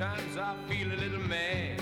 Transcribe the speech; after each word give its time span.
Sometimes 0.00 0.38
I 0.38 0.54
feel 0.66 0.90
a 0.90 0.96
little 0.96 1.20
mad. 1.28 1.78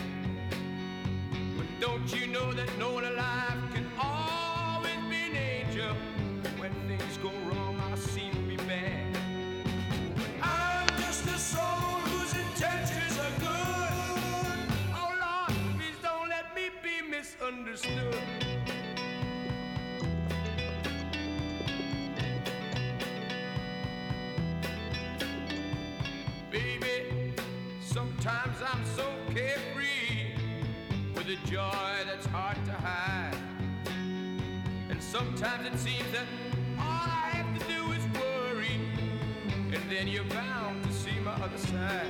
But 1.57 1.67
don't 1.79 2.13
you 2.13 2.27
know 2.27 2.53
that 2.53 2.69
no 2.77 2.91
one 2.91 3.05
alive 3.05 3.61
can 3.73 3.87
always 3.97 4.99
be 5.09 5.31
an 5.31 5.37
angel? 5.37 5.95
When 6.59 6.73
things 6.89 7.17
go 7.19 7.31
wrong, 7.47 7.81
I 7.81 7.95
seem 7.95 8.33
to 8.33 8.41
be 8.41 8.57
bad. 8.57 9.17
I'm 10.43 10.89
just 10.99 11.27
a 11.27 11.39
soul 11.39 12.01
whose 12.11 12.35
intentions 12.35 13.17
are 13.21 13.39
good. 13.39 14.59
Oh 14.97 15.15
Lord, 15.25 15.57
please 15.79 15.99
don't 16.03 16.29
let 16.29 16.57
me 16.57 16.71
be 16.83 17.09
misunderstood. 17.09 18.48
Sometimes 28.29 28.59
I'm 28.63 28.85
so 28.85 29.07
carefree 29.35 30.35
with 31.15 31.29
a 31.29 31.37
joy 31.51 32.05
that's 32.05 32.27
hard 32.27 32.57
to 32.67 32.73
hide. 32.73 33.35
And 34.91 35.03
sometimes 35.03 35.67
it 35.67 35.79
seems 35.79 36.11
that 36.13 36.27
all 36.79 37.09
I 37.09 37.31
have 37.33 37.59
to 37.59 37.65
do 37.67 37.93
is 37.93 38.05
worry, 38.21 38.81
and 39.73 39.83
then 39.91 40.09
you're 40.09 40.25
bound 40.25 40.85
to 40.85 40.93
see 40.93 41.19
my 41.25 41.33
other 41.33 41.57
side. 41.57 42.07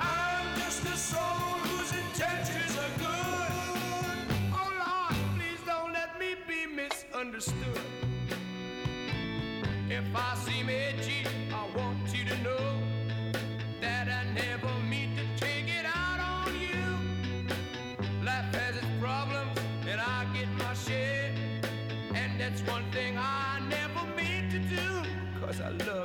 I'm 0.00 0.60
just 0.60 0.84
a 0.84 0.96
soul 0.96 1.58
whose 1.66 1.92
intentions 1.92 2.78
are 2.78 2.94
good. 2.98 4.36
Oh 4.52 4.70
Lord, 4.84 5.16
please 5.36 5.62
don't 5.66 5.92
let 5.92 6.20
me 6.20 6.36
be 6.46 6.66
misunderstood. 6.66 7.80
If 9.90 10.04
I 10.14 10.36
seem 10.36 10.68
edgy, 10.68 11.26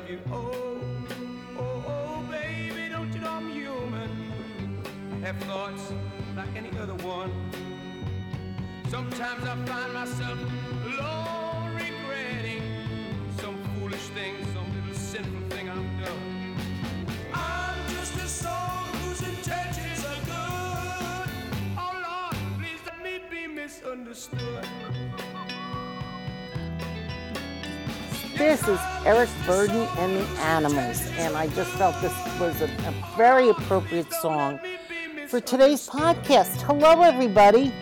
you. 0.10 0.20
Oh, 0.32 0.80
oh, 1.60 1.84
oh, 1.88 2.32
baby, 2.32 2.90
don't 2.90 3.14
you 3.14 3.20
know 3.20 3.30
I'm 3.30 3.52
human? 3.52 4.10
Have 5.22 5.38
thoughts 5.44 5.94
like 6.36 6.48
any 6.56 6.72
other 6.80 6.96
one. 7.06 7.32
Sometimes 8.90 9.44
I 9.44 9.56
find 9.66 9.94
myself 9.94 10.40
alone 10.86 11.76
regretting 11.76 12.64
some 13.38 13.58
foolish 13.80 14.08
thing, 14.18 14.34
some 14.54 14.68
little 14.74 14.96
sinful 14.96 15.56
thing 15.56 15.70
I've 15.70 16.06
done. 16.06 16.56
I'm 17.34 17.78
just 17.90 18.16
a 18.16 18.28
soul 18.28 18.86
whose 19.02 19.22
intentions 19.22 20.06
are 20.06 20.22
good. 20.26 21.30
Oh 21.78 21.94
Lord, 22.08 22.36
please 22.58 22.80
let 22.88 23.04
me 23.04 23.22
be 23.30 23.46
misunderstood. 23.48 24.66
This 28.40 28.66
is 28.70 28.80
Eric 29.04 29.28
Burdon 29.46 29.86
and 29.98 30.16
the 30.16 30.26
Animals, 30.40 31.06
and 31.18 31.36
I 31.36 31.48
just 31.48 31.72
felt 31.72 31.94
this 32.02 32.14
was 32.40 32.62
a, 32.62 32.68
a 32.88 33.18
very 33.18 33.50
appropriate 33.50 34.14
song 34.14 34.62
for 35.28 35.42
today's 35.42 35.90
podcast. 35.90 36.62
Hello, 36.62 37.02
everybody. 37.02 37.74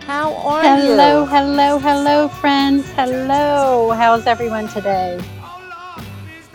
How 0.00 0.34
are 0.34 0.62
Hello, 0.62 1.20
you? 1.20 1.26
hello, 1.26 1.26
hello, 1.26 1.78
hello, 1.78 2.28
friends. 2.28 2.90
Hello. 2.96 3.92
How's 3.92 4.26
everyone 4.26 4.66
today? 4.66 5.20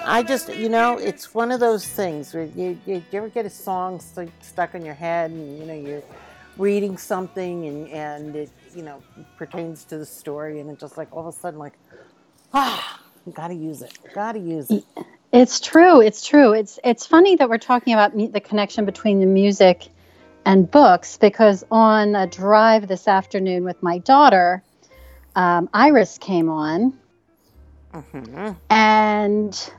I 0.03 0.21
just, 0.21 0.53
you 0.53 0.67
know, 0.67 0.97
it's 0.97 1.33
one 1.33 1.53
of 1.53 1.61
those 1.61 1.87
things 1.87 2.33
where 2.33 2.43
you, 2.43 2.77
you, 2.85 2.95
you 2.95 3.03
ever 3.19 3.29
get 3.29 3.45
a 3.45 3.49
song 3.49 4.01
stu- 4.01 4.29
stuck 4.41 4.75
in 4.75 4.83
your 4.83 4.95
head 4.95 5.31
and, 5.31 5.59
you 5.59 5.65
know, 5.65 5.73
you're 5.73 6.03
reading 6.57 6.97
something 6.97 7.67
and, 7.67 7.87
and 7.87 8.35
it, 8.35 8.49
you 8.75 8.81
know, 8.81 9.01
pertains 9.37 9.85
to 9.85 9.97
the 9.97 10.05
story 10.05 10.59
and 10.59 10.69
it's 10.69 10.81
just 10.81 10.97
like 10.97 11.07
all 11.15 11.25
of 11.25 11.33
a 11.33 11.37
sudden 11.37 11.57
like, 11.57 11.73
ah, 12.53 12.99
gotta 13.33 13.53
use 13.53 13.81
it, 13.81 13.97
gotta 14.13 14.39
use 14.39 14.69
it. 14.71 14.83
It's 15.31 15.59
true. 15.59 16.01
It's 16.01 16.25
true. 16.25 16.53
It's 16.53 16.79
it's 16.83 17.05
funny 17.05 17.35
that 17.35 17.49
we're 17.49 17.57
talking 17.59 17.93
about 17.93 18.15
the 18.15 18.39
connection 18.39 18.85
between 18.85 19.19
the 19.19 19.25
music 19.25 19.87
and 20.45 20.69
books 20.69 21.17
because 21.17 21.63
on 21.69 22.15
a 22.15 22.25
drive 22.25 22.87
this 22.87 23.07
afternoon 23.07 23.63
with 23.63 23.81
my 23.83 23.99
daughter, 23.99 24.63
um, 25.35 25.69
Iris 25.73 26.17
came 26.17 26.49
on, 26.49 26.93
Mhm. 27.93 28.55
and 28.69 29.71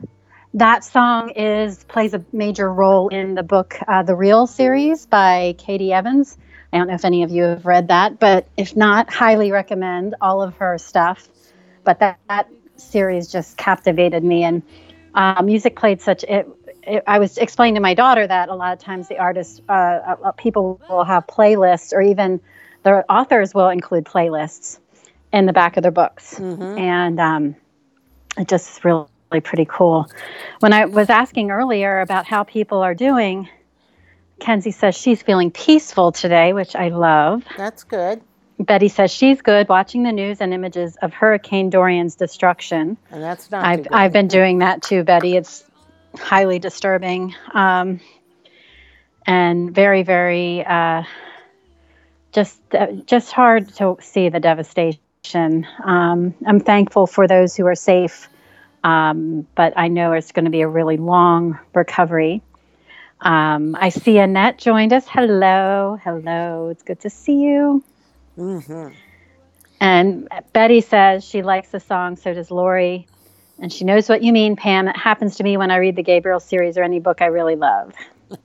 that 0.55 0.85
song 0.85 1.31
is 1.31 1.83
plays 1.85 2.15
a 2.15 2.25
major 2.33 2.73
role 2.73 3.09
in 3.09 3.35
the 3.35 3.43
book 3.43 3.77
uh, 3.89 4.03
The 4.03 4.15
Real 4.15 4.47
series 4.47 5.07
by 5.07 5.55
Katy 5.59 5.93
Evans. 5.93 6.37
I 6.73 6.79
don't 6.79 6.87
know 6.87 6.95
if 6.95 7.05
any 7.05 7.25
of 7.25 7.31
you 7.33 7.43
have 7.45 7.67
read 7.67 7.89
that, 7.89 8.21
but 8.21 8.47
if 8.57 8.77
not, 8.77 9.13
highly 9.13 9.51
recommend 9.51 10.15
all 10.21 10.43
of 10.43 10.57
her 10.59 10.79
stuff. 10.79 11.29
But 11.83 11.99
that, 12.01 12.19
that 12.29 12.49
series 12.83 13.31
just 13.31 13.57
captivated 13.57 14.25
me, 14.25 14.45
and 14.45 14.63
uh, 15.15 15.43
music 15.43 15.77
played 15.77 16.01
such 16.01 16.25
it, 16.25 16.49
it. 16.83 17.03
I 17.07 17.19
was 17.19 17.39
explaining 17.39 17.75
to 17.77 17.81
my 17.81 17.95
daughter 17.95 18.27
that 18.27 18.49
a 18.49 18.55
lot 18.55 18.73
of 18.73 18.79
times 18.79 19.09
the 19.09 19.19
artists, 19.19 19.61
uh, 19.69 19.73
uh, 19.73 20.33
people 20.33 20.81
will 20.89 21.05
have 21.05 21.27
playlists, 21.27 21.93
or 21.93 22.03
even 22.03 22.41
the 22.83 23.05
authors 23.11 23.55
will 23.55 23.69
include 23.69 24.05
playlists 24.05 24.79
in 25.33 25.47
the 25.47 25.53
back 25.53 25.77
of 25.77 25.83
their 25.83 25.93
books, 25.93 26.37
Mhm. 26.39 26.79
and 26.79 27.21
um, 27.21 27.57
it 28.39 28.49
just 28.49 28.79
is 28.79 28.85
really 28.85 29.07
pretty 29.43 29.67
cool. 29.67 30.09
When 30.61 30.73
I 30.73 30.87
was 30.87 31.11
asking 31.11 31.51
earlier 31.51 32.01
about 32.01 32.27
how 32.27 32.43
people 32.45 32.79
are 32.83 32.95
doing, 32.95 33.49
Kenzie 34.41 34.71
says 34.73 34.97
she's 34.97 35.23
feeling 35.23 35.51
peaceful 35.51 36.13
today, 36.13 36.53
which 36.53 36.75
I 36.75 36.89
love. 36.89 37.45
That's 37.57 37.85
good. 37.85 38.23
Betty 38.61 38.89
says 38.89 39.11
she's 39.11 39.41
good 39.41 39.69
watching 39.69 40.03
the 40.03 40.13
news 40.13 40.41
and 40.41 40.53
images 40.53 40.97
of 40.97 41.15
Hurricane 41.15 41.71
Dorian's 41.71 42.15
destruction. 42.15 42.99
And 43.11 43.23
that's 43.23 43.51
not 43.51 43.65
I've. 43.65 43.87
I've 43.91 44.13
been 44.13 44.29
doing 44.29 44.59
that 44.59 44.83
too, 44.83 45.03
Betty. 45.03 45.37
It's 45.37 45.65
highly 46.19 46.59
disturbing 46.59 47.35
um, 47.55 48.01
and 49.27 49.75
very, 49.75 50.03
very 50.03 50.65
uh, 50.65 51.05
just 52.33 52.61
uh, 52.75 52.93
just 53.07 53.33
hard 53.33 53.75
to 53.77 53.97
see 54.01 54.29
the 54.29 54.41
devastation. 54.41 55.67
Um, 55.83 56.35
I'm 56.47 56.61
thankful 56.61 57.07
for 57.07 57.27
those 57.27 57.57
who 57.57 57.67
are 57.67 57.75
safe, 57.75 58.29
um, 58.85 59.47
but 59.55 59.73
I 59.77 59.89
know 59.89 60.13
it's 60.13 60.33
going 60.33 60.45
to 60.45 60.51
be 60.51 60.61
a 60.61 60.69
really 60.69 60.99
long 60.99 61.59
recovery. 61.75 62.43
Um, 63.23 63.77
I 63.79 63.89
see 63.89 64.19
Annette 64.19 64.59
joined 64.59 64.93
us. 64.93 65.07
Hello, 65.09 65.99
hello. 66.03 66.69
It's 66.69 66.83
good 66.83 67.01
to 67.01 67.11
see 67.11 67.41
you. 67.41 67.83
Mhm. 68.41 68.95
And 69.81 70.29
Betty 70.53 70.81
says 70.81 71.25
she 71.25 71.43
likes 71.43 71.71
the 71.71 71.81
song, 71.81 72.17
so 72.17 72.35
does 72.35 72.51
Lori. 72.51 73.07
And 73.59 73.73
she 73.73 73.85
knows 73.85 74.09
what 74.09 74.23
you 74.23 74.33
mean, 74.33 74.57
Pam. 74.57 74.89
It 74.89 74.97
happens 74.97 75.37
to 75.37 75.45
me 75.45 75.57
when 75.57 75.71
I 75.71 75.77
read 75.77 75.97
the 75.97 76.03
Gabriel 76.03 76.41
series 76.41 76.79
or 76.79 76.83
any 76.83 76.99
book 77.01 77.21
I 77.21 77.27
really 77.27 77.57
love. 77.57 77.95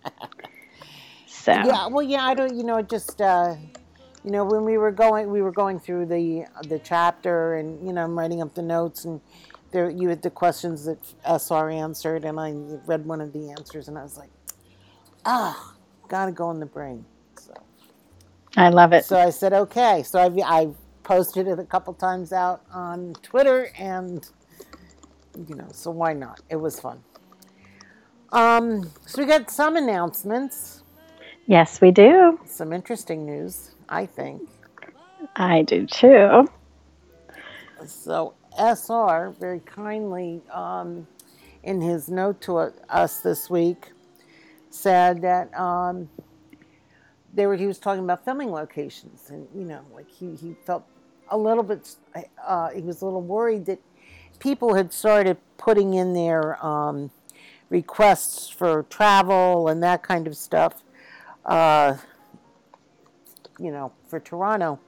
So, 1.28 1.52
Yeah, 1.52 1.88
well, 1.88 2.02
yeah, 2.02 2.26
I 2.26 2.34
don't, 2.34 2.56
you 2.56 2.64
know, 2.64 2.82
just, 2.82 3.22
uh, 3.22 3.56
you 4.24 4.32
know, 4.32 4.44
when 4.46 4.66
we 4.66 4.80
were 4.80 4.92
going, 4.92 5.30
we 5.30 5.44
were 5.44 5.52
going 5.52 5.80
through 5.80 6.08
the 6.08 6.46
the 6.68 6.80
chapter, 6.80 7.54
and 7.56 7.86
you 7.86 7.94
know, 7.94 8.04
I'm 8.04 8.18
writing 8.18 8.42
up 8.42 8.56
the 8.56 8.64
notes, 8.64 9.06
and 9.06 9.22
there 9.72 9.88
you 9.92 10.10
had 10.10 10.24
the 10.24 10.32
questions 10.32 10.86
that 10.86 10.98
SR 11.24 11.70
answered, 11.70 12.26
and 12.26 12.40
I 12.40 12.54
read 12.88 13.06
one 13.06 13.22
of 13.22 13.32
the 13.32 13.52
answers, 13.52 13.88
and 13.88 13.96
I 13.96 14.02
was 14.02 14.18
like, 14.18 14.32
ah, 15.26 15.76
gotta 16.08 16.32
go 16.32 16.50
in 16.50 16.60
the 16.60 16.66
brain. 16.66 17.06
I 18.58 18.70
love 18.70 18.94
it. 18.94 19.06
so 19.06 19.18
I 19.18 19.30
said, 19.30 19.54
okay. 19.54 20.04
So 20.04 20.20
I've 20.20 20.38
I 20.40 20.70
posted 21.04 21.48
it 21.48 21.60
a 21.60 21.64
couple 21.66 21.94
times 21.94 22.34
out 22.34 22.62
on 22.72 23.14
Twitter, 23.22 23.70
and 23.78 24.28
you 25.48 25.56
know, 25.56 25.68
so 25.72 25.92
why 25.92 26.14
not? 26.14 26.42
It 26.50 26.56
was 26.56 26.80
fun. 26.80 27.04
Um, 28.32 28.92
so 29.06 29.22
we 29.22 29.28
got 29.28 29.50
some 29.50 29.76
announcements. 29.76 30.84
Yes, 31.48 31.80
we 31.80 31.92
do. 31.92 32.40
some 32.46 32.74
interesting 32.74 33.26
news, 33.26 33.76
I 33.88 34.06
think. 34.06 34.42
I 35.36 35.62
do 35.62 35.86
too. 35.86 36.48
So 37.86 38.34
SR 38.58 39.36
very 39.40 39.60
kindly, 39.60 40.42
um, 40.52 41.08
in 41.64 41.82
his 41.82 42.10
note 42.10 42.42
to 42.42 42.58
us 42.90 43.20
this 43.22 43.50
week, 43.50 43.92
said 44.70 45.22
that 45.22 45.54
um, 45.58 46.10
they 47.36 47.46
were. 47.48 47.56
He 47.56 47.68
was 47.68 47.78
talking 47.78 48.04
about 48.04 48.26
filming 48.26 48.52
locations, 48.52 49.30
and 49.30 49.48
you 49.54 49.66
know, 49.66 49.82
like 49.94 50.10
he, 50.10 50.36
he 50.36 50.56
felt 50.66 50.86
a 51.30 51.38
little 51.38 51.64
bit. 51.64 51.96
Uh, 52.46 52.70
he 52.70 52.82
was 52.82 53.02
a 53.02 53.06
little 53.06 53.22
worried 53.22 53.66
that 53.66 53.80
people 54.40 54.74
had 54.74 54.92
started 54.92 55.38
putting 55.58 55.94
in 55.94 56.14
their 56.14 56.64
um, 56.66 57.12
requests 57.70 58.50
for 58.50 58.84
travel 58.90 59.68
and 59.68 59.84
that 59.84 60.02
kind 60.04 60.28
of 60.28 60.36
stuff. 60.36 60.84
Uh, 61.46 61.98
you 63.60 63.72
know, 63.72 63.92
for 64.08 64.20
Toronto 64.20 64.80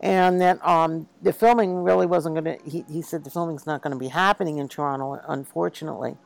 and 0.00 0.40
that 0.40 0.66
um, 0.66 1.06
the 1.22 1.32
filming 1.32 1.82
really 1.82 2.06
wasn't 2.06 2.34
going 2.34 2.58
to. 2.58 2.70
He, 2.70 2.84
he 2.90 3.02
said 3.02 3.24
the 3.24 3.30
filming's 3.30 3.66
not 3.66 3.82
going 3.82 3.92
to 3.92 3.98
be 3.98 4.08
happening 4.08 4.58
in 4.58 4.68
Toronto, 4.68 5.20
unfortunately. 5.28 6.16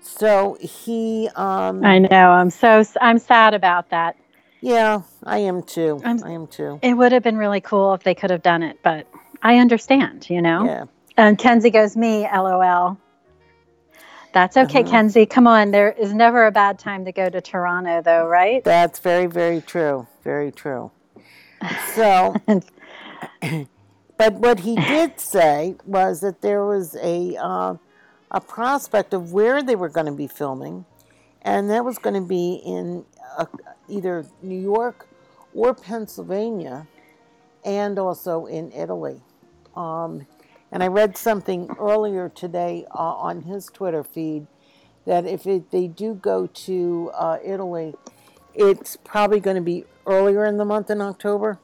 So 0.00 0.56
he, 0.60 1.28
um, 1.36 1.84
I 1.84 1.98
know. 1.98 2.30
I'm 2.30 2.50
so 2.50 2.82
I'm 3.00 3.18
sad 3.18 3.54
about 3.54 3.90
that. 3.90 4.16
Yeah, 4.60 5.02
I 5.24 5.38
am 5.38 5.62
too. 5.62 6.00
I'm- 6.04 6.20
I 6.24 6.30
am 6.32 6.46
too. 6.46 6.78
It 6.82 6.94
would 6.94 7.12
have 7.12 7.22
been 7.22 7.36
really 7.36 7.60
cool 7.60 7.94
if 7.94 8.02
they 8.02 8.14
could 8.14 8.30
have 8.30 8.42
done 8.42 8.62
it, 8.62 8.78
but 8.82 9.06
I 9.42 9.58
understand, 9.58 10.28
you 10.30 10.40
know. 10.42 10.64
Yeah. 10.64 10.84
And 11.16 11.38
Kenzie 11.38 11.70
goes, 11.70 11.96
"Me, 11.96 12.26
lol." 12.32 12.96
That's 14.32 14.56
okay, 14.58 14.80
Uh-huh. 14.80 14.90
Kenzie. 14.90 15.24
Come 15.24 15.46
on. 15.46 15.70
There 15.70 15.90
is 15.92 16.12
never 16.12 16.44
a 16.46 16.50
bad 16.50 16.78
time 16.78 17.06
to 17.06 17.12
go 17.12 17.30
to 17.30 17.40
Toronto, 17.40 18.02
though, 18.02 18.26
right? 18.26 18.62
That's 18.64 18.98
very, 18.98 19.26
very 19.26 19.62
true. 19.62 20.06
Very 20.24 20.52
true. 20.52 20.90
So, 21.94 22.34
but 24.18 24.34
what 24.34 24.60
he 24.60 24.76
did 24.76 25.18
say 25.20 25.76
was 25.86 26.20
that 26.20 26.42
there 26.42 26.64
was 26.66 26.96
a 27.02 27.36
uh, 27.40 27.76
a 28.30 28.40
prospect 28.40 29.14
of 29.14 29.32
where 29.32 29.62
they 29.62 29.76
were 29.76 29.88
going 29.88 30.06
to 30.06 30.12
be 30.12 30.26
filming, 30.26 30.84
and 31.42 31.70
that 31.70 31.84
was 31.84 31.96
going 31.98 32.14
to 32.20 32.28
be 32.28 32.60
in 32.64 33.06
uh, 33.36 33.46
either 33.88 34.24
New 34.42 34.60
York 34.60 35.08
or 35.54 35.74
Pennsylvania, 35.74 36.86
and 37.64 37.98
also 37.98 38.46
in 38.46 38.72
Italy. 38.72 39.20
Um, 39.74 40.26
and 40.72 40.82
I 40.82 40.88
read 40.88 41.16
something 41.16 41.74
earlier 41.78 42.28
today 42.28 42.86
uh, 42.94 42.98
on 42.98 43.42
his 43.42 43.66
Twitter 43.66 44.02
feed 44.02 44.46
that 45.06 45.24
if 45.24 45.46
it, 45.46 45.70
they 45.70 45.86
do 45.86 46.14
go 46.14 46.46
to 46.46 47.10
uh, 47.14 47.38
Italy, 47.44 47.94
it's 48.54 48.96
probably 48.96 49.40
going 49.40 49.56
to 49.56 49.62
be 49.62 49.84
earlier 50.06 50.44
in 50.44 50.56
the 50.56 50.64
month 50.64 50.90
in 50.90 51.00
October. 51.00 51.58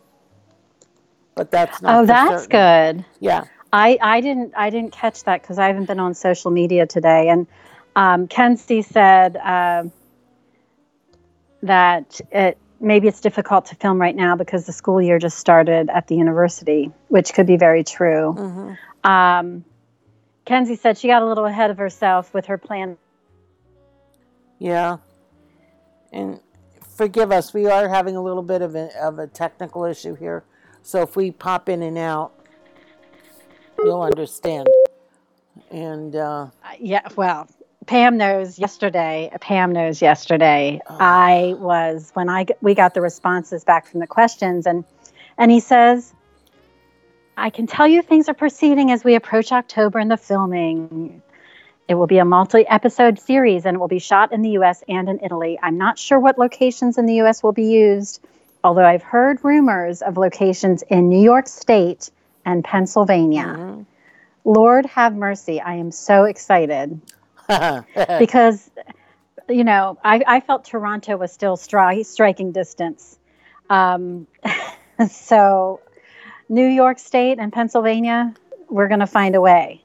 But 1.34 1.50
that's 1.50 1.82
not. 1.82 2.02
Oh, 2.02 2.06
that's 2.06 2.44
certain. 2.44 2.98
good. 2.98 3.04
Yeah. 3.20 3.44
I, 3.72 3.98
I 4.02 4.20
didn't 4.20 4.52
I 4.54 4.68
didn't 4.68 4.92
catch 4.92 5.24
that 5.24 5.40
because 5.40 5.58
I 5.58 5.66
haven't 5.66 5.86
been 5.86 5.98
on 5.98 6.14
social 6.14 6.50
media 6.50 6.86
today. 6.86 7.30
And 7.30 7.46
um, 7.96 8.28
Kenzie 8.28 8.82
said 8.82 9.36
uh, 9.38 9.84
that 11.62 12.20
it 12.30 12.58
maybe 12.80 13.06
it's 13.06 13.20
difficult 13.20 13.64
to 13.66 13.76
film 13.76 14.00
right 14.00 14.16
now 14.16 14.34
because 14.34 14.66
the 14.66 14.72
school 14.72 15.00
year 15.00 15.18
just 15.18 15.38
started 15.38 15.88
at 15.90 16.08
the 16.08 16.16
university, 16.16 16.90
which 17.08 17.32
could 17.32 17.46
be 17.46 17.56
very 17.56 17.84
true. 17.84 18.32
hmm 18.32 19.08
Um, 19.08 19.64
Kenzie 20.44 20.74
said 20.76 20.98
she 20.98 21.06
got 21.06 21.22
a 21.22 21.26
little 21.26 21.46
ahead 21.46 21.70
of 21.70 21.78
herself 21.78 22.34
with 22.34 22.46
her 22.46 22.58
plan. 22.58 22.98
Yeah. 24.58 24.96
And 26.12 26.40
forgive 26.96 27.30
us, 27.30 27.54
we 27.54 27.66
are 27.66 27.88
having 27.88 28.16
a 28.16 28.22
little 28.22 28.42
bit 28.42 28.62
of 28.62 28.74
a, 28.74 28.90
of 29.00 29.18
a 29.20 29.26
technical 29.28 29.84
issue 29.84 30.14
here. 30.14 30.42
So 30.82 31.02
if 31.02 31.14
we 31.14 31.30
pop 31.30 31.68
in 31.68 31.82
and 31.82 31.96
out, 31.96 32.32
you'll 33.78 34.02
understand. 34.02 34.66
And 35.70 36.16
uh, 36.16 36.48
Yeah, 36.80 37.06
well, 37.16 37.48
Pam 37.86 38.16
knows 38.16 38.58
yesterday. 38.58 39.30
Pam 39.40 39.72
knows 39.72 40.00
yesterday. 40.00 40.80
I 40.88 41.54
was 41.58 42.10
when 42.14 42.28
I 42.28 42.46
we 42.60 42.74
got 42.74 42.94
the 42.94 43.00
responses 43.00 43.64
back 43.64 43.86
from 43.86 44.00
the 44.00 44.06
questions, 44.06 44.66
and 44.66 44.84
and 45.36 45.50
he 45.50 45.60
says, 45.60 46.14
"I 47.36 47.50
can 47.50 47.66
tell 47.66 47.86
you 47.86 48.02
things 48.02 48.28
are 48.28 48.34
proceeding 48.34 48.90
as 48.90 49.02
we 49.04 49.14
approach 49.14 49.50
October 49.52 49.98
in 49.98 50.08
the 50.08 50.16
filming. 50.16 51.22
It 51.88 51.94
will 51.94 52.06
be 52.06 52.18
a 52.18 52.24
multi-episode 52.24 53.18
series, 53.18 53.66
and 53.66 53.74
it 53.74 53.80
will 53.80 53.88
be 53.88 53.98
shot 53.98 54.32
in 54.32 54.42
the 54.42 54.50
U.S. 54.50 54.84
and 54.88 55.08
in 55.08 55.18
Italy. 55.22 55.58
I'm 55.60 55.76
not 55.76 55.98
sure 55.98 56.18
what 56.20 56.38
locations 56.38 56.96
in 56.96 57.06
the 57.06 57.14
U.S. 57.14 57.42
will 57.42 57.52
be 57.52 57.64
used, 57.64 58.24
although 58.62 58.84
I've 58.84 59.02
heard 59.02 59.40
rumors 59.42 60.02
of 60.02 60.16
locations 60.16 60.82
in 60.82 61.08
New 61.08 61.20
York 61.20 61.48
State 61.48 62.10
and 62.44 62.62
Pennsylvania. 62.62 63.56
mhm. 63.58 63.86
Lord 64.44 64.86
have 64.86 65.16
mercy! 65.16 65.60
I 65.60 65.74
am 65.74 65.90
so 65.90 66.24
excited." 66.24 67.00
because 68.18 68.70
you 69.48 69.64
know 69.64 69.98
I, 70.04 70.22
I 70.26 70.40
felt 70.40 70.64
Toronto 70.64 71.16
was 71.16 71.32
still 71.32 71.56
stri- 71.56 72.06
striking 72.06 72.52
distance. 72.52 73.18
Um, 73.70 74.26
so 75.10 75.80
New 76.48 76.66
York 76.66 76.98
State 76.98 77.38
and 77.38 77.52
Pennsylvania, 77.52 78.34
we're 78.68 78.88
going 78.88 79.00
to 79.00 79.06
find 79.06 79.34
a 79.34 79.40
way. 79.40 79.82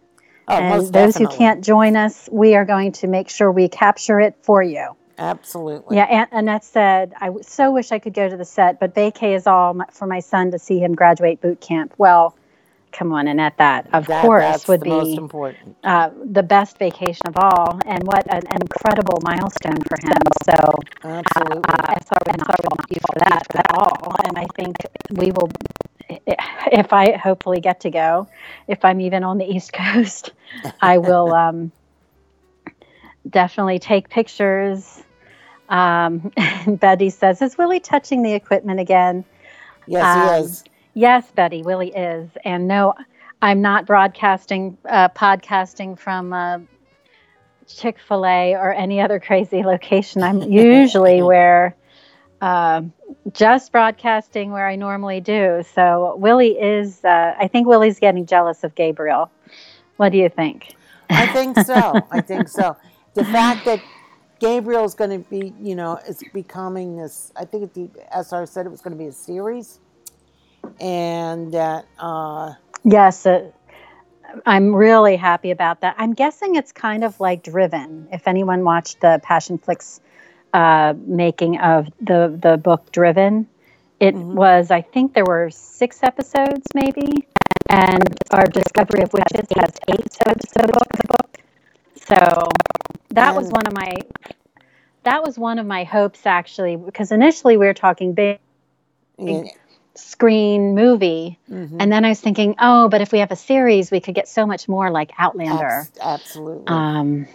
oh, 0.47 0.57
and 0.57 0.93
those 0.93 1.15
who 1.15 1.27
can't 1.27 1.63
join 1.63 1.95
us, 1.95 2.27
we 2.31 2.55
are 2.55 2.65
going 2.65 2.91
to 2.93 3.07
make 3.07 3.29
sure 3.29 3.51
we 3.51 3.69
capture 3.69 4.19
it 4.19 4.35
for 4.41 4.61
you. 4.61 4.95
Absolutely. 5.17 5.97
Yeah, 5.97 6.03
Aunt 6.03 6.29
Annette 6.31 6.63
said, 6.63 7.13
I 7.19 7.27
w- 7.27 7.43
so 7.43 7.71
wish 7.71 7.91
I 7.91 7.99
could 7.99 8.13
go 8.13 8.29
to 8.29 8.37
the 8.37 8.45
set, 8.45 8.79
but 8.79 8.93
vacay 8.93 9.35
is 9.35 9.47
all 9.47 9.73
my, 9.73 9.85
for 9.91 10.05
my 10.05 10.19
son 10.19 10.51
to 10.51 10.59
see 10.59 10.79
him 10.79 10.93
graduate 10.93 11.41
boot 11.41 11.59
camp. 11.59 11.93
Well, 11.97 12.35
come 12.91 13.11
on, 13.13 13.27
Annette, 13.27 13.57
that 13.57 13.87
of 13.93 14.07
That- 14.07 14.21
course 14.23 14.67
would 14.67 14.79
the 14.81 14.85
be 14.85 14.89
most 14.89 15.17
important. 15.17 15.75
uh, 15.83 16.09
the 16.23 16.43
best 16.43 16.77
vacation 16.79 17.27
of 17.27 17.37
all, 17.37 17.79
and 17.85 18.03
what 18.03 18.25
an 18.33 18.43
incredible 18.59 19.19
milestone 19.23 19.81
for 19.83 19.97
him. 20.03 20.21
So, 20.43 20.79
Absolutely. 21.03 21.63
uh, 21.67 21.93
SR 22.01 22.19
will 22.25 22.75
not 22.77 22.85
you 22.89 22.99
for 23.11 23.19
that 23.19 23.43
at 23.55 23.65
all. 23.71 24.15
And 24.25 24.37
I 24.37 24.45
think 24.55 24.75
we 25.11 25.31
will, 25.31 25.49
if 26.71 26.93
I 26.93 27.11
hopefully 27.17 27.59
get 27.59 27.81
to 27.81 27.89
go, 27.89 28.27
if 28.67 28.83
I'm 28.83 29.01
even 29.01 29.23
on 29.23 29.37
the 29.37 29.45
East 29.45 29.73
Coast, 29.81 30.31
I 30.81 30.97
will 30.97 31.33
um, 31.33 31.71
definitely 33.29 33.79
take 33.79 34.09
pictures. 34.09 35.03
Um, 35.69 36.31
Betty 36.67 37.09
says, 37.09 37.41
"Is 37.41 37.57
Willie 37.57 37.79
touching 37.81 38.23
the 38.23 38.33
equipment 38.33 38.79
again?" 38.79 39.25
yes, 39.85 40.05
um, 40.15 40.33
he 40.33 40.45
is. 40.45 40.63
Yes, 40.97 41.29
Betty, 41.29 41.61
Willie 41.61 41.91
is. 41.95 42.27
And 42.43 42.67
no, 42.67 42.95
I'm 43.39 43.61
not 43.61 43.85
broadcasting, 43.85 44.79
uh, 44.89 45.09
podcasting 45.09 45.99
from 45.99 46.33
uh, 46.33 46.57
Chick 47.67 47.99
fil 47.99 48.25
A 48.25 48.55
or 48.55 48.73
any 48.73 48.99
other 48.99 49.19
crazy 49.19 49.61
location. 49.73 50.23
I'm 50.23 50.41
usually 50.41 51.21
where, 51.31 51.75
uh, 52.41 52.81
just 53.31 53.71
broadcasting 53.71 54.51
where 54.51 54.67
I 54.67 54.75
normally 54.75 55.21
do. 55.21 55.63
So 55.75 56.15
Willie 56.17 56.59
is, 56.59 57.05
uh, 57.05 57.35
I 57.37 57.47
think 57.47 57.67
Willie's 57.67 57.99
getting 57.99 58.25
jealous 58.25 58.63
of 58.63 58.73
Gabriel. 58.73 59.29
What 59.97 60.11
do 60.11 60.17
you 60.17 60.29
think? 60.29 60.73
I 61.11 61.27
think 61.27 61.59
so. 61.59 62.01
I 62.11 62.21
think 62.21 62.49
so. 62.49 62.75
The 63.13 63.23
fact 63.25 63.65
that 63.65 63.83
Gabriel's 64.39 64.95
going 64.95 65.11
to 65.11 65.29
be, 65.29 65.53
you 65.61 65.75
know, 65.75 65.99
is 66.07 66.23
becoming 66.33 66.97
this. 66.97 67.31
I 67.35 67.45
think 67.45 67.71
the 67.75 67.87
SR 68.11 68.47
said 68.47 68.65
it 68.65 68.69
was 68.69 68.81
going 68.81 68.97
to 68.97 69.03
be 69.03 69.09
a 69.09 69.11
series, 69.11 69.79
and 70.79 71.53
that 71.53 71.85
uh, 71.99 72.53
Yes, 72.83 73.25
uh, 73.25 73.51
I'm 74.45 74.73
really 74.75 75.15
happy 75.17 75.51
about 75.51 75.81
that. 75.81 75.95
I'm 75.97 76.13
guessing 76.13 76.55
it's 76.55 76.71
kind 76.71 77.03
of 77.03 77.19
like 77.19 77.43
Driven. 77.43 78.07
If 78.11 78.27
anyone 78.27 78.63
watched 78.63 79.01
the 79.01 79.21
Passionflix 79.23 79.99
uh, 80.53 80.93
making 80.97 81.59
of 81.59 81.87
the 82.01 82.37
the 82.41 82.57
book 82.57 82.91
Driven, 82.91 83.47
it 83.99 84.15
Mhm. 84.15 84.33
was 84.33 84.71
I 84.71 84.81
think 84.81 85.13
there 85.13 85.25
were 85.25 85.49
six 85.51 86.03
episodes 86.03 86.67
maybe, 86.73 87.27
and 87.69 88.03
our 88.31 88.45
Discovery 88.45 89.03
of 89.03 89.13
Witches 89.13 89.47
has 89.57 89.71
eight 89.89 90.17
episodes 90.25 90.73
of 90.81 90.87
the 90.97 91.07
book. 91.07 91.37
So 91.95 92.47
that 93.11 93.35
was 93.35 93.49
one 93.51 93.67
of 93.67 93.73
my 93.73 93.93
that 95.03 95.23
was 95.23 95.37
one 95.37 95.59
of 95.59 95.65
my 95.65 95.83
hopes 95.83 96.25
actually 96.25 96.75
because 96.75 97.11
initially 97.11 97.57
we 97.57 97.65
were 97.65 97.73
talking 97.73 98.13
big 98.13 98.39
yeah, 99.17 99.43
screen 99.97 100.75
movie 100.75 101.39
mhm. 101.49 101.77
and 101.79 101.91
then 101.91 102.05
I 102.05 102.09
was 102.09 102.21
thinking, 102.21 102.55
oh, 102.59 102.87
but 102.87 103.01
if 103.01 103.11
we 103.11 103.19
have 103.19 103.31
a 103.31 103.35
series, 103.35 103.91
we 103.91 103.99
could 103.99 104.15
get 104.15 104.27
so 104.27 104.45
much 104.45 104.67
more 104.67 104.91
like 104.91 105.11
Outlander. 105.17 105.65
Abs- 105.65 105.99
absolutely. 105.99 106.67
Um, 106.67 107.27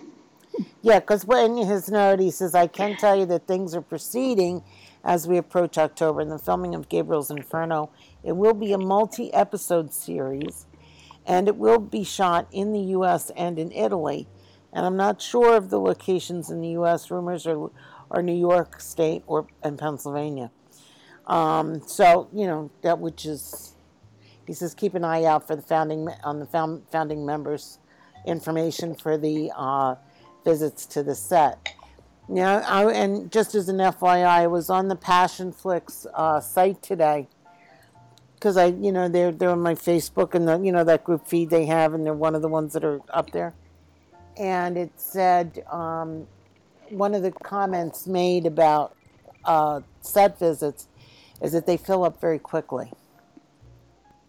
Yeah, 0.82 1.00
because 1.00 1.24
in 1.24 1.56
his 1.56 1.90
note 1.90 2.20
he 2.20 2.30
says, 2.30 2.54
I 2.54 2.66
can 2.66 2.96
tell 2.96 3.16
you 3.16 3.26
that 3.26 3.46
things 3.46 3.74
are 3.74 3.80
proceeding 3.80 4.62
as 5.04 5.26
we 5.26 5.36
approach 5.36 5.78
October 5.78 6.20
in 6.20 6.28
the 6.28 6.38
filming 6.38 6.74
of 6.74 6.88
Gabriel's 6.88 7.30
Inferno. 7.30 7.90
It 8.22 8.32
will 8.32 8.54
be 8.54 8.72
a 8.72 8.78
multi 8.78 9.32
episode 9.32 9.92
series 9.92 10.66
and 11.26 11.48
it 11.48 11.56
will 11.56 11.78
be 11.78 12.04
shot 12.04 12.48
in 12.52 12.72
the 12.72 12.80
U.S. 12.80 13.30
and 13.36 13.58
in 13.58 13.70
Italy. 13.72 14.26
And 14.72 14.86
I'm 14.86 14.96
not 14.96 15.20
sure 15.20 15.56
of 15.56 15.70
the 15.70 15.78
locations 15.78 16.50
in 16.50 16.60
the 16.60 16.70
U.S. 16.70 17.10
Rumors 17.10 17.46
are, 17.46 17.70
are 18.10 18.22
New 18.22 18.36
York 18.36 18.80
State 18.80 19.22
or 19.26 19.46
and 19.62 19.78
Pennsylvania. 19.78 20.50
Um, 21.26 21.82
so, 21.86 22.28
you 22.32 22.46
know, 22.46 22.70
that 22.82 22.98
which 22.98 23.26
is, 23.26 23.74
he 24.46 24.52
says, 24.52 24.74
keep 24.74 24.94
an 24.94 25.04
eye 25.04 25.24
out 25.24 25.46
for 25.46 25.56
the 25.56 25.62
founding, 25.62 26.08
on 26.24 26.40
the 26.40 26.46
found, 26.46 26.82
founding 26.90 27.24
members 27.24 27.78
information 28.26 28.94
for 28.94 29.16
the 29.16 29.52
uh, 29.56 29.94
visits 30.44 30.86
to 30.86 31.02
the 31.02 31.14
set. 31.14 31.74
Now, 32.28 32.58
I, 32.60 32.90
and 32.92 33.30
just 33.30 33.54
as 33.54 33.68
an 33.68 33.78
FYI, 33.78 34.24
I 34.24 34.46
was 34.46 34.70
on 34.70 34.88
the 34.88 34.96
Passionflix 34.96 36.06
uh, 36.14 36.40
site 36.40 36.82
today 36.82 37.28
because 38.34 38.56
I, 38.56 38.66
you 38.66 38.90
know, 38.90 39.08
they're 39.08 39.32
they're 39.32 39.50
on 39.50 39.60
my 39.60 39.74
Facebook 39.74 40.34
and 40.34 40.48
the 40.48 40.58
you 40.58 40.72
know 40.72 40.84
that 40.84 41.04
group 41.04 41.26
feed 41.26 41.50
they 41.50 41.66
have, 41.66 41.94
and 41.94 42.04
they're 42.04 42.14
one 42.14 42.34
of 42.34 42.42
the 42.42 42.48
ones 42.48 42.72
that 42.72 42.84
are 42.84 43.00
up 43.10 43.30
there. 43.32 43.54
And 44.36 44.78
it 44.78 44.92
said 44.96 45.64
um, 45.70 46.26
one 46.90 47.14
of 47.14 47.22
the 47.22 47.32
comments 47.32 48.06
made 48.06 48.46
about 48.46 48.96
uh, 49.44 49.80
set 50.00 50.38
visits 50.38 50.88
is 51.42 51.52
that 51.52 51.66
they 51.66 51.76
fill 51.76 52.04
up 52.04 52.20
very 52.20 52.38
quickly. 52.38 52.92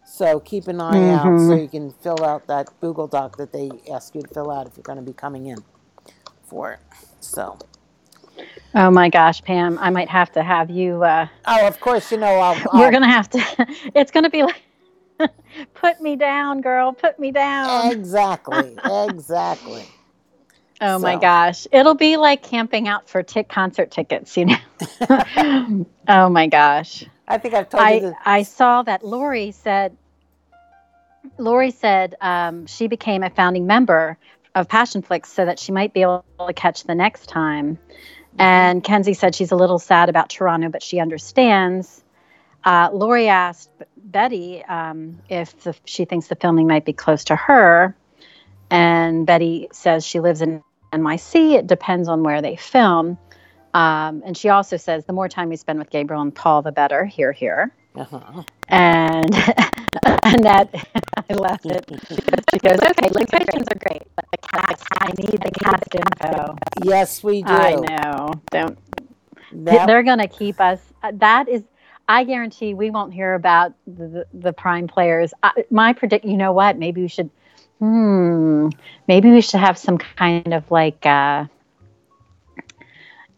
So 0.04 0.38
keep 0.40 0.68
an 0.68 0.80
eye 0.80 1.10
out 1.10 1.22
so 1.24 1.28
Mhm. 1.54 1.62
you 1.62 1.68
can 1.68 1.90
fill 1.92 2.22
out 2.24 2.46
that 2.46 2.68
Google 2.80 3.06
Doc 3.06 3.36
that 3.38 3.52
they 3.52 3.70
ask 3.92 4.14
you 4.14 4.22
to 4.22 4.28
fill 4.28 4.50
out 4.50 4.66
if 4.66 4.76
you're 4.76 4.82
going 4.82 4.98
to 4.98 5.02
be 5.04 5.12
coming 5.14 5.46
in. 5.46 5.64
for 6.46 6.72
it. 6.72 6.78
So. 7.20 7.58
Oh 8.74 8.90
my 8.90 9.08
gosh, 9.08 9.42
Pam! 9.42 9.78
I 9.80 9.90
might 9.90 10.08
have 10.10 10.30
to 10.32 10.42
have 10.42 10.70
you. 10.70 11.02
Uh, 11.02 11.26
oh, 11.46 11.66
of 11.66 11.80
course, 11.80 12.12
you 12.12 12.18
know 12.18 12.26
I'll, 12.26 12.54
I'll, 12.70 12.80
we're 12.80 12.90
gonna 12.92 13.08
have 13.10 13.30
to. 13.30 13.66
It's 13.94 14.10
gonna 14.10 14.30
be 14.30 14.42
like, 14.42 14.62
put 15.74 16.00
me 16.00 16.16
down, 16.16 16.60
girl. 16.60 16.92
Put 16.92 17.18
me 17.18 17.30
down. 17.32 17.90
Exactly. 17.90 18.76
exactly. 18.84 19.84
Oh 20.80 20.98
so. 20.98 21.02
my 21.02 21.16
gosh. 21.16 21.66
It'll 21.72 21.94
be 21.94 22.16
like 22.16 22.42
camping 22.42 22.88
out 22.88 23.08
for 23.08 23.22
tick 23.22 23.48
concert 23.48 23.90
tickets, 23.90 24.36
you 24.36 24.46
know. 24.46 24.56
oh 26.08 26.28
my 26.28 26.46
gosh. 26.46 27.04
I 27.26 27.38
think 27.38 27.54
I've 27.54 27.68
told 27.68 27.82
I, 27.82 27.92
you 27.92 28.00
this. 28.00 28.14
I 28.24 28.42
saw 28.42 28.82
that 28.82 29.04
Lori 29.04 29.52
said 29.52 29.96
Lori 31.38 31.70
said 31.70 32.16
um, 32.20 32.66
she 32.66 32.86
became 32.86 33.22
a 33.22 33.30
founding 33.30 33.66
member 33.66 34.18
of 34.54 34.68
Passionflix 34.68 35.26
so 35.26 35.44
that 35.44 35.58
she 35.58 35.72
might 35.72 35.92
be 35.92 36.02
able 36.02 36.24
to 36.46 36.52
catch 36.52 36.84
the 36.84 36.94
next 36.94 37.26
time. 37.28 37.78
And 38.38 38.82
Kenzie 38.82 39.14
said 39.14 39.34
she's 39.34 39.52
a 39.52 39.56
little 39.56 39.78
sad 39.78 40.08
about 40.08 40.28
Toronto, 40.28 40.68
but 40.68 40.82
she 40.82 40.98
understands. 40.98 42.02
Uh, 42.64 42.90
Lori 42.92 43.28
asked 43.28 43.70
Betty 43.96 44.64
um, 44.64 45.20
if 45.28 45.58
the, 45.62 45.76
she 45.84 46.04
thinks 46.04 46.26
the 46.28 46.36
filming 46.36 46.66
might 46.66 46.84
be 46.84 46.92
close 46.92 47.24
to 47.24 47.36
her. 47.36 47.96
And 48.70 49.26
Betty 49.26 49.68
says 49.72 50.06
she 50.06 50.20
lives 50.20 50.40
in 50.40 50.62
NYC. 50.92 51.54
It 51.54 51.66
depends 51.66 52.08
on 52.08 52.22
where 52.22 52.42
they 52.42 52.56
film. 52.56 53.18
Um, 53.74 54.22
and 54.24 54.36
she 54.36 54.48
also 54.48 54.76
says 54.76 55.04
the 55.04 55.12
more 55.12 55.28
time 55.28 55.48
we 55.48 55.56
spend 55.56 55.78
with 55.78 55.90
Gabriel 55.90 56.22
and 56.22 56.34
Paul, 56.34 56.62
the 56.62 56.72
better. 56.72 57.04
Here, 57.04 57.32
here. 57.32 57.74
Uh-huh. 57.96 58.42
And 58.68 59.34
Annette, 60.24 60.74
I 61.30 61.34
love 61.34 61.60
it. 61.64 61.84
She 62.50 62.58
goes, 62.58 62.78
okay, 62.78 63.08
locations 63.10 63.68
are 63.68 63.78
great, 63.86 64.02
but 64.16 64.24
the 64.32 64.38
cast, 64.48 64.84
I 65.00 65.12
need 65.18 65.40
the 65.40 65.50
cast 65.50 65.94
info. 65.94 66.56
Yes, 66.84 67.22
we 67.22 67.42
do. 67.42 67.52
I 67.52 67.74
know. 67.74 68.32
Don't. 68.50 68.78
That, 69.52 69.86
they're 69.86 70.02
going 70.02 70.18
to 70.18 70.28
keep 70.28 70.60
us. 70.60 70.80
Uh, 71.02 71.12
that 71.16 71.48
is, 71.48 71.62
I 72.08 72.24
guarantee 72.24 72.74
we 72.74 72.90
won't 72.90 73.14
hear 73.14 73.34
about 73.34 73.74
the, 73.86 74.08
the, 74.08 74.26
the 74.32 74.52
prime 74.52 74.88
players. 74.88 75.32
I, 75.42 75.64
my 75.70 75.92
predict, 75.92 76.24
you 76.24 76.36
know 76.36 76.52
what? 76.52 76.76
Maybe 76.78 77.02
we 77.02 77.08
should, 77.08 77.30
hmm, 77.78 78.68
maybe 79.08 79.30
we 79.30 79.40
should 79.40 79.60
have 79.60 79.78
some 79.78 79.98
kind 79.98 80.52
of 80.52 80.70
like, 80.70 81.04
uh, 81.06 81.46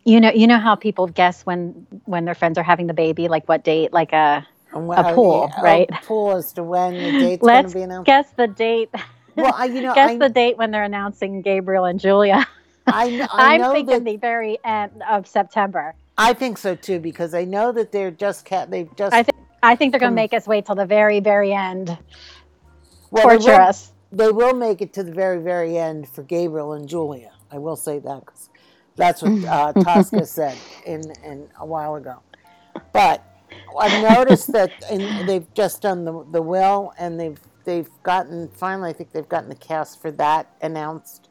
you 0.04 0.20
know, 0.20 0.30
you 0.30 0.46
know 0.46 0.58
how 0.58 0.76
people 0.76 1.08
guess 1.08 1.42
when 1.42 1.86
when 2.04 2.24
their 2.24 2.34
friends 2.34 2.58
are 2.58 2.62
having 2.62 2.86
the 2.86 2.94
baby, 2.94 3.28
like 3.28 3.48
what 3.48 3.64
date, 3.64 3.92
like 3.92 4.12
a 4.12 4.46
a 4.72 5.14
pool, 5.14 5.50
yeah, 5.56 5.62
right? 5.62 5.88
A 5.90 6.04
pool 6.04 6.32
as 6.32 6.52
to 6.54 6.62
when 6.62 6.94
the 6.94 7.12
date's 7.18 7.42
going 7.42 7.66
to 7.66 7.74
be 7.74 7.82
announced. 7.82 8.06
Guess 8.06 8.30
the 8.36 8.46
date. 8.46 8.90
Well, 9.34 9.52
I, 9.54 9.66
you 9.66 9.80
know, 9.82 9.94
guess 9.94 10.12
I, 10.12 10.18
the 10.18 10.28
date 10.28 10.56
when 10.56 10.70
they're 10.70 10.84
announcing 10.84 11.42
Gabriel 11.42 11.84
and 11.84 11.98
Julia. 11.98 12.46
I, 12.86 13.26
I 13.32 13.56
am 13.56 13.72
thinking 13.72 14.04
that, 14.04 14.04
the 14.04 14.16
very 14.16 14.58
end 14.64 15.02
of 15.08 15.26
September. 15.26 15.94
I 16.18 16.32
think 16.32 16.58
so 16.58 16.74
too 16.74 17.00
because 17.00 17.34
I 17.34 17.44
know 17.44 17.72
that 17.72 17.92
they're 17.92 18.10
just 18.10 18.44
cat. 18.44 18.70
They've 18.70 18.94
just. 18.96 19.14
I 19.14 19.22
think 19.22 19.36
I 19.62 19.74
think 19.76 19.92
they're 19.92 20.00
going 20.00 20.12
to 20.12 20.16
make 20.16 20.32
us 20.32 20.46
wait 20.46 20.66
till 20.66 20.76
the 20.76 20.86
very 20.86 21.20
very 21.20 21.52
end. 21.52 21.96
Well, 23.10 23.24
Torture 23.24 23.52
us. 23.52 23.92
They 24.12 24.30
will 24.30 24.54
make 24.54 24.80
it 24.80 24.92
to 24.94 25.02
the 25.02 25.12
very 25.12 25.42
very 25.42 25.76
end 25.76 26.08
for 26.08 26.22
Gabriel 26.22 26.72
and 26.72 26.88
Julia. 26.88 27.32
I 27.50 27.58
will 27.58 27.76
say 27.76 27.98
that 27.98 28.20
because 28.20 28.48
that's 28.96 29.22
what 29.22 29.44
uh, 29.44 29.72
Tosca 29.82 30.26
said 30.26 30.56
in, 30.84 31.02
in 31.24 31.48
a 31.60 31.66
while 31.66 31.96
ago. 31.96 32.22
But 32.92 33.22
I've 33.78 34.16
noticed 34.16 34.52
that 34.52 34.72
in, 34.90 35.26
they've 35.26 35.52
just 35.54 35.82
done 35.82 36.04
the, 36.04 36.24
the 36.32 36.42
will, 36.42 36.92
and 36.98 37.18
they've 37.18 37.38
they've 37.64 37.90
gotten 38.02 38.48
finally. 38.48 38.90
I 38.90 38.92
think 38.92 39.12
they've 39.12 39.28
gotten 39.28 39.48
the 39.48 39.54
cast 39.54 40.00
for 40.00 40.10
that 40.12 40.54
announced, 40.62 41.28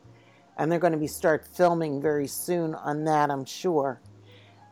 and 0.57 0.71
they're 0.71 0.79
going 0.79 0.93
to 0.93 0.99
be 0.99 1.07
start 1.07 1.45
filming 1.45 2.01
very 2.01 2.27
soon 2.27 2.75
on 2.75 3.03
that. 3.05 3.29
I'm 3.29 3.45
sure. 3.45 3.99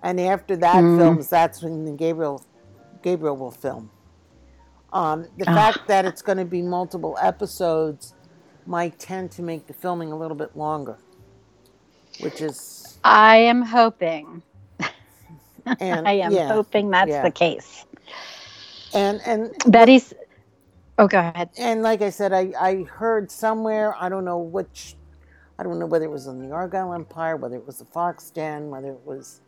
And 0.01 0.19
after 0.19 0.55
that 0.57 0.83
mm. 0.83 0.98
films, 0.98 1.29
that's 1.29 1.62
when 1.62 1.95
Gabriel 1.95 2.45
Gabriel 3.01 3.38
will 3.38 3.51
film. 3.51 3.89
Um, 4.94 5.28
the 5.38 5.50
oh. 5.50 5.56
fact 5.56 5.88
that 5.88 6.06
it's 6.06 6.22
going 6.22 6.38
to 6.38 6.46
be 6.46 6.62
multiple 6.62 7.18
episodes 7.20 8.14
might 8.68 8.98
tend 9.00 9.32
to 9.32 9.42
make 9.42 9.66
the 9.66 9.74
filming 9.74 10.12
a 10.12 10.18
little 10.18 10.38
bit 10.38 10.56
longer, 10.56 10.98
which 12.20 12.42
is. 12.42 13.00
I 13.04 13.38
am 13.38 13.64
hoping. 13.64 14.44
And, 15.80 16.08
I 16.08 16.14
am 16.14 16.32
yeah, 16.32 16.48
hoping 16.48 16.92
that's 16.92 17.10
yeah. 17.10 17.24
the 17.24 17.32
case. 17.32 17.86
And 18.94 19.20
and 19.26 19.52
Betty's. 19.68 20.14
Oh, 21.00 21.08
go 21.08 21.20
ahead. 21.20 21.50
And 21.58 21.82
like 21.82 22.04
I 22.04 22.12
said, 22.12 22.32
I 22.32 22.54
I 22.60 22.84
heard 22.84 23.32
somewhere 23.32 23.96
I 24.00 24.10
don't 24.10 24.24
know 24.24 24.38
which, 24.38 24.96
I 25.58 25.64
don't 25.64 25.80
know 25.80 25.88
whether 25.88 26.06
it 26.06 26.12
was 26.12 26.28
in 26.28 26.40
the 26.40 26.54
Argyle 26.54 26.94
Empire, 26.94 27.36
whether 27.36 27.56
it 27.56 27.66
was 27.66 27.80
the 27.80 27.86
Fox 27.86 28.30
Den, 28.30 28.70
whether 28.70 28.92
it 28.92 29.02
was 29.04 29.42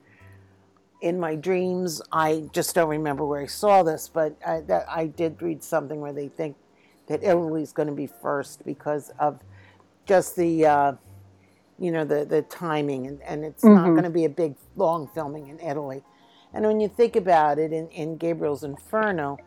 in 1.01 1.19
my 1.19 1.35
dreams. 1.35 2.01
I 2.11 2.49
just 2.53 2.75
don't 2.75 2.89
remember 2.89 3.25
where 3.25 3.41
I 3.41 3.47
saw 3.47 3.83
this, 3.83 4.09
but 4.11 4.37
I, 4.45 4.61
that, 4.61 4.85
I 4.89 5.07
did 5.07 5.41
read 5.41 5.63
something 5.63 5.99
where 5.99 6.13
they 6.13 6.27
think 6.27 6.55
that 7.07 7.23
Italy's 7.23 7.71
going 7.71 7.87
to 7.87 7.93
be 7.93 8.07
first 8.07 8.65
because 8.65 9.11
of 9.19 9.39
just 10.05 10.35
the, 10.35 10.65
uh, 10.65 10.93
you 11.77 11.91
know, 11.91 12.05
the, 12.05 12.25
the 12.25 12.41
timing, 12.43 13.07
and, 13.07 13.21
and 13.23 13.43
it's 13.43 13.63
mm-hmm. 13.63 13.75
not 13.75 13.89
going 13.89 14.03
to 14.03 14.09
be 14.09 14.25
a 14.25 14.29
big, 14.29 14.55
long 14.75 15.07
filming 15.13 15.47
in 15.47 15.59
Italy. 15.59 16.03
And 16.53 16.65
when 16.65 16.79
you 16.79 16.87
think 16.87 17.15
about 17.15 17.59
it, 17.59 17.73
in, 17.73 17.89
in 17.89 18.17
Gabriel's 18.17 18.63
Inferno, 18.63 19.37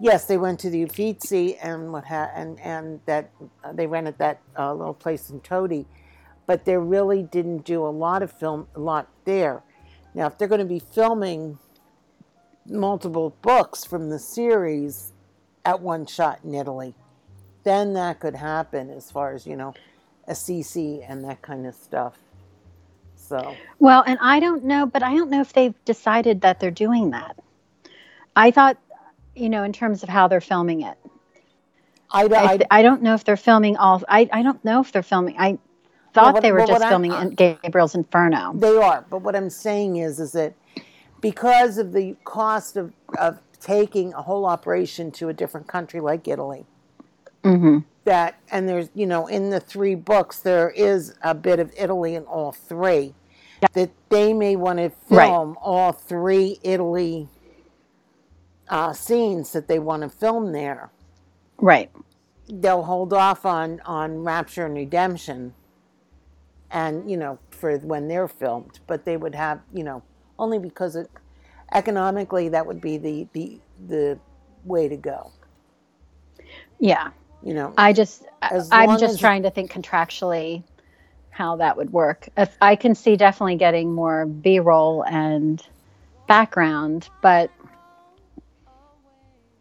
yes, 0.00 0.26
they 0.26 0.38
went 0.38 0.60
to 0.60 0.70
the 0.70 0.84
Uffizi 0.84 1.56
and 1.58 1.92
what 1.92 2.04
ha- 2.04 2.30
and 2.34 2.60
and 2.60 3.00
that 3.06 3.30
uh, 3.64 3.72
they 3.72 3.86
rented 3.86 4.18
that 4.18 4.40
uh, 4.56 4.72
little 4.72 4.94
place 4.94 5.30
in 5.30 5.40
Todi, 5.40 5.86
but 6.46 6.64
they 6.64 6.76
really 6.76 7.22
didn't 7.22 7.64
do 7.64 7.84
a 7.84 7.90
lot 7.90 8.22
of 8.22 8.30
film, 8.30 8.68
a 8.76 8.80
lot 8.80 9.08
there. 9.24 9.62
Now, 10.18 10.26
if 10.26 10.36
they're 10.36 10.48
going 10.48 10.58
to 10.58 10.64
be 10.64 10.80
filming 10.80 11.60
multiple 12.66 13.36
books 13.40 13.84
from 13.84 14.10
the 14.10 14.18
series 14.18 15.12
at 15.64 15.80
one 15.80 16.06
shot 16.06 16.40
in 16.42 16.56
Italy, 16.56 16.96
then 17.62 17.92
that 17.92 18.18
could 18.18 18.34
happen 18.34 18.90
as 18.90 19.12
far 19.12 19.32
as, 19.32 19.46
you 19.46 19.54
know, 19.54 19.74
Assisi 20.26 21.04
and 21.04 21.22
that 21.22 21.40
kind 21.40 21.68
of 21.68 21.74
stuff. 21.76 22.18
So. 23.14 23.54
Well, 23.78 24.02
and 24.08 24.18
I 24.20 24.40
don't 24.40 24.64
know, 24.64 24.86
but 24.86 25.04
I 25.04 25.14
don't 25.14 25.30
know 25.30 25.40
if 25.40 25.52
they've 25.52 25.84
decided 25.84 26.40
that 26.40 26.58
they're 26.58 26.72
doing 26.72 27.10
that. 27.10 27.38
I 28.34 28.50
thought, 28.50 28.76
you 29.36 29.48
know, 29.48 29.62
in 29.62 29.72
terms 29.72 30.02
of 30.02 30.08
how 30.08 30.26
they're 30.26 30.40
filming 30.40 30.80
it. 30.80 30.98
I, 32.10 32.24
I, 32.24 32.58
I, 32.78 32.82
don't 32.82 33.02
know 33.02 33.14
if 33.14 33.22
they're 33.22 33.36
filming 33.36 33.76
all. 33.76 34.02
I, 34.08 34.28
I 34.32 34.42
don't 34.42 34.64
know 34.64 34.80
if 34.80 34.90
they're 34.90 35.04
filming. 35.04 35.36
I 35.38 35.58
thought 36.12 36.42
they 36.42 36.52
were 36.52 36.66
just 36.66 36.84
filming 36.84 37.12
I, 37.12 37.22
in 37.22 37.30
Gabriel's 37.30 37.94
Inferno. 37.94 38.52
They 38.54 38.76
are, 38.76 39.04
but 39.08 39.22
what 39.22 39.36
I'm 39.36 39.50
saying 39.50 39.96
is, 39.96 40.20
is 40.20 40.32
that 40.32 40.54
because 41.20 41.78
of 41.78 41.92
the 41.92 42.16
cost 42.24 42.76
of, 42.76 42.92
of 43.18 43.38
taking 43.60 44.14
a 44.14 44.22
whole 44.22 44.46
operation 44.46 45.10
to 45.12 45.28
a 45.28 45.32
different 45.32 45.66
country 45.66 46.00
like 46.00 46.28
Italy, 46.28 46.64
mm-hmm. 47.42 47.78
that 48.04 48.38
and 48.50 48.68
there's 48.68 48.88
you 48.94 49.06
know 49.06 49.26
in 49.26 49.50
the 49.50 49.60
three 49.60 49.94
books 49.94 50.40
there 50.40 50.70
is 50.70 51.14
a 51.22 51.34
bit 51.34 51.58
of 51.58 51.72
Italy 51.76 52.14
in 52.14 52.24
all 52.24 52.52
three. 52.52 53.14
That 53.72 53.90
they 54.08 54.32
may 54.32 54.54
want 54.54 54.78
to 54.78 54.90
film 55.08 55.48
right. 55.48 55.58
all 55.60 55.90
three 55.90 56.60
Italy 56.62 57.28
uh, 58.68 58.92
scenes 58.92 59.52
that 59.52 59.66
they 59.66 59.80
want 59.80 60.04
to 60.04 60.08
film 60.08 60.52
there. 60.52 60.90
Right. 61.56 61.90
They'll 62.48 62.84
hold 62.84 63.12
off 63.12 63.44
on 63.44 63.80
on 63.80 64.22
Rapture 64.22 64.66
and 64.66 64.76
Redemption 64.76 65.54
and 66.70 67.10
you 67.10 67.16
know 67.16 67.38
for 67.50 67.76
when 67.78 68.08
they're 68.08 68.28
filmed 68.28 68.80
but 68.86 69.04
they 69.04 69.16
would 69.16 69.34
have 69.34 69.60
you 69.72 69.82
know 69.82 70.02
only 70.38 70.58
because 70.58 70.96
it 70.96 71.10
economically 71.72 72.48
that 72.48 72.66
would 72.66 72.80
be 72.80 72.96
the 72.96 73.26
the 73.32 73.58
the 73.86 74.18
way 74.64 74.88
to 74.88 74.96
go 74.96 75.30
yeah 76.78 77.10
you 77.42 77.54
know 77.54 77.72
i 77.78 77.92
just 77.92 78.24
i'm 78.42 78.98
just 78.98 79.20
trying 79.20 79.42
to 79.42 79.50
think 79.50 79.72
contractually 79.72 80.62
how 81.30 81.56
that 81.56 81.76
would 81.76 81.92
work 81.92 82.28
if 82.36 82.56
i 82.60 82.74
can 82.76 82.94
see 82.94 83.16
definitely 83.16 83.56
getting 83.56 83.94
more 83.94 84.26
b-roll 84.26 85.04
and 85.04 85.66
background 86.26 87.08
but 87.22 87.50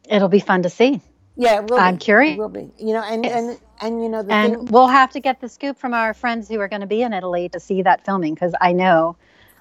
it'll 0.10 0.30
be 0.30 0.40
fun 0.40 0.64
to 0.64 0.70
see 0.70 1.02
yeah, 1.38 1.60
it 1.60 1.70
will 1.70 1.78
I'm 1.78 1.96
be. 1.96 2.00
curious. 2.00 2.34
It 2.34 2.40
will 2.40 2.50
be. 2.50 2.72
You 2.80 2.94
know, 2.94 3.04
and 3.04 3.26
and 3.26 3.60
and 3.82 4.02
you 4.02 4.10
know 4.10 4.24
the 4.24 4.34
and 4.34 4.56
thing. 4.56 4.66
we'll 4.66 4.88
have 4.88 5.12
to 5.12 5.20
get 5.20 5.42
the 5.42 5.50
scoop 5.50 5.78
from 5.78 5.94
our 5.94 6.14
friends 6.14 6.48
who 6.50 6.60
are 6.60 6.68
going 6.68 6.82
to 6.82 6.88
be 6.88 7.02
in 7.02 7.14
Italy 7.14 7.50
to 7.50 7.60
see 7.60 7.82
that 7.84 8.06
filming 8.06 8.34
because 8.34 8.54
I 8.62 8.74
know, 8.74 9.18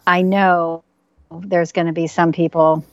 I 0.07 0.23
know, 0.23 0.85
there's 1.31 1.73
going 1.73 1.87
to 1.87 1.93
be 1.93 2.07
some 2.07 2.33
people 2.33 2.85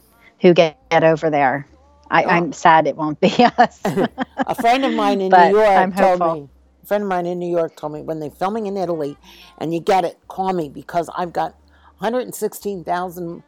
who 0.41 0.53
get, 0.53 0.77
get 0.89 1.03
over 1.03 1.29
there. 1.29 1.67
I, 2.09 2.23
oh. 2.23 2.29
I'm 2.29 2.53
sad 2.53 2.87
it 2.87 2.95
won't 2.95 3.19
be 3.19 3.33
us. 3.57 3.81
a 4.37 4.55
friend 4.55 4.85
of 4.85 4.93
mine 4.93 5.21
in 5.21 5.29
New 5.29 5.57
York 5.57 5.95
told 5.95 6.19
me. 6.19 6.49
A 6.83 6.85
friend 6.85 7.03
of 7.03 7.09
mine 7.09 7.25
in 7.25 7.39
New 7.39 7.49
York 7.49 7.75
told 7.77 7.93
me 7.93 8.01
when 8.01 8.19
they're 8.19 8.29
filming 8.29 8.67
in 8.67 8.75
Italy, 8.75 9.17
and 9.57 9.73
you 9.73 9.79
get 9.79 10.03
it, 10.03 10.17
call 10.27 10.51
me 10.51 10.67
because 10.67 11.09
I've 11.15 11.31
got 11.31 11.51
116,000 11.99 13.43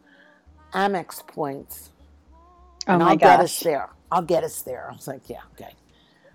Amex 0.74 1.28
points. 1.28 1.90
Oh 2.88 2.94
and 2.94 3.04
my 3.04 3.12
I'll 3.12 3.18
gosh. 3.18 3.38
get 3.38 3.40
us 3.42 3.60
there. 3.60 3.90
I'll 4.12 4.22
get 4.22 4.44
us 4.44 4.62
there. 4.62 4.90
I 4.90 4.94
was 4.94 5.08
like, 5.08 5.30
yeah, 5.30 5.42
okay, 5.54 5.74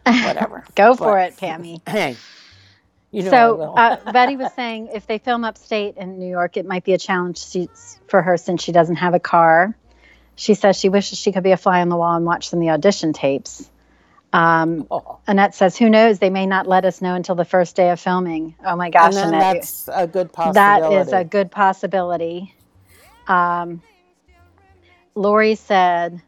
whatever. 0.04 0.64
Go 0.74 0.94
for 0.94 1.18
it, 1.18 1.36
Pammy. 1.36 1.80
Hey, 1.88 2.16
You 3.10 3.24
know 3.24 3.30
so 3.30 3.62
uh, 3.76 4.12
Betty 4.12 4.36
was 4.36 4.52
saying 4.54 4.90
if 4.94 5.06
they 5.06 5.18
film 5.18 5.44
upstate 5.44 5.96
in 5.96 6.18
New 6.18 6.28
York, 6.28 6.56
it 6.56 6.66
might 6.66 6.84
be 6.84 6.92
a 6.92 6.98
challenge 6.98 7.44
for 8.08 8.22
her 8.22 8.36
since 8.36 8.62
she 8.62 8.72
doesn't 8.72 8.96
have 8.96 9.14
a 9.14 9.20
car. 9.20 9.76
She 10.36 10.54
says 10.54 10.78
she 10.78 10.88
wishes 10.88 11.18
she 11.18 11.32
could 11.32 11.42
be 11.42 11.52
a 11.52 11.56
fly 11.56 11.80
on 11.82 11.88
the 11.88 11.96
wall 11.96 12.14
and 12.16 12.24
watch 12.24 12.48
some 12.48 12.60
of 12.60 12.62
the 12.62 12.70
audition 12.70 13.12
tapes. 13.12 13.68
Um, 14.32 14.86
Oh. 14.90 15.18
Annette 15.26 15.54
says, 15.56 15.76
"Who 15.76 15.90
knows? 15.90 16.18
They 16.20 16.30
may 16.30 16.46
not 16.46 16.66
let 16.68 16.84
us 16.84 17.02
know 17.02 17.14
until 17.14 17.34
the 17.34 17.44
first 17.44 17.74
day 17.74 17.90
of 17.90 17.98
filming." 17.98 18.54
Oh 18.64 18.76
my 18.76 18.88
gosh, 18.88 19.14
Annette, 19.16 19.40
that's 19.56 19.88
a 19.92 20.06
good 20.06 20.32
possibility. 20.32 20.94
is 20.96 21.12
a 21.12 21.24
good 21.24 21.50
possibility. 21.50 22.54
Um, 23.26 23.82
Lori 25.16 25.56
said, 25.56 26.22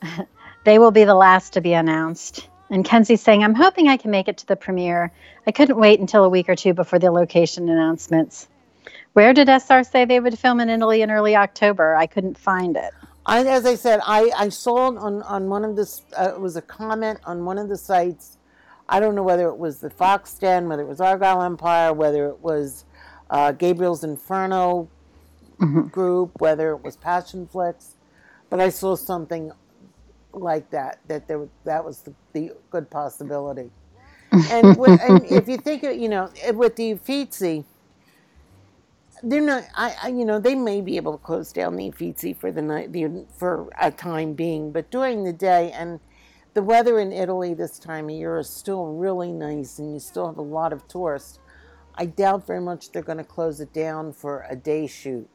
"They 0.64 0.78
will 0.78 0.90
be 0.92 1.04
the 1.04 1.14
last 1.14 1.52
to 1.52 1.60
be 1.60 1.74
announced." 1.74 2.48
And 2.72 2.86
Kenzie's 2.86 3.20
saying, 3.20 3.44
"I'm 3.44 3.54
hoping 3.54 3.86
I 3.86 3.98
can 3.98 4.10
make 4.10 4.28
it 4.28 4.38
to 4.38 4.46
the 4.46 4.56
premiere. 4.56 5.12
I 5.46 5.52
couldn't 5.52 5.76
wait 5.78 6.00
until 6.00 6.24
a 6.24 6.28
week 6.28 6.48
or 6.48 6.56
two 6.56 6.72
before 6.72 6.98
the 6.98 7.12
location 7.12 7.68
announcements." 7.68 8.48
Where 9.12 9.34
did 9.34 9.48
SR 9.48 9.84
say 9.84 10.06
they 10.06 10.18
would 10.18 10.38
film 10.38 10.58
in 10.58 10.70
Italy 10.70 11.02
in 11.02 11.10
early 11.10 11.36
October? 11.36 11.94
I 11.94 12.06
couldn't 12.06 12.38
find 12.38 12.76
it. 12.76 12.92
I, 13.26 13.44
as 13.46 13.66
I 13.66 13.74
said, 13.74 14.00
I, 14.04 14.32
I 14.36 14.48
saw 14.48 14.86
on, 14.96 15.22
on 15.22 15.50
one 15.50 15.64
of 15.66 15.76
the, 15.76 16.00
uh, 16.18 16.32
it 16.34 16.40
was 16.40 16.56
a 16.56 16.62
comment 16.62 17.20
on 17.24 17.44
one 17.44 17.58
of 17.58 17.68
the 17.68 17.76
sites. 17.76 18.38
I 18.88 19.00
don't 19.00 19.14
know 19.14 19.22
whether 19.22 19.48
it 19.48 19.58
was 19.58 19.80
the 19.80 19.90
Fox 19.90 20.34
Den, 20.34 20.68
whether 20.68 20.82
it 20.82 20.88
was 20.88 21.00
Argyle 21.00 21.42
Empire, 21.42 21.92
whether 21.92 22.26
it 22.28 22.40
was 22.40 22.84
uh, 23.28 23.52
Gabriel's 23.52 24.02
Inferno 24.02 24.88
group, 25.90 26.40
whether 26.40 26.70
it 26.70 26.82
was 26.82 26.96
Passionflix, 26.96 27.92
but 28.50 28.60
I 28.60 28.70
saw 28.70 28.96
something 28.96 29.52
like 30.32 30.70
that, 30.70 31.00
that 31.08 31.28
there, 31.28 31.48
that 31.64 31.84
was 31.84 32.02
the, 32.02 32.14
the 32.32 32.52
good 32.70 32.90
possibility. 32.90 33.70
And, 34.50 34.78
with, 34.78 34.98
and 35.02 35.26
if 35.26 35.46
you 35.46 35.58
think, 35.58 35.82
of, 35.82 35.94
you 35.94 36.08
know, 36.08 36.30
with 36.54 36.76
the 36.76 36.92
Uffizi, 36.92 37.66
they're 39.22 39.40
not. 39.40 39.64
I, 39.74 39.94
I, 40.04 40.08
you 40.08 40.24
know, 40.24 40.38
they 40.38 40.54
may 40.54 40.80
be 40.80 40.96
able 40.96 41.12
to 41.12 41.22
close 41.22 41.52
down 41.52 41.76
the 41.76 41.88
Uffizi 41.88 42.32
for 42.32 42.50
the 42.50 42.62
night, 42.62 42.92
the, 42.92 43.26
for 43.36 43.68
a 43.80 43.90
time 43.90 44.32
being, 44.32 44.72
but 44.72 44.90
during 44.90 45.24
the 45.24 45.32
day 45.32 45.70
and 45.72 46.00
the 46.54 46.62
weather 46.62 46.98
in 46.98 47.12
Italy 47.12 47.54
this 47.54 47.78
time 47.78 48.06
of 48.06 48.10
year 48.16 48.38
is 48.38 48.48
still 48.48 48.86
really 48.86 49.32
nice, 49.32 49.78
and 49.78 49.92
you 49.94 50.00
still 50.00 50.26
have 50.26 50.38
a 50.38 50.42
lot 50.42 50.72
of 50.72 50.86
tourists. 50.88 51.38
I 51.94 52.06
doubt 52.06 52.46
very 52.46 52.60
much 52.60 52.90
they're 52.90 53.02
going 53.02 53.18
to 53.18 53.24
close 53.24 53.60
it 53.60 53.72
down 53.72 54.12
for 54.12 54.46
a 54.48 54.56
day 54.56 54.86
shoot. 54.86 55.28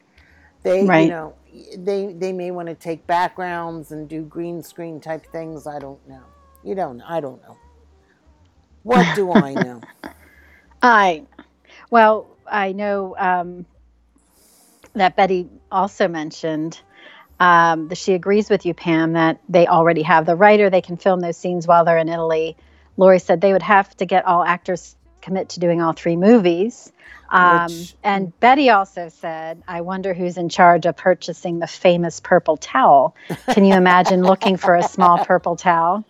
They, 0.68 0.86
Right. 0.86 1.02
you 1.02 1.08
know, 1.08 1.36
they 1.78 2.14
they 2.14 2.34
may 2.34 2.52
want 2.52 2.70
to 2.70 2.76
take 2.76 3.08
backgrounds 3.08 3.92
and 3.94 4.10
do 4.10 4.24
green 4.24 4.64
screen 4.64 5.02
type 5.02 5.26
things. 5.32 5.68
I 5.68 5.80
don't 5.80 6.06
know. 6.10 6.24
You 6.64 6.76
don't. 6.76 7.02
I 7.04 7.22
don't 7.22 7.42
know. 7.44 7.58
What 8.84 9.14
do 9.14 9.32
I 9.34 9.56
know? 9.56 9.86
I, 10.84 11.24
well, 11.92 12.28
I 12.52 12.74
know 12.74 13.16
um, 13.18 13.68
that 14.96 15.16
Betty 15.18 15.50
also 15.72 16.10
mentioned 16.10 16.82
um, 17.40 17.90
that 17.90 17.98
she 17.98 18.14
agrees 18.16 18.50
with 18.50 18.66
you, 18.66 18.76
Pam, 18.76 19.14
that 19.14 19.42
they 19.50 19.68
already 19.68 20.04
have 20.04 20.26
the 20.26 20.36
writer. 20.36 20.70
They 20.70 20.82
can 20.82 20.98
film 20.98 21.22
those 21.22 21.38
scenes 21.38 21.68
while 21.68 21.86
they're 21.86 22.00
in 22.00 22.10
Italy. 22.10 22.58
Lori 22.98 23.20
said 23.20 23.42
they 23.42 23.54
would 23.54 23.64
have 23.64 23.96
to 23.98 24.08
get 24.08 24.26
all 24.26 24.44
actors 24.44 24.97
commit 25.28 25.50
to 25.50 25.60
doing 25.60 25.82
all 25.82 25.92
three 25.92 26.16
movies. 26.16 26.92
Um, 27.30 27.66
Which- 27.66 27.96
and 28.02 28.40
Betty 28.40 28.70
also 28.70 29.10
said, 29.10 29.62
I 29.68 29.82
wonder 29.82 30.14
who's 30.14 30.38
in 30.38 30.48
charge 30.48 30.86
of 30.86 30.96
purchasing 30.96 31.60
the 31.60 31.68
famous 31.68 32.22
purple 32.22 32.56
towel. 32.56 33.14
Can 33.50 33.66
you 33.66 33.76
imagine 33.76 34.24
looking 34.24 34.56
for 34.56 34.76
a 34.76 34.84
small 34.84 35.26
purple 35.26 35.58
towel? 35.58 36.06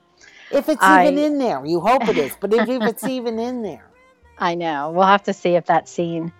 If 0.51 0.69
it's 0.69 0.84
I- 0.84 1.08
even 1.08 1.17
in 1.17 1.39
there, 1.39 1.65
you 1.65 1.80
hope 1.80 2.08
it 2.08 2.17
is. 2.17 2.34
But 2.39 2.53
if, 2.53 2.69
if 2.69 2.84
it's 2.84 3.03
even 3.08 3.39
in 3.39 3.63
there, 3.63 3.89
I 4.38 4.53
know. 4.53 4.91
We'll 4.91 5.08
have 5.08 5.23
to 5.23 5.34
see 5.34 5.56
if 5.56 5.65
that 5.65 5.89
scene, 5.89 6.32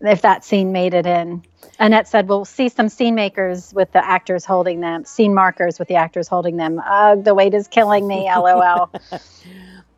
if 0.00 0.22
that 0.22 0.44
scene 0.44 0.70
made 0.70 0.94
it 0.94 1.06
in. 1.06 1.42
Annette 1.80 2.06
said, 2.06 2.28
"We'll 2.28 2.44
see 2.44 2.68
some 2.68 2.88
scene 2.88 3.16
makers 3.16 3.74
with 3.74 3.90
the 3.90 4.04
actors 4.04 4.44
holding 4.44 4.80
them, 4.80 5.04
scene 5.04 5.34
markers 5.34 5.78
with 5.80 5.88
the 5.88 5.96
actors 5.96 6.28
holding 6.28 6.56
them. 6.56 6.78
Ugh, 6.78 7.24
the 7.24 7.34
weight 7.34 7.52
is 7.52 7.66
killing 7.66 8.06
me. 8.06 8.30
LOL." 8.36 8.90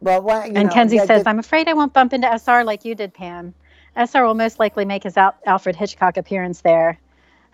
well, 0.03 0.21
why, 0.23 0.47
you 0.47 0.53
and 0.55 0.69
know, 0.69 0.75
Kenzie 0.75 0.99
that- 0.99 1.07
says, 1.07 1.27
"I'm 1.27 1.39
afraid 1.39 1.69
I 1.69 1.75
won't 1.75 1.93
bump 1.93 2.13
into 2.13 2.31
SR 2.31 2.65
like 2.65 2.85
you 2.85 2.95
did, 2.95 3.15
Pam. 3.15 3.55
SR 3.97 4.25
will 4.25 4.35
most 4.35 4.59
likely 4.59 4.85
make 4.85 5.03
his 5.05 5.17
Al- 5.17 5.35
Alfred 5.47 5.77
Hitchcock 5.77 6.17
appearance 6.17 6.61
there." 6.61 6.99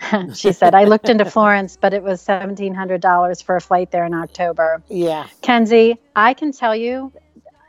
she 0.34 0.52
said, 0.52 0.74
"I 0.74 0.84
looked 0.84 1.08
into 1.08 1.24
Florence, 1.24 1.76
but 1.80 1.92
it 1.92 2.02
was 2.02 2.20
seventeen 2.20 2.74
hundred 2.74 3.00
dollars 3.00 3.42
for 3.42 3.56
a 3.56 3.60
flight 3.60 3.90
there 3.90 4.04
in 4.04 4.14
October." 4.14 4.82
yeah, 4.88 5.26
Kenzie, 5.42 5.98
I 6.16 6.34
can 6.34 6.52
tell 6.52 6.74
you 6.74 7.12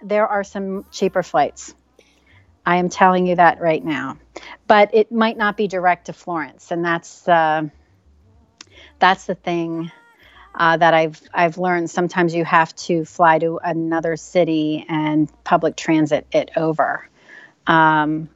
there 0.02 0.28
are 0.28 0.44
some 0.44 0.86
cheaper 0.92 1.24
flights. 1.24 1.74
I 2.66 2.78
am 2.78 2.90
telling 2.90 3.26
you 3.26 3.36
that 3.36 3.60
right 3.60 3.84
now. 3.84 4.18
But 4.68 4.94
it 4.94 5.12
might 5.12 5.38
not 5.38 5.58
be 5.58 5.68
direct 5.68 6.06
to 6.06 6.14
Florence, 6.14 6.72
and 6.72 6.86
that's 6.86 7.28
uh, 7.28 7.64
that's 9.00 9.26
the 9.26 9.36
thing 9.36 9.92
uh, 10.60 10.76
that 10.76 10.94
I've 10.94 11.22
I've 11.34 11.58
learned. 11.58 11.90
Sometimes 11.90 12.36
you 12.36 12.44
have 12.44 12.76
to 12.76 13.06
fly 13.06 13.40
to 13.40 13.60
another 13.64 14.18
city 14.18 14.86
and 14.88 15.32
public 15.44 15.78
transit 15.78 16.28
it 16.34 16.52
over. 16.58 17.08
Um, 17.66 18.30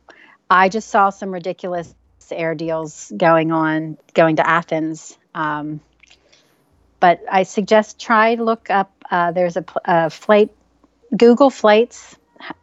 I 0.50 0.70
just 0.70 0.90
saw 0.90 1.10
some 1.10 1.32
ridiculous 1.32 1.94
air 2.32 2.56
deals 2.56 3.12
going 3.16 3.52
on 3.52 3.98
going 4.14 4.38
to 4.38 4.48
Athens. 4.48 5.18
Um, 5.36 5.82
but 7.00 7.20
I 7.30 7.44
suggest 7.44 8.00
try 8.00 8.36
look 8.36 8.70
up. 8.70 8.92
Uh, 9.12 9.32
there's 9.34 9.58
a, 9.58 9.66
a 9.86 10.10
flight. 10.10 10.52
Google 11.16 11.50
Flights 11.50 12.16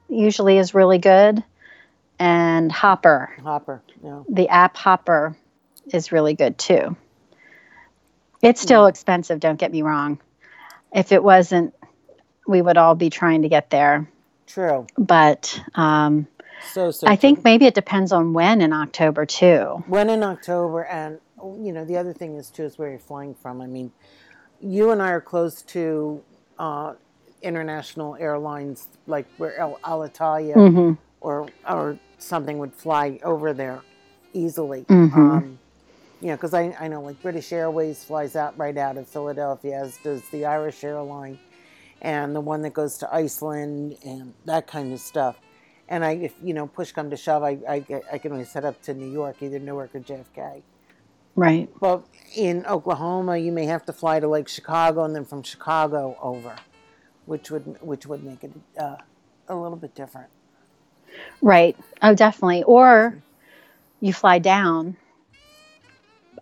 usually 0.08 0.56
is 0.58 0.74
really 0.74 0.98
good, 0.98 1.44
and 2.18 2.72
Hopper, 2.72 3.32
Hopper. 3.42 3.82
Yeah. 4.02 4.22
the 4.28 4.48
app 4.48 4.76
Hopper, 4.76 5.36
is 5.92 6.10
really 6.10 6.34
good 6.34 6.58
too. 6.58 6.96
It's 8.42 8.60
still 8.60 8.86
expensive. 8.86 9.40
Don't 9.40 9.58
get 9.58 9.72
me 9.72 9.82
wrong. 9.82 10.20
If 10.94 11.12
it 11.12 11.22
wasn't, 11.22 11.74
we 12.46 12.62
would 12.62 12.76
all 12.78 12.94
be 12.94 13.10
trying 13.10 13.42
to 13.42 13.48
get 13.48 13.70
there. 13.70 14.08
True. 14.46 14.86
But 14.98 15.60
um, 15.76 16.26
So, 16.60 16.90
so 16.90 17.06
I 17.06 17.16
think 17.16 17.38
true. 17.38 17.44
maybe 17.44 17.66
it 17.66 17.74
depends 17.74 18.12
on 18.12 18.32
when 18.34 18.62
in 18.62 18.72
October 18.72 19.26
too. 19.26 19.84
when 19.86 20.10
in 20.10 20.22
October, 20.24 20.84
and 20.84 21.20
you 21.64 21.72
know, 21.72 21.84
the 21.84 21.96
other 21.98 22.12
thing 22.14 22.36
is 22.36 22.50
too 22.50 22.64
is 22.64 22.78
where 22.78 22.90
you're 22.90 22.98
flying 23.00 23.34
from. 23.34 23.62
I 23.62 23.66
mean, 23.66 23.92
you 24.60 24.90
and 24.90 25.02
I 25.02 25.12
are 25.12 25.22
close 25.22 25.62
to 25.62 26.22
uh, 26.58 26.94
international 27.42 28.16
airlines, 28.16 28.88
like 29.06 29.26
where 29.38 29.58
Al- 29.60 29.80
Alitalia 29.84 30.54
hmm 30.54 30.92
or 31.20 31.48
or 31.68 31.98
something 32.18 32.58
would 32.58 32.74
fly 32.74 33.20
over 33.24 33.54
there 33.54 33.82
easily. 34.34 34.86
Mhm. 34.88 35.14
Um, 35.14 35.59
you 36.20 36.28
know, 36.28 36.36
because 36.36 36.54
I, 36.54 36.76
I 36.78 36.88
know 36.88 37.00
like 37.00 37.20
British 37.22 37.52
Airways 37.52 38.04
flies 38.04 38.36
out 38.36 38.56
right 38.58 38.76
out 38.76 38.96
of 38.96 39.08
Philadelphia, 39.08 39.80
as 39.80 39.96
does 39.98 40.22
the 40.30 40.44
Irish 40.44 40.84
airline, 40.84 41.38
and 42.02 42.34
the 42.34 42.40
one 42.40 42.62
that 42.62 42.74
goes 42.74 42.98
to 42.98 43.14
Iceland 43.14 43.96
and 44.04 44.34
that 44.44 44.66
kind 44.66 44.92
of 44.92 45.00
stuff. 45.00 45.40
And 45.88 46.04
I, 46.04 46.12
if 46.12 46.34
you 46.42 46.54
know, 46.54 46.66
push 46.66 46.92
come 46.92 47.10
to 47.10 47.16
shove, 47.16 47.42
I, 47.42 47.58
I, 47.68 47.84
I 48.12 48.18
can 48.18 48.32
only 48.32 48.44
set 48.44 48.64
up 48.64 48.80
to 48.82 48.94
New 48.94 49.10
York, 49.10 49.36
either 49.42 49.58
Newark 49.58 49.94
or 49.94 50.00
JFK. 50.00 50.62
Right. 51.34 51.68
But 51.80 52.04
in 52.36 52.66
Oklahoma, 52.66 53.38
you 53.38 53.50
may 53.50 53.64
have 53.66 53.84
to 53.86 53.92
fly 53.92 54.20
to 54.20 54.28
like 54.28 54.48
Chicago 54.48 55.04
and 55.04 55.14
then 55.16 55.24
from 55.24 55.42
Chicago 55.42 56.16
over, 56.20 56.54
which 57.26 57.50
would 57.50 57.78
which 57.80 58.06
would 58.06 58.22
make 58.22 58.44
it 58.44 58.52
uh, 58.78 58.96
a 59.48 59.56
little 59.56 59.76
bit 59.76 59.94
different. 59.94 60.28
Right. 61.40 61.76
Oh, 62.02 62.14
definitely. 62.14 62.62
Or 62.64 63.22
you 64.00 64.12
fly 64.12 64.38
down. 64.38 64.96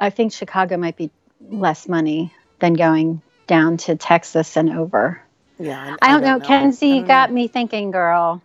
I 0.00 0.10
think 0.10 0.32
Chicago 0.32 0.76
might 0.76 0.96
be 0.96 1.10
less 1.40 1.88
money 1.88 2.32
than 2.60 2.74
going 2.74 3.22
down 3.46 3.76
to 3.78 3.96
Texas 3.96 4.56
and 4.56 4.70
over. 4.70 5.20
Yeah, 5.58 5.96
I 6.00 6.12
don't, 6.12 6.22
know. 6.22 6.36
I 6.36 6.46
Kenzie 6.46 6.98
don't 6.98 7.06
got 7.06 7.30
know. 7.30 7.34
me 7.34 7.48
thinking, 7.48 7.90
girl. 7.90 8.42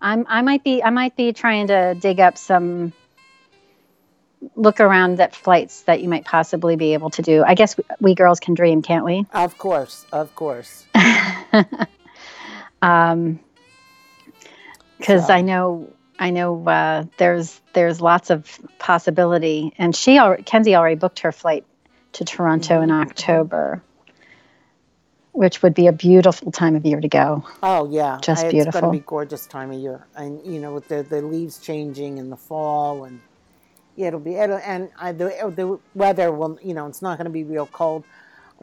I'm 0.00 0.26
I 0.28 0.42
might 0.42 0.62
be 0.62 0.82
I 0.82 0.90
might 0.90 1.16
be 1.16 1.32
trying 1.32 1.68
to 1.68 1.94
dig 1.98 2.20
up 2.20 2.36
some 2.38 2.92
look 4.54 4.78
around 4.80 5.18
at 5.20 5.34
flights 5.34 5.82
that 5.82 6.02
you 6.02 6.08
might 6.08 6.24
possibly 6.26 6.76
be 6.76 6.92
able 6.92 7.10
to 7.10 7.22
do. 7.22 7.42
I 7.42 7.54
guess 7.54 7.76
we, 7.76 7.84
we 8.00 8.14
girls 8.14 8.38
can 8.40 8.52
dream, 8.54 8.82
can't 8.82 9.04
we? 9.04 9.24
Of 9.32 9.56
course, 9.56 10.04
of 10.12 10.34
course. 10.34 10.84
um 12.82 13.40
because 14.98 15.26
So- 15.26 15.32
i 15.32 15.40
know 15.40 15.88
i 16.18 16.30
know 16.30 16.66
uh 16.66 17.04
there's 17.18 17.60
there's 17.72 18.00
lots 18.00 18.30
of 18.30 18.58
possibility. 18.78 19.72
And 19.78 19.94
she 19.94 20.18
already 20.18 20.42
kenzie 20.42 20.76
already 20.76 20.96
booked 20.96 21.20
her 21.20 21.32
flight 21.32 21.64
to 22.12 22.24
toronto 22.24 22.80
in 22.80 22.90
october 22.90 23.82
which 25.32 25.62
would 25.62 25.74
be 25.74 25.88
a 25.88 25.92
beautiful 25.92 26.52
time 26.52 26.76
of 26.76 26.86
year 26.86 27.00
to 27.00 27.08
go. 27.08 27.44
Oh 27.60 27.90
yeah, 27.90 28.20
Just 28.22 28.44
I- 28.44 28.48
It's 28.50 28.70
going 28.70 28.84
to 28.84 28.90
be 28.92 29.00
gorgeous 29.04 29.46
time 29.46 29.72
of 29.72 29.80
year, 29.80 30.06
and 30.14 30.40
you 30.46 30.60
know 30.60 30.72
with 30.72 30.86
the 30.86 31.02
the 31.02 31.20
leaves 31.22 31.58
changing 31.58 32.18
in 32.18 32.30
the 32.30 32.36
fall, 32.36 33.02
and 33.02 33.20
yeah, 33.96 34.06
it'll 34.08 34.20
be 34.20 34.36
it'll, 34.36 34.58
and 34.58 34.90
I, 34.96 35.10
the 35.10 35.52
the 35.56 35.78
weather 35.96 36.30
will 36.30 36.56
you 36.62 36.72
know 36.72 36.86
it's 36.86 37.02
not 37.02 37.18
going 37.18 37.24
to 37.24 37.32
be 37.32 37.42
real 37.42 37.66
cold. 37.66 38.04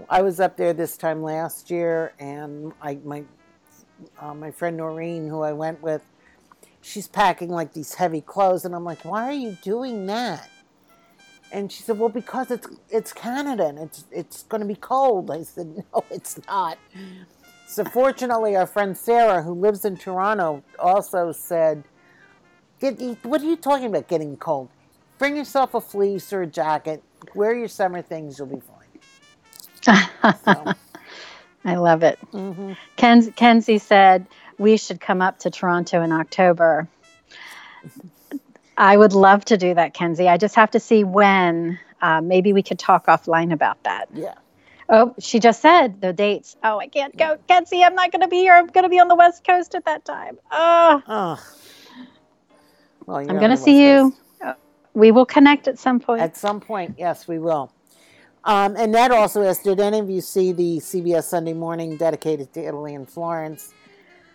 I 0.10 0.22
was 0.22 0.40
up 0.40 0.56
there 0.56 0.72
this 0.72 0.96
time 0.96 1.22
last 1.22 1.70
year, 1.70 2.14
and 2.20 2.72
I 2.82 3.00
my 3.04 3.26
uh, 4.22 4.34
my 4.34 4.52
friend 4.52 4.78
Noreen, 4.78 5.28
who 5.28 5.42
I 5.42 5.52
went 5.52 5.82
with, 5.82 6.02
she's 6.82 7.08
packing 7.08 7.50
like 7.50 7.74
these 7.74 7.94
heavy 7.96 8.22
clothes, 8.22 8.65
and 8.65 8.76
I'm 8.76 8.84
like, 8.84 9.04
why 9.06 9.28
are 9.28 9.34
you 9.34 9.58
doing 9.63 10.06
that? 10.08 10.50
And 11.52 11.72
she 11.72 11.84
said, 11.84 12.00
well, 12.00 12.10
because 12.10 12.50
it's 12.52 12.67
it's 12.89 13.13
Canada 13.13 13.67
and 13.67 13.80
it's 13.80 14.06
it's 14.12 14.44
going 14.44 14.62
to 14.62 14.67
be 14.67 14.76
cold. 14.76 15.32
I 15.32 15.44
said, 15.44 15.67
no, 15.94 16.04
it's 16.10 16.39
not. 16.48 16.78
So 17.67 17.84
fortunately, 17.86 18.56
our 18.56 18.67
friend 18.67 18.98
Sarah, 18.98 19.41
who 19.41 19.54
lives 19.54 19.86
in 19.86 19.96
Toronto, 19.96 20.63
also 20.80 21.32
said, 21.32 21.84
"What 23.24 23.41
are 23.41 23.46
you 23.46 23.56
talking 23.56 23.88
about? 23.88 24.08
Getting 24.10 24.36
cold? 24.38 24.70
Bring 25.17 25.38
yourself 25.38 25.74
a 25.74 25.82
fleece 25.82 26.34
or 26.34 26.41
a 26.41 26.48
jacket. 26.48 27.04
Wear 27.36 27.56
your 27.56 27.70
summer 27.70 28.02
things. 28.02 28.39
You'll 28.39 28.48
be 28.48 28.62
fine." 28.62 30.08
So. 30.46 30.74
I 31.63 31.76
love 31.76 32.04
it. 32.04 32.20
Mm-hmm. 32.34 32.74
Ken, 32.96 33.32
Kenzie 33.34 33.78
said 33.78 34.26
we 34.62 34.78
should 34.78 35.02
come 35.02 35.21
up 35.21 35.39
to 35.39 35.50
Toronto 35.50 36.02
in 36.04 36.12
October. 36.12 36.88
I 38.78 38.95
would 38.95 39.13
love 39.13 39.43
to 39.45 39.58
do 39.58 39.74
that, 39.74 39.93
Kenzie. 39.93 40.30
I 40.30 40.38
just 40.38 40.56
have 40.56 40.71
to 40.71 40.80
see 40.80 41.04
when. 41.04 41.80
Uh, 42.02 42.21
maybe 42.21 42.52
we 42.54 42.63
could 42.63 42.80
talk 42.80 43.06
offline 43.08 43.54
about 43.54 43.84
that. 43.84 44.08
Yeah. 44.13 44.34
Oh, 44.89 45.13
she 45.19 45.39
just 45.39 45.62
said 45.62 46.02
the 46.02 46.13
dates. 46.13 46.56
Oh, 46.63 46.80
I 46.80 46.88
can't 46.88 47.15
go. 47.15 47.38
Kenzie, 47.47 47.84
I'm 47.84 47.95
not 47.95 48.12
going 48.12 48.21
to 48.21 48.28
be 48.28 48.38
here. 48.38 48.56
I'm 48.56 48.67
going 48.67 48.84
to 48.84 48.89
be 48.89 49.00
on 49.00 49.08
the 49.08 49.15
West 49.15 49.45
Coast 49.45 49.76
at 49.76 49.86
that 49.86 50.04
time. 50.04 50.38
Oh. 50.52 51.02
Oh. 51.08 51.43
Well, 53.06 53.17
I'm 53.17 53.38
going 53.38 53.52
to 53.52 53.58
see 53.58 53.86
you. 53.86 54.15
Coast. 54.41 54.58
We 54.93 55.12
will 55.12 55.26
connect 55.26 55.67
at 55.67 55.80
some 55.80 56.00
point. 56.00 56.21
At 56.21 56.36
some 56.36 56.60
point, 56.60 56.95
yes, 56.97 57.28
we 57.28 57.39
will. 57.39 57.71
Um, 58.43 58.76
and 58.76 58.93
that 58.95 59.12
also 59.12 59.43
asked, 59.43 59.63
did 59.63 59.80
any 59.80 60.00
of 60.00 60.10
you 60.10 60.21
see 60.21 60.52
the 60.52 60.78
CBS 60.78 61.24
Sunday 61.26 61.54
Morning 61.54 61.95
dedicated 61.97 62.52
to 62.54 62.60
Italy 62.65 62.95
and 62.95 63.08
Florence? 63.08 63.74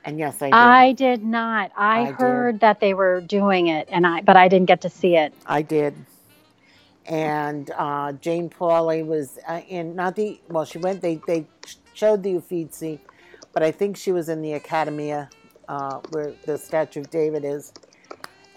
And 0.06 0.20
yes, 0.20 0.40
I 0.40 0.46
did. 0.46 0.54
I 0.54 0.92
did 0.92 1.24
not. 1.24 1.72
I, 1.76 2.02
I 2.02 2.12
heard 2.12 2.52
did. 2.52 2.60
that 2.60 2.78
they 2.78 2.94
were 2.94 3.20
doing 3.20 3.66
it, 3.66 3.88
and 3.90 4.06
I 4.06 4.20
but 4.22 4.36
I 4.36 4.46
didn't 4.46 4.66
get 4.66 4.80
to 4.82 4.88
see 4.88 5.16
it. 5.16 5.34
I 5.46 5.62
did. 5.62 5.94
And 7.06 7.70
uh, 7.76 8.12
Jane 8.12 8.48
Pauley 8.48 9.04
was 9.04 9.38
uh, 9.48 9.60
in 9.68 9.96
not 9.96 10.14
the 10.14 10.40
well. 10.48 10.64
She 10.64 10.78
went. 10.78 11.02
They 11.02 11.20
they 11.26 11.46
showed 11.92 12.22
the 12.22 12.36
Uffizi, 12.36 13.00
but 13.52 13.64
I 13.64 13.72
think 13.72 13.96
she 13.96 14.12
was 14.12 14.28
in 14.28 14.42
the 14.42 14.54
Accademia, 14.54 15.28
uh, 15.68 16.00
where 16.10 16.32
the 16.44 16.56
statue 16.56 17.00
of 17.00 17.10
David 17.10 17.44
is. 17.44 17.72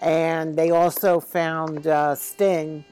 And 0.00 0.56
they 0.56 0.70
also 0.70 1.20
found 1.20 1.86
uh, 1.86 2.14
Sting 2.14 2.84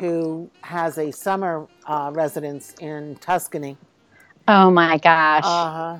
who 0.00 0.50
has 0.60 0.98
a 0.98 1.10
summer 1.10 1.66
uh, 1.86 2.10
residence 2.12 2.74
in 2.80 3.16
Tuscany. 3.16 3.76
Oh 4.48 4.70
my 4.70 4.98
gosh. 4.98 5.44
Uh 5.44 5.70
huh. 5.70 5.98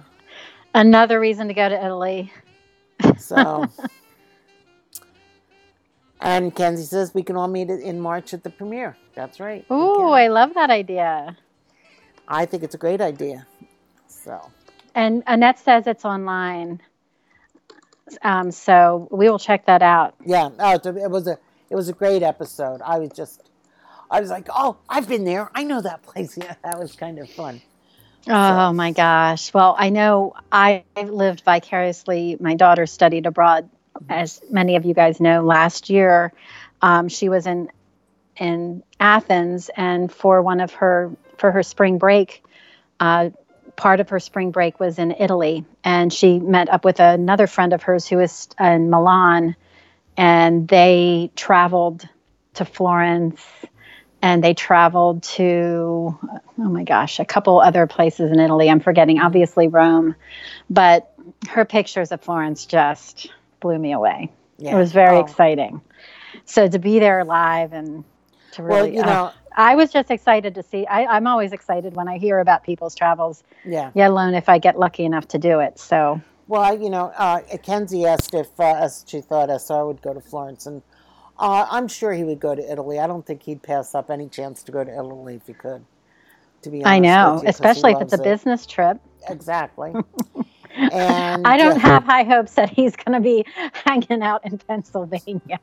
Another 0.77 1.19
reason 1.19 1.49
to 1.49 1.55
go 1.55 1.71
to 1.71 1.85
Italy. 1.85 2.31
So. 3.17 3.65
and 6.21 6.55
Kenzie 6.55 6.83
says 6.83 7.15
we 7.15 7.23
can 7.23 7.35
all 7.35 7.49
meet 7.49 7.71
it 7.71 7.81
in 7.81 7.99
March 7.99 8.35
at 8.35 8.45
the 8.45 8.51
premiere. 8.51 8.95
That's 9.15 9.41
right. 9.41 9.65
Ooh, 9.71 10.11
I 10.11 10.29
love 10.29 10.53
that 10.53 10.69
idea. 10.69 11.35
I 12.29 12.45
think 12.45 12.62
it's 12.62 12.75
a 12.75 12.79
great 12.79 13.01
idea. 13.01 13.47
So. 14.07 14.51
And 14.95 15.23
Annette 15.27 15.59
says 15.59 15.87
it's 15.87 16.05
online. 16.05 16.83
Um, 18.21 18.51
so 18.51 19.09
we 19.11 19.31
will 19.31 19.39
check 19.39 19.65
that 19.65 19.81
out. 19.81 20.15
Yeah. 20.27 20.51
Oh, 20.59 20.75
it 20.75 21.11
was 21.11 21.27
a 21.27 21.39
it 21.71 21.75
was 21.75 21.89
a 21.89 21.95
great 21.95 22.23
episode. 22.23 22.83
I 22.83 22.99
was 22.99 23.12
just 23.12 23.49
I 24.11 24.21
was 24.21 24.29
like, 24.29 24.49
oh, 24.55 24.77
I've 24.91 25.09
been 25.09 25.25
there. 25.25 25.51
I 25.55 25.65
know 25.65 25.81
that 25.81 26.03
place. 26.03 26.37
Yeah, 26.43 26.55
that 26.62 26.79
was 26.79 26.95
kind 26.95 27.19
of 27.19 27.31
fun. 27.31 27.62
Oh 28.29 28.73
my 28.73 28.93
gosh. 28.93 29.55
Well, 29.55 29.77
I 29.79 29.91
know 29.91 30.35
I 30.51 30.85
lived 31.01 31.43
vicariously. 31.45 32.37
My 32.41 32.55
daughter 32.55 32.87
studied 32.87 33.27
abroad, 33.27 33.69
as 34.09 34.41
many 34.51 34.77
of 34.77 34.85
you 34.85 34.95
guys 34.95 35.21
know, 35.21 35.43
last 35.43 35.91
year. 35.91 36.33
Um, 36.83 37.09
she 37.09 37.29
was 37.29 37.47
in 37.47 37.71
in 38.37 38.83
Athens, 39.01 39.71
and 39.77 40.12
for 40.12 40.43
one 40.43 40.61
of 40.61 40.73
her 40.75 41.12
for 41.39 41.53
her 41.53 41.62
spring 41.62 41.99
break, 41.99 42.45
uh, 42.99 43.31
part 43.77 44.01
of 44.01 44.09
her 44.11 44.21
spring 44.21 44.51
break 44.51 44.81
was 44.81 44.99
in 44.99 45.12
Italy, 45.12 45.65
and 45.85 46.12
she 46.12 46.39
met 46.39 46.69
up 46.69 46.85
with 46.85 46.99
another 46.99 47.47
friend 47.47 47.73
of 47.73 47.83
hers 47.85 48.09
who 48.09 48.17
was 48.17 48.49
in 48.59 48.91
Milan, 48.91 49.55
and 50.17 50.67
they 50.67 51.31
traveled 51.37 52.09
to 52.55 52.65
Florence 52.65 53.41
and 54.27 54.43
they 54.43 54.55
traveled 54.55 55.23
to 55.23 56.19
oh 56.59 56.69
my 56.69 56.83
gosh 56.83 57.21
a 57.21 57.25
couple 57.25 57.61
other 57.61 57.87
places 57.87 58.33
in 58.33 58.41
italy. 58.41 58.69
I'm 58.69 58.81
forgetting 58.81 59.21
obviously 59.21 59.69
rome 59.69 60.17
but 60.69 61.12
her 61.49 61.65
pictures 61.65 62.11
of 62.11 62.21
florence 62.21 62.67
just 62.67 63.31
blew 63.61 63.79
me 63.79 63.93
away. 63.93 64.33
Yeah. 64.59 64.75
it 64.75 64.79
was 64.79 64.93
very 64.93 65.17
oh. 65.17 65.21
exciting. 65.21 65.81
So 66.45 66.69
to 66.69 66.79
be 66.79 66.99
there 66.99 67.25
live 67.25 67.73
and 67.73 68.05
to 68.53 68.62
really 68.62 68.81
well, 68.81 68.89
you 68.89 69.03
know 69.03 69.25
uh, 69.27 69.33
i 69.57 69.75
was 69.75 69.93
just 69.93 70.11
excited 70.11 70.55
to 70.55 70.62
see 70.62 70.87
I, 70.87 71.07
i'm 71.07 71.27
always 71.27 71.53
excited 71.53 71.95
when 71.95 72.09
i 72.09 72.19
hear 72.19 72.39
about 72.39 72.65
people's 72.65 72.95
travels 72.95 73.45
yeah. 73.65 73.91
yet 73.95 74.11
alone 74.11 74.35
if 74.35 74.49
i 74.49 74.59
get 74.59 74.79
lucky 74.79 75.05
enough 75.05 75.29
to 75.29 75.39
do 75.39 75.61
it. 75.61 75.79
So 75.79 76.21
well 76.49 76.77
you 76.83 76.91
know 76.91 77.12
uh, 77.17 77.41
kenzie 77.62 78.07
asked 78.07 78.35
if 78.35 78.59
uh, 78.59 78.89
she 79.07 79.21
thought 79.21 79.49
sr 79.61 79.87
would 79.87 80.03
go 80.03 80.15
to 80.15 80.21
florence 80.21 80.67
and 80.67 80.83
uh, 81.38 81.66
I'm 81.70 81.88
sure 81.88 82.12
he 82.12 82.25
would 82.25 82.40
go 82.40 82.55
to 82.55 82.72
Italy. 82.72 82.99
I 82.99 83.07
don't 83.07 83.25
think 83.25 83.42
he'd 83.42 83.62
pass 83.62 83.94
up 83.94 84.11
any 84.11 84.29
chance 84.29 84.62
to 84.64 84.72
go 84.72 84.85
to 84.85 84.90
Italy 84.90 85.35
if 85.35 85.46
he 85.46 85.53
could. 85.53 85.85
To 86.62 86.70
be 86.70 86.79
honest, 86.79 86.88
I 86.88 86.99
know, 86.99 87.40
you, 87.42 87.49
especially 87.49 87.92
if 87.92 88.01
it's 88.01 88.12
a 88.12 88.20
it. 88.20 88.25
business 88.25 88.66
trip. 88.66 88.99
Exactly. 89.29 89.92
and 90.77 91.46
I 91.46 91.57
don't 91.57 91.77
uh, 91.77 91.81
have 91.81 92.05
high 92.05 92.25
hopes 92.25 92.55
that 92.55 92.70
he's 92.70 92.96
going 92.96 93.12
to 93.12 93.20
be 93.20 93.44
hanging 93.72 94.22
out 94.22 94.44
in 94.44 94.59
Pennsylvania. 94.59 95.61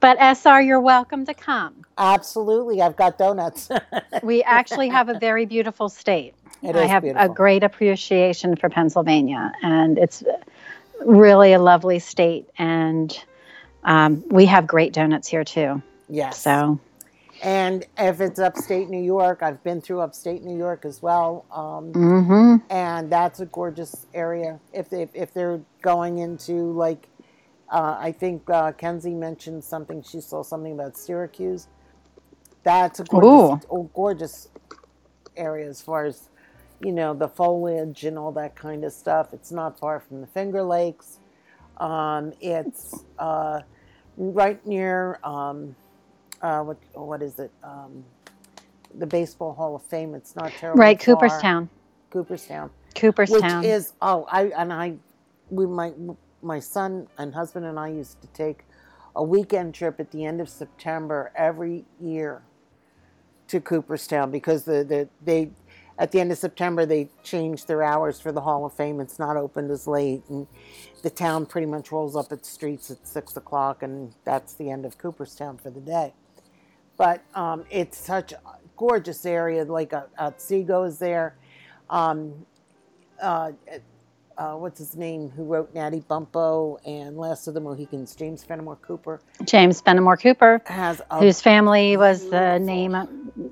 but 0.00 0.18
SR, 0.20 0.60
you're 0.62 0.80
welcome 0.80 1.24
to 1.26 1.34
come. 1.34 1.84
Absolutely, 1.98 2.82
I've 2.82 2.96
got 2.96 3.18
donuts. 3.18 3.68
we 4.22 4.42
actually 4.42 4.88
have 4.88 5.08
a 5.08 5.18
very 5.18 5.46
beautiful 5.46 5.88
state. 5.88 6.34
It 6.62 6.76
I 6.76 6.86
have 6.86 7.02
beautiful. 7.02 7.30
a 7.30 7.34
great 7.34 7.62
appreciation 7.62 8.56
for 8.56 8.68
Pennsylvania, 8.68 9.52
and 9.62 9.98
it's 9.98 10.22
really 11.04 11.52
a 11.54 11.58
lovely 11.58 11.98
state. 11.98 12.46
And 12.58 13.18
um, 13.84 14.24
we 14.28 14.46
have 14.46 14.66
great 14.66 14.92
donuts 14.92 15.28
here 15.28 15.44
too. 15.44 15.82
Yes. 16.08 16.40
So. 16.40 16.80
And 17.42 17.86
if 17.96 18.20
it's 18.20 18.38
upstate 18.38 18.90
New 18.90 19.02
York, 19.02 19.42
I've 19.42 19.62
been 19.64 19.80
through 19.80 20.00
upstate 20.00 20.42
New 20.42 20.56
York 20.56 20.84
as 20.84 21.00
well. 21.00 21.46
Um, 21.50 21.92
mm-hmm. 21.92 22.56
And 22.68 23.10
that's 23.10 23.40
a 23.40 23.46
gorgeous 23.46 24.06
area. 24.12 24.60
If 24.74 24.90
they 24.90 25.08
if 25.14 25.32
they're 25.32 25.60
going 25.80 26.18
into 26.18 26.72
like, 26.72 27.08
uh, 27.70 27.96
I 27.98 28.12
think 28.12 28.48
uh, 28.50 28.72
Kenzie 28.72 29.14
mentioned 29.14 29.64
something. 29.64 30.02
She 30.02 30.20
saw 30.20 30.42
something 30.42 30.72
about 30.72 30.98
Syracuse. 30.98 31.68
That's 32.62 33.00
a 33.00 33.04
gorgeous, 33.04 33.66
oh, 33.70 33.90
gorgeous 33.94 34.48
area 35.34 35.66
as 35.66 35.80
far 35.80 36.04
as 36.04 36.28
you 36.82 36.92
know 36.92 37.14
the 37.14 37.28
foliage 37.28 38.04
and 38.04 38.18
all 38.18 38.32
that 38.32 38.54
kind 38.54 38.84
of 38.84 38.92
stuff. 38.92 39.32
It's 39.32 39.50
not 39.50 39.78
far 39.78 39.98
from 39.98 40.20
the 40.20 40.26
Finger 40.26 40.62
Lakes. 40.62 41.19
Um, 41.78 42.32
it's 42.40 43.04
uh, 43.18 43.62
right 44.16 44.64
near 44.66 45.20
um, 45.24 45.76
uh, 46.42 46.60
what 46.62 46.78
what 46.94 47.22
is 47.22 47.38
it? 47.38 47.52
Um, 47.62 48.04
the 48.94 49.06
Baseball 49.06 49.54
Hall 49.54 49.76
of 49.76 49.84
Fame. 49.84 50.14
It's 50.14 50.36
not 50.36 50.56
terrible. 50.56 50.78
Right, 50.78 50.98
far. 50.98 51.06
Cooperstown. 51.06 51.70
Cooperstown. 52.10 52.70
Cooperstown. 52.96 53.62
Which 53.62 53.64
is 53.64 53.94
oh 54.02 54.26
I 54.30 54.46
and 54.56 54.72
I 54.72 54.96
we 55.50 55.66
my 55.66 55.92
my 56.42 56.60
son 56.60 57.08
and 57.18 57.34
husband 57.34 57.66
and 57.66 57.78
I 57.78 57.88
used 57.88 58.20
to 58.22 58.28
take 58.28 58.64
a 59.16 59.24
weekend 59.24 59.74
trip 59.74 60.00
at 60.00 60.10
the 60.12 60.24
end 60.24 60.40
of 60.40 60.48
September 60.48 61.32
every 61.36 61.86
year 62.00 62.42
to 63.48 63.60
Cooperstown 63.60 64.30
because 64.30 64.64
the, 64.64 64.84
the 64.84 65.08
they 65.24 65.52
at 66.00 66.12
the 66.12 66.18
end 66.18 66.32
of 66.32 66.38
September, 66.38 66.86
they 66.86 67.10
changed 67.22 67.68
their 67.68 67.82
hours 67.82 68.18
for 68.18 68.32
the 68.32 68.40
Hall 68.40 68.64
of 68.64 68.72
Fame. 68.72 69.00
It's 69.00 69.18
not 69.18 69.36
opened 69.36 69.70
as 69.70 69.86
late, 69.86 70.22
and 70.30 70.46
the 71.02 71.10
town 71.10 71.44
pretty 71.44 71.66
much 71.66 71.92
rolls 71.92 72.16
up 72.16 72.32
its 72.32 72.48
streets 72.48 72.90
at 72.90 73.06
six 73.06 73.36
o'clock, 73.36 73.82
and 73.82 74.14
that's 74.24 74.54
the 74.54 74.70
end 74.70 74.86
of 74.86 74.96
Cooperstown 74.96 75.58
for 75.58 75.68
the 75.68 75.80
day. 75.80 76.14
But 76.96 77.22
um, 77.34 77.66
it's 77.70 77.98
such 77.98 78.32
a 78.32 78.40
gorgeous 78.78 79.26
area. 79.26 79.62
Like 79.66 79.92
uh, 79.92 80.04
Otsego 80.18 80.84
is 80.84 80.98
there. 80.98 81.36
Um, 81.90 82.46
uh, 83.20 83.52
uh, 84.40 84.54
what's 84.54 84.78
his 84.78 84.96
name, 84.96 85.28
who 85.28 85.44
wrote 85.44 85.74
Natty 85.74 86.00
Bumppo 86.00 86.78
and 86.86 87.18
Last 87.18 87.46
of 87.46 87.52
the 87.52 87.60
Mohicans, 87.60 88.14
James 88.14 88.42
Fenimore 88.42 88.76
Cooper. 88.76 89.20
James 89.44 89.82
Fenimore 89.82 90.16
Cooper, 90.16 90.62
has 90.64 91.02
whose 91.18 91.42
family 91.42 91.98
was 91.98 92.30
the 92.30 92.58
name, 92.58 92.96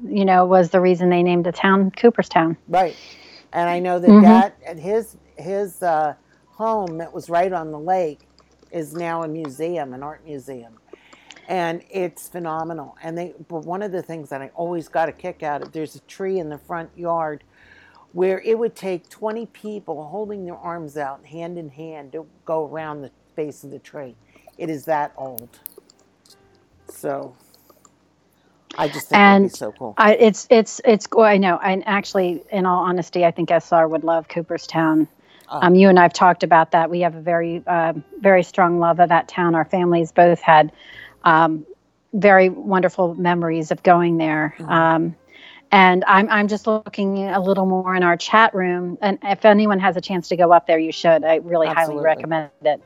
you 0.09 0.25
know, 0.25 0.47
was 0.47 0.71
the 0.71 0.81
reason 0.81 1.11
they 1.11 1.23
named 1.23 1.45
the 1.45 1.53
town 1.53 1.91
Cooperstown. 1.91 2.57
Right, 2.69 2.97
and 3.53 3.69
I 3.69 3.81
know 3.81 3.99
that 3.99 4.09
mm-hmm. 4.09 4.25
that 4.25 4.57
at 4.67 4.79
his 4.79 5.19
his 5.37 5.83
uh, 5.83 6.15
home 6.47 6.97
that 6.99 7.13
was 7.13 7.29
right 7.29 7.53
on 7.53 7.71
the 7.71 7.79
lake 7.79 8.21
is 8.71 8.95
now 8.95 9.23
a 9.25 9.29
museum, 9.29 9.93
an 9.93 10.03
art 10.03 10.25
museum, 10.25 10.79
and 11.49 11.83
it's 11.91 12.29
phenomenal. 12.29 12.97
And 13.03 13.19
they, 13.19 13.35
but 13.49 13.67
one 13.67 13.83
of 13.83 13.93
the 13.93 14.01
things 14.01 14.31
that 14.31 14.41
I 14.41 14.51
always 14.55 14.89
got 14.89 15.11
a 15.11 15.13
kick 15.13 15.43
out 15.43 15.61
of, 15.61 15.73
there's 15.73 15.97
a 15.97 16.01
tree 16.01 16.39
in 16.39 16.49
the 16.49 16.59
front 16.59 16.89
yard 16.97 17.45
where 18.13 18.41
it 18.43 18.59
would 18.59 18.77
take 18.77 19.09
20 19.11 19.47
people 19.47 20.09
holding 20.09 20.45
their 20.47 20.57
arms 20.57 20.97
out, 20.99 21.25
hand 21.27 21.59
in 21.59 21.71
hand, 21.71 22.13
to 22.13 22.27
go 22.45 22.67
around 22.67 23.03
the 23.03 23.13
base 23.37 23.65
of 23.65 23.71
the 23.71 23.79
tree. 23.81 24.17
It 24.59 24.71
is 24.71 24.87
that 24.87 25.13
old. 25.17 25.61
So 26.89 27.37
I 28.77 28.89
just 28.89 29.09
think 29.09 29.25
And 29.25 29.25
it'd 29.27 29.43
be 29.43 29.49
so 29.51 29.73
cool. 29.73 29.99
I, 29.99 30.15
it's 30.17 30.47
it's 30.51 30.81
it's. 30.85 31.09
oh, 31.13 31.23
I 31.23 31.39
know. 31.39 31.59
And 31.63 31.85
actually, 31.87 32.45
in 32.53 32.67
all 32.67 32.85
honesty, 32.85 33.25
I 33.25 33.33
think 33.33 33.51
SR 33.51 33.89
would 33.89 34.05
love 34.05 34.29
Cooperstown. 34.29 35.09
Oh. 35.49 35.61
Um, 35.63 35.75
you 35.77 35.89
and 35.89 35.99
I've 36.01 36.15
talked 36.15 36.45
about 36.45 36.73
that. 36.73 36.91
We 36.91 37.01
have 37.01 37.17
a 37.17 37.21
very 37.23 37.63
uh, 37.67 37.95
very 38.21 38.43
strong 38.45 38.81
love 38.81 39.01
of 39.01 39.11
that 39.11 39.29
town. 39.29 39.55
Our 39.55 39.67
families 39.67 40.13
both 40.13 40.41
had 40.41 40.73
um, 41.25 41.67
very 42.15 42.49
wonderful 42.51 43.15
memories 43.17 43.71
of 43.73 43.83
going 43.83 44.19
there. 44.19 44.57
Mhm. 44.59 44.71
Um, 44.71 45.17
and 45.73 46.05
I'm 46.07 46.29
I'm 46.31 46.49
just 46.49 46.67
looking 46.67 47.29
a 47.29 47.41
little 47.41 47.67
more 47.67 47.95
in 47.95 48.03
our 48.03 48.17
chat 48.17 48.55
room. 48.55 48.99
And 49.03 49.19
if 49.23 49.45
anyone 49.45 49.81
has 49.81 49.97
a 49.97 50.01
chance 50.01 50.29
to 50.29 50.37
go 50.37 50.53
up 50.53 50.67
there, 50.67 50.79
you 50.79 50.93
should. 50.93 51.25
I 51.25 51.37
really 51.37 51.69
highly 51.69 51.97
recommend 52.01 52.51
it. 52.63 52.83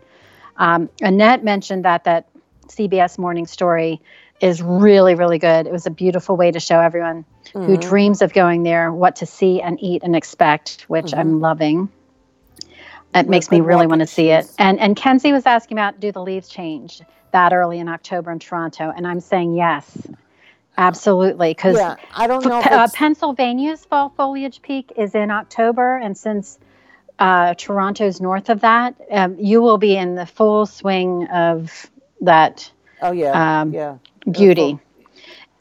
Um, 0.57 0.91
Annette 1.01 1.45
mentioned 1.45 1.85
that 1.85 2.05
that 2.05 2.29
CBS 2.69 3.19
Morning 3.19 3.47
Story 3.47 4.01
is 4.41 4.63
really 4.63 5.15
really 5.15 5.39
good. 5.39 5.67
It 5.67 5.73
was 5.73 5.87
a 5.87 5.91
beautiful 5.91 6.37
way 6.37 6.51
to 6.51 6.61
show 6.61 6.81
everyone 6.81 7.25
who 7.55 7.77
Mhm. 7.77 7.81
dreams 7.81 8.23
of 8.23 8.33
going 8.33 8.63
there 8.65 8.93
what 8.93 9.17
to 9.17 9.27
see 9.27 9.63
and 9.63 9.79
eat 9.83 10.03
and 10.03 10.17
expect, 10.17 10.85
which 10.89 11.15
I'm 11.15 11.41
loving. 11.41 11.89
It 13.15 13.29
makes 13.29 13.51
me 13.51 13.61
really 13.61 13.87
want 13.87 14.01
to 14.01 14.07
see 14.07 14.31
it. 14.31 14.47
And 14.59 14.81
and 14.81 14.97
Kenzie 14.97 15.33
was 15.33 15.47
asking 15.47 15.79
about 15.79 16.01
do 16.01 16.13
the 16.13 16.23
leaves 16.23 16.49
change 16.49 17.03
that 17.33 17.53
early 17.53 17.79
in 17.79 17.89
October 17.89 18.31
in 18.33 18.39
Toronto, 18.39 18.93
and 18.95 19.07
I'm 19.07 19.21
saying 19.21 19.55
yes, 19.55 20.09
absolutely, 20.87 21.51
because 21.51 21.77
Yeah, 21.77 21.97
I 22.15 22.27
don't 22.27 22.45
know 22.45 22.61
uh, 22.61 22.89
Pennsylvania's 22.93 23.85
fall 23.85 24.11
foliage 24.11 24.63
peak 24.63 24.93
is 24.97 25.15
in 25.15 25.31
October, 25.31 25.97
and 25.97 26.17
since 26.17 26.59
uh, 27.19 27.55
Toronto's 27.55 28.21
north 28.21 28.49
of 28.49 28.61
that, 28.61 28.95
um, 29.11 29.37
you 29.39 29.63
will 29.63 29.79
be 29.79 29.97
in 29.97 30.15
the 30.15 30.27
full 30.27 30.67
swing 30.67 31.27
of 31.29 31.91
that 32.23 32.71
oh 33.01 33.13
yeah, 33.13 33.61
um, 33.61 33.73
yeah. 33.73 33.99
beauty. 34.31 34.79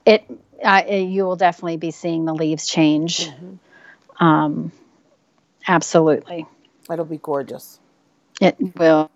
It 0.06 0.24
uh, 0.64 0.84
you 0.90 1.24
will 1.24 1.36
definitely 1.36 1.78
be 1.78 1.92
seeing 1.92 2.26
the 2.26 2.34
leaves 2.34 2.68
change. 2.68 3.30
Mhm. 3.30 3.58
Um, 4.20 4.72
absolutely, 5.68 6.46
It'll 6.90 7.06
be 7.06 7.18
gorgeous. 7.18 7.80
it 8.40 8.56
will. 8.76 9.10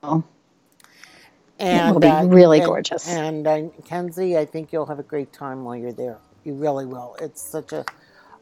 And 1.60 1.94
will 1.94 2.02
be 2.02 2.08
uh, 2.10 2.26
really 2.28 2.60
gorgeous. 2.62 3.06
And 3.08 3.48
uh, 3.48 3.62
Kenzie, 3.86 4.38
I 4.38 4.46
think 4.46 4.74
you'll 4.74 4.88
have 4.88 5.00
a 5.00 5.04
great 5.04 5.34
time 5.34 5.64
while 5.64 5.76
you're 5.78 5.94
there. 5.94 6.20
You 6.44 6.56
really 6.56 6.86
will. 6.86 7.16
It's 7.22 7.42
such 7.42 7.74
a, 7.74 7.86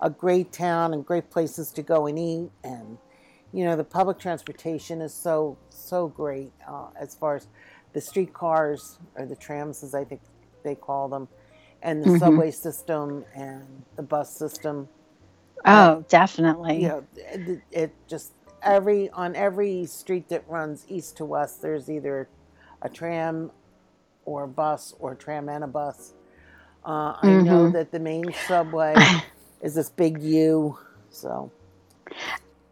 a 0.01 0.09
great 0.09 0.51
town 0.53 0.93
and 0.93 1.05
great 1.05 1.29
places 1.31 1.71
to 1.73 1.83
go 1.83 2.07
and 2.07 2.19
eat. 2.19 2.51
And, 2.63 2.97
you 3.53 3.65
know, 3.65 3.75
the 3.75 3.83
public 3.85 4.19
transportation 4.19 5.01
is 5.01 5.13
so, 5.15 5.59
so 5.69 6.07
great 6.07 6.53
uh, 6.67 6.89
as 6.99 7.15
far 7.15 7.35
as 7.35 7.47
the 7.93 8.01
streetcars 8.01 8.99
or 9.15 9.25
the 9.25 9.35
trams, 9.35 9.83
as 9.83 9.93
I 9.95 10.05
think 10.05 10.21
they 10.63 10.75
call 10.75 11.09
them, 11.09 11.29
and 11.81 12.03
the 12.03 12.09
Mhm. 12.09 12.19
subway 12.19 12.51
system 12.51 13.25
and 13.35 13.85
the 13.97 14.03
bus 14.03 14.37
system. 14.37 14.89
Oh, 15.65 16.05
definitely. 16.09 16.81
You 16.81 16.87
know, 16.89 17.07
it, 17.15 17.61
it 17.71 17.95
just 18.09 18.33
every 18.63 19.09
on 19.11 19.35
every 19.35 19.85
street 19.85 20.29
that 20.29 20.47
runs 20.49 20.85
east 20.89 21.17
to 21.17 21.25
west, 21.25 21.61
there's 21.61 21.89
either 21.89 22.29
a 22.83 22.89
tram 22.89 23.49
or 24.25 24.43
a 24.43 24.47
bus 24.47 24.93
or 24.99 25.13
a 25.13 25.15
tram 25.15 25.49
and 25.49 25.63
a 25.63 25.67
bus. 25.67 26.13
Uh, 26.85 27.15
I 27.21 27.31
know 27.43 27.69
Mhm. 27.69 27.73
that 27.73 27.91
the 27.91 27.99
main 27.99 28.31
subway 28.47 28.95
is 29.61 29.73
this 29.73 29.89
big 29.89 30.21
U, 30.21 30.77
so 31.09 31.49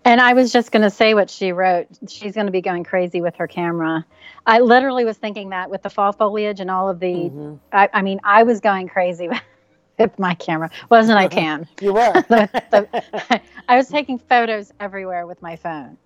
And 0.04 0.20
I 0.20 0.34
was 0.34 0.52
just 0.52 0.72
going 0.72 0.82
to 0.82 0.90
say 0.90 1.14
what 1.14 1.30
she 1.30 1.52
wrote. 1.52 1.88
She's 2.10 2.34
going 2.34 2.48
to 2.48 2.52
be 2.52 2.62
going 2.62 2.84
crazy 2.84 3.22
with 3.22 3.36
her 3.36 3.48
camera. 3.48 4.06
I 4.46 4.60
literally 4.60 5.06
was 5.06 5.16
thinking 5.18 5.50
that 5.50 5.70
with 5.70 5.84
the 5.84 5.90
fall 5.90 6.12
foliage 6.12 6.60
and 6.60 6.70
all 6.72 6.90
of 6.90 7.00
the. 7.00 7.14
mhm. 7.30 7.60
I, 7.72 7.88
I 7.94 8.02
mean, 8.02 8.20
I 8.24 8.44
was 8.44 8.60
going 8.60 8.88
crazy 8.90 9.28
with, 9.30 9.42
with 10.00 10.18
my 10.20 10.34
camera, 10.34 10.72
wasn't 10.90 11.18
I, 11.20 11.28
Cam? 11.28 11.68
you 11.82 11.94
were. 11.94 12.14
The- 12.28 12.50
the- 12.72 13.42
I 13.70 13.78
was 13.78 13.88
taking 13.90 14.18
photos 14.18 14.74
everywhere 14.80 15.26
with 15.28 15.42
my 15.42 15.56
phone. 15.56 15.98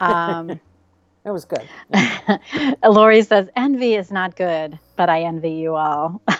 Um, 0.00 0.60
it 1.24 1.30
was 1.30 1.44
good. 1.44 1.68
Lori 2.84 3.22
says, 3.22 3.48
envy 3.56 3.94
is 3.94 4.10
not 4.10 4.36
good, 4.36 4.78
but 4.96 5.08
I 5.08 5.22
envy 5.22 5.52
you 5.52 5.74
all. 5.76 6.22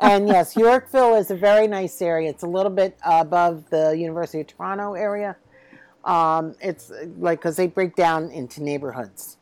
And 0.00 0.28
yes, 0.28 0.56
Yorkville 0.56 1.16
is 1.16 1.30
a 1.30 1.36
very 1.36 1.66
nice 1.66 2.00
area. 2.00 2.30
It's 2.30 2.44
a 2.44 2.46
little 2.46 2.70
bit 2.70 2.96
above 3.04 3.68
the 3.70 3.96
University 3.98 4.40
of 4.40 4.46
Toronto 4.46 4.94
area. 4.94 5.36
Um, 6.04 6.54
it's 6.60 6.92
like 7.18 7.40
because 7.40 7.56
they 7.56 7.66
break 7.66 7.96
down 7.96 8.30
into 8.30 8.62
neighborhoods. 8.62 9.38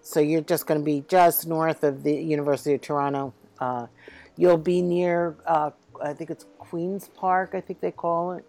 So 0.00 0.20
you're 0.20 0.42
just 0.42 0.66
going 0.66 0.80
to 0.80 0.84
be 0.84 1.04
just 1.08 1.46
north 1.48 1.82
of 1.82 2.04
the 2.04 2.14
University 2.14 2.74
of 2.74 2.82
Toronto. 2.82 3.34
Uh, 3.58 3.86
you'll 4.36 4.58
be 4.58 4.80
near, 4.80 5.34
uh, 5.46 5.70
I 6.02 6.12
think 6.12 6.30
it's 6.30 6.46
Queens 6.58 7.10
Park, 7.16 7.50
I 7.54 7.60
think 7.60 7.80
they 7.80 7.90
call 7.90 8.32
it. 8.32 8.44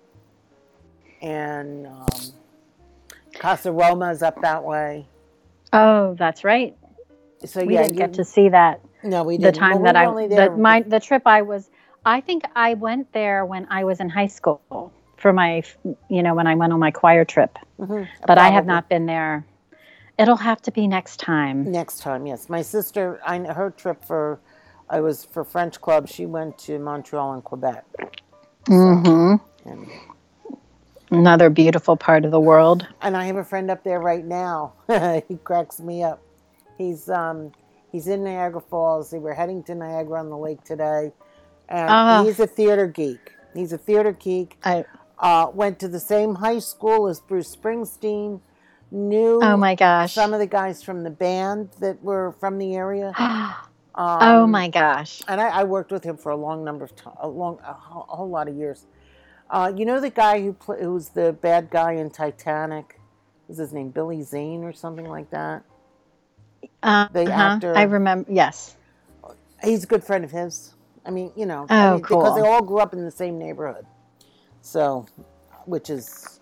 And 1.22 1.88
um, 1.88 2.08
Casa 3.34 3.72
Loma 3.72 4.12
is 4.12 4.22
up 4.22 4.40
that 4.42 4.64
way. 4.64 5.08
Oh, 5.76 6.16
that's 6.18 6.44
right. 6.44 6.76
So 7.46 7.62
We 7.62 7.74
yeah, 7.74 7.84
didn't 7.84 7.98
get 7.98 8.14
to 8.16 8.26
see 8.26 8.50
that 8.50 8.82
no, 9.04 9.24
we 9.24 9.38
the 9.38 9.44
didn't. 9.44 9.60
time 9.60 9.82
Well, 9.82 9.94
that 9.94 10.16
we 10.16 10.24
I 10.24 10.28
the, 10.28 10.58
my 10.58 10.82
the 10.82 11.00
trip 11.00 11.24
I 11.26 11.42
was 11.44 11.70
I 12.06 12.22
think 12.22 12.44
I 12.56 12.74
went 12.76 13.12
there 13.14 13.46
when 13.46 13.68
I 13.70 13.84
was 13.84 14.00
in 14.00 14.10
high 14.10 14.28
school 14.28 14.92
for 15.18 15.34
my 15.34 15.64
you 16.10 16.24
know 16.24 16.34
when 16.36 16.48
I 16.48 16.56
went 16.56 16.74
on 16.74 16.80
my 16.80 16.92
choir 16.92 17.26
trip 17.26 17.58
Mhm, 17.80 18.08
but 18.26 18.38
I 18.38 18.50
have 18.50 18.66
not 18.66 18.90
been 18.90 19.06
there 19.06 19.46
it'll 20.18 20.38
have 20.38 20.62
to 20.64 20.72
be 20.72 20.88
next 20.88 21.18
time 21.18 21.72
Next 21.72 22.00
time, 22.02 22.26
yes. 22.28 22.50
My 22.50 22.62
sister, 22.62 23.20
I 23.26 23.40
her 23.40 23.72
trip 23.72 24.04
for, 24.06 24.40
I 24.90 25.00
was 25.02 25.26
for 25.26 25.44
French 25.44 25.82
club. 25.82 26.08
She 26.08 26.26
went 26.26 26.58
to 26.60 26.80
Montreal 26.80 27.34
and 27.34 27.44
Quebec. 27.44 27.86
hmm 28.68 29.36
And, 29.66 29.88
another 31.12 31.50
beautiful 31.50 31.96
part 31.96 32.26
of 32.26 32.32
the 32.32 32.40
world 32.40 32.88
and 33.02 33.16
I 33.16 33.26
have 33.26 33.36
a 33.38 33.44
friend 33.44 33.70
up 33.70 33.84
there 33.84 34.00
right 34.00 34.26
now. 34.26 34.74
he 35.28 35.38
cracks 35.44 35.80
me 35.80 36.04
up. 36.04 36.22
He's 36.78 37.10
um 37.10 37.52
he's 37.92 38.08
in 38.08 38.24
Niagara 38.24 38.62
Falls. 38.62 39.12
They 39.12 39.20
were 39.20 39.34
heading 39.34 39.64
to 39.64 39.76
Niagara 39.76 40.20
on 40.20 40.30
the 40.30 40.38
Lake 40.38 40.64
today, 40.64 41.12
and 41.70 41.90
Ah. 41.90 42.24
he's 42.24 42.40
a 42.40 42.48
theater 42.48 42.88
geek. 42.88 43.32
He's 43.54 43.72
a 43.74 43.78
theater 43.78 44.12
geek. 44.12 44.58
I 44.64 44.86
Uh, 45.18 45.48
went 45.54 45.80
to 45.80 45.88
the 45.88 46.00
same 46.00 46.36
high 46.36 46.60
school 46.60 47.08
as 47.08 47.22
Bruce 47.22 47.56
Springsteen. 47.56 48.42
Knew 48.92 49.40
oh 49.42 49.56
my 49.58 49.74
gosh 49.76 50.14
some 50.14 50.34
of 50.34 50.40
the 50.40 50.46
guys 50.48 50.84
from 50.84 51.04
the 51.04 51.10
band 51.10 51.70
that 51.80 52.04
were 52.04 52.34
from 52.40 52.58
the 52.58 52.76
area. 52.76 53.14
Um, 53.98 54.18
oh 54.22 54.46
my 54.48 54.68
gosh 54.68 55.22
and 55.30 55.40
I, 55.40 55.48
I 55.48 55.64
worked 55.64 55.90
with 55.90 56.04
him 56.04 56.18
for 56.18 56.30
a 56.34 56.36
long 56.36 56.66
number 56.66 56.84
of 56.84 56.94
time, 56.98 57.14
a 57.22 57.30
long, 57.30 57.60
a 57.66 57.72
whole, 57.72 58.06
a 58.12 58.16
whole 58.18 58.28
lot 58.30 58.50
of 58.50 58.56
years. 58.58 58.88
Uh, 59.56 59.72
you 59.74 59.86
know 59.86 60.02
the 60.02 60.10
guy 60.10 60.42
who 60.42 60.54
who 60.68 60.94
was 60.94 61.08
the 61.10 61.32
bad 61.32 61.70
guy 61.70 61.94
in 61.94 62.10
Titanic? 62.10 63.00
Was 63.48 63.58
his 63.58 63.72
name 63.72 63.88
Billy 63.90 64.22
Zane 64.22 64.66
or 64.66 64.74
something 64.74 65.06
like 65.08 65.30
that? 65.30 65.64
uh, 66.84 67.08
the 67.14 67.32
actor- 67.32 67.74
I 67.78 67.84
remember 67.84 68.30
yes 68.32 68.76
He's 69.64 69.86
a 69.86 69.88
good 69.88 70.04
friend 70.04 70.26
of 70.26 70.32
his. 70.32 70.74
I 71.06 71.10
mean, 71.12 71.32
you 71.38 71.46
know, 71.46 71.66
Oh, 71.70 71.74
I 71.76 71.92
mean, 71.94 72.02
because 72.02 72.36
they 72.36 72.42
all 72.42 72.62
grew 72.62 72.80
up 72.80 72.92
in 72.94 73.06
the 73.06 73.12
same 73.12 73.40
neighborhood, 73.40 73.86
so 74.62 75.06
which 75.66 75.90
is 75.90 76.42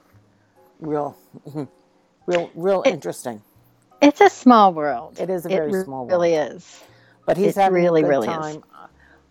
real, 0.79 1.15
real, 2.25 2.49
real 2.55 2.81
It- 2.81 2.93
interesting. 2.95 3.43
it's 4.01 4.21
a 4.21 4.29
small 4.29 4.73
world 4.73 5.19
It 5.19 5.29
is 5.29 5.45
a 5.45 5.49
it 5.49 5.55
very 5.57 5.71
re- 5.71 5.83
small 5.83 6.07
really 6.07 6.31
world. 6.31 6.53
is 6.53 6.83
but 7.27 7.37
he's 7.37 7.55
it 7.55 7.61
having 7.61 7.83
really, 7.83 8.01
a 8.01 8.03
good 8.05 8.09
really 8.09 8.27
is. 8.27 8.57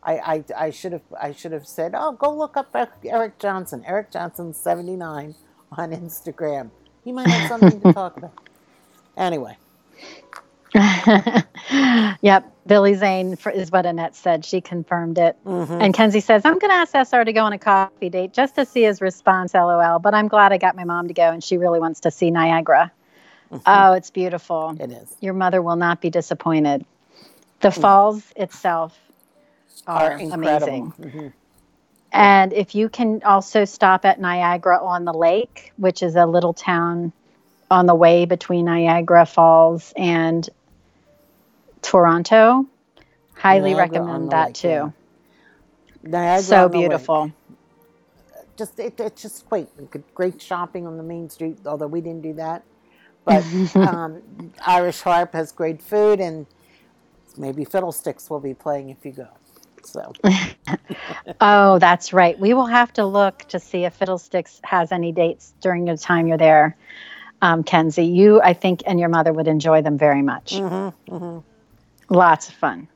I, 0.03 0.15
I, 0.15 0.45
I 0.67 0.71
should 0.71 0.93
have 0.93 1.03
I 1.21 1.33
should 1.33 1.53
have 1.53 1.67
said, 1.67 1.93
oh, 1.97 2.13
go 2.13 2.35
look 2.35 2.57
up 2.57 2.75
Eric 3.05 3.39
Johnson. 3.39 3.85
Eric 3.87 4.13
Johnson 4.13 4.55
seventy 4.55 4.97
nine 4.97 5.37
on 5.73 5.93
Instagram. 5.93 6.71
He 7.05 7.13
might 7.13 7.31
have 7.31 7.45
something 7.45 7.81
to 7.81 7.87
talk 7.89 8.17
about. 8.17 8.35
Anyway, 9.17 9.57
yep, 12.23 12.53
Billy 12.67 12.95
Zane 12.95 13.37
is 13.55 13.71
what 13.71 13.87
Annette 13.87 14.17
said. 14.17 14.45
She 14.45 14.61
confirmed 14.61 15.19
it. 15.19 15.37
mhm. 15.45 15.83
And 15.83 15.95
Kenzie 15.95 16.21
says, 16.21 16.45
I'm 16.45 16.59
going 16.59 16.71
to 16.71 16.77
ask 16.77 16.95
SR 16.95 17.25
to 17.25 17.33
go 17.33 17.45
on 17.45 17.53
a 17.53 17.59
coffee 17.59 18.09
date 18.09 18.33
just 18.33 18.55
to 18.57 18.65
see 18.65 18.83
his 18.83 19.01
response, 19.01 19.55
lol. 19.55 19.99
But 19.99 20.15
I'm 20.15 20.29
glad 20.29 20.53
I 20.53 20.59
got 20.59 20.77
my 20.77 20.85
mom 20.85 21.09
to 21.09 21.15
go, 21.15 21.31
and 21.31 21.45
she 21.45 21.59
really 21.59 21.81
wants 21.81 22.01
to 22.01 22.11
see 22.11 22.31
Niagara. 22.31 22.93
Oh, 23.67 23.93
it's 23.93 24.11
beautiful. 24.11 24.77
it 24.81 24.91
is 24.91 25.15
Your 25.21 25.35
mother 25.35 25.61
will 25.61 25.77
not 25.77 26.01
be 26.01 26.11
disappointed. 26.11 26.87
The 27.61 27.71
falls 27.71 28.33
itself 28.37 28.99
are, 29.87 30.13
are 30.13 30.19
incredible. 30.19 30.69
amazing. 30.69 30.93
Mhm. 30.99 31.33
And 32.13 32.53
if 32.53 32.75
you 32.75 32.89
can 32.91 33.23
also 33.25 33.65
stop 33.65 34.05
at 34.05 34.21
Niagara 34.21 34.85
on 34.85 35.05
the 35.05 35.15
Lake, 35.15 35.73
which 35.79 36.03
is 36.03 36.15
a 36.17 36.27
little 36.27 36.53
town 36.53 37.13
on 37.71 37.87
the 37.87 37.95
way 37.95 38.27
between 38.27 38.67
Niagara 38.67 39.25
Falls 39.25 39.95
and 39.97 40.49
Toronto, 41.81 42.67
highly 43.35 43.75
Niagara 43.75 44.01
recommend 44.03 44.31
that 44.31 44.47
Lake, 44.49 44.55
too. 44.55 44.69
yeah. 44.69 44.91
Niagara 46.03 46.43
so 46.43 46.65
on 46.67 46.71
the 46.71 46.79
Lake. 46.79 46.89
beautiful. 46.91 47.33
just 48.57 48.79
it, 48.79 49.01
it's 49.01 49.23
just 49.23 49.49
great. 49.49 49.69
Great 50.15 50.41
shopping 50.43 50.87
on 50.87 50.97
the 50.99 51.03
main 51.03 51.31
street, 51.31 51.59
although 51.67 51.87
we 51.87 52.01
didn't 52.01 52.23
do 52.23 52.35
that. 52.35 52.63
But 53.25 53.45
um, 53.77 54.21
Irish 54.67 55.01
Harp 55.03 55.33
has 55.35 55.53
great 55.53 55.81
food, 55.81 56.19
and 56.21 56.45
maybe 57.39 57.65
Fiddlesticks 57.65 58.29
will 58.29 58.41
be 58.41 58.53
playing 58.53 58.91
if 58.91 59.05
you 59.05 59.13
go. 59.13 59.29
So, 59.85 60.13
oh, 61.41 61.79
that's 61.79 62.13
right. 62.13 62.39
We 62.39 62.55
will 62.55 62.67
have 62.67 62.93
to 62.95 63.05
look 63.05 63.41
to 63.49 63.59
see 63.59 63.85
if 63.85 63.95
Fiddlesticks 63.95 64.61
has 64.65 64.93
any 64.93 65.13
dates 65.13 65.53
during 65.61 65.85
the 65.85 65.97
time 65.97 66.27
you're 66.27 66.39
there, 66.39 66.77
um, 67.41 67.65
Kenzie. 67.65 68.07
You, 68.07 68.41
I 68.41 68.53
think, 68.53 68.83
and 68.87 69.01
your 69.01 69.09
mother 69.09 69.33
would 69.33 69.49
enjoy 69.49 69.83
them 69.83 69.99
very 69.99 70.23
much. 70.23 70.55
Mm-hmm, 70.55 71.15
mm-hmm. 71.15 72.15
Lots 72.15 72.49
of 72.49 72.55
fun. 72.55 72.89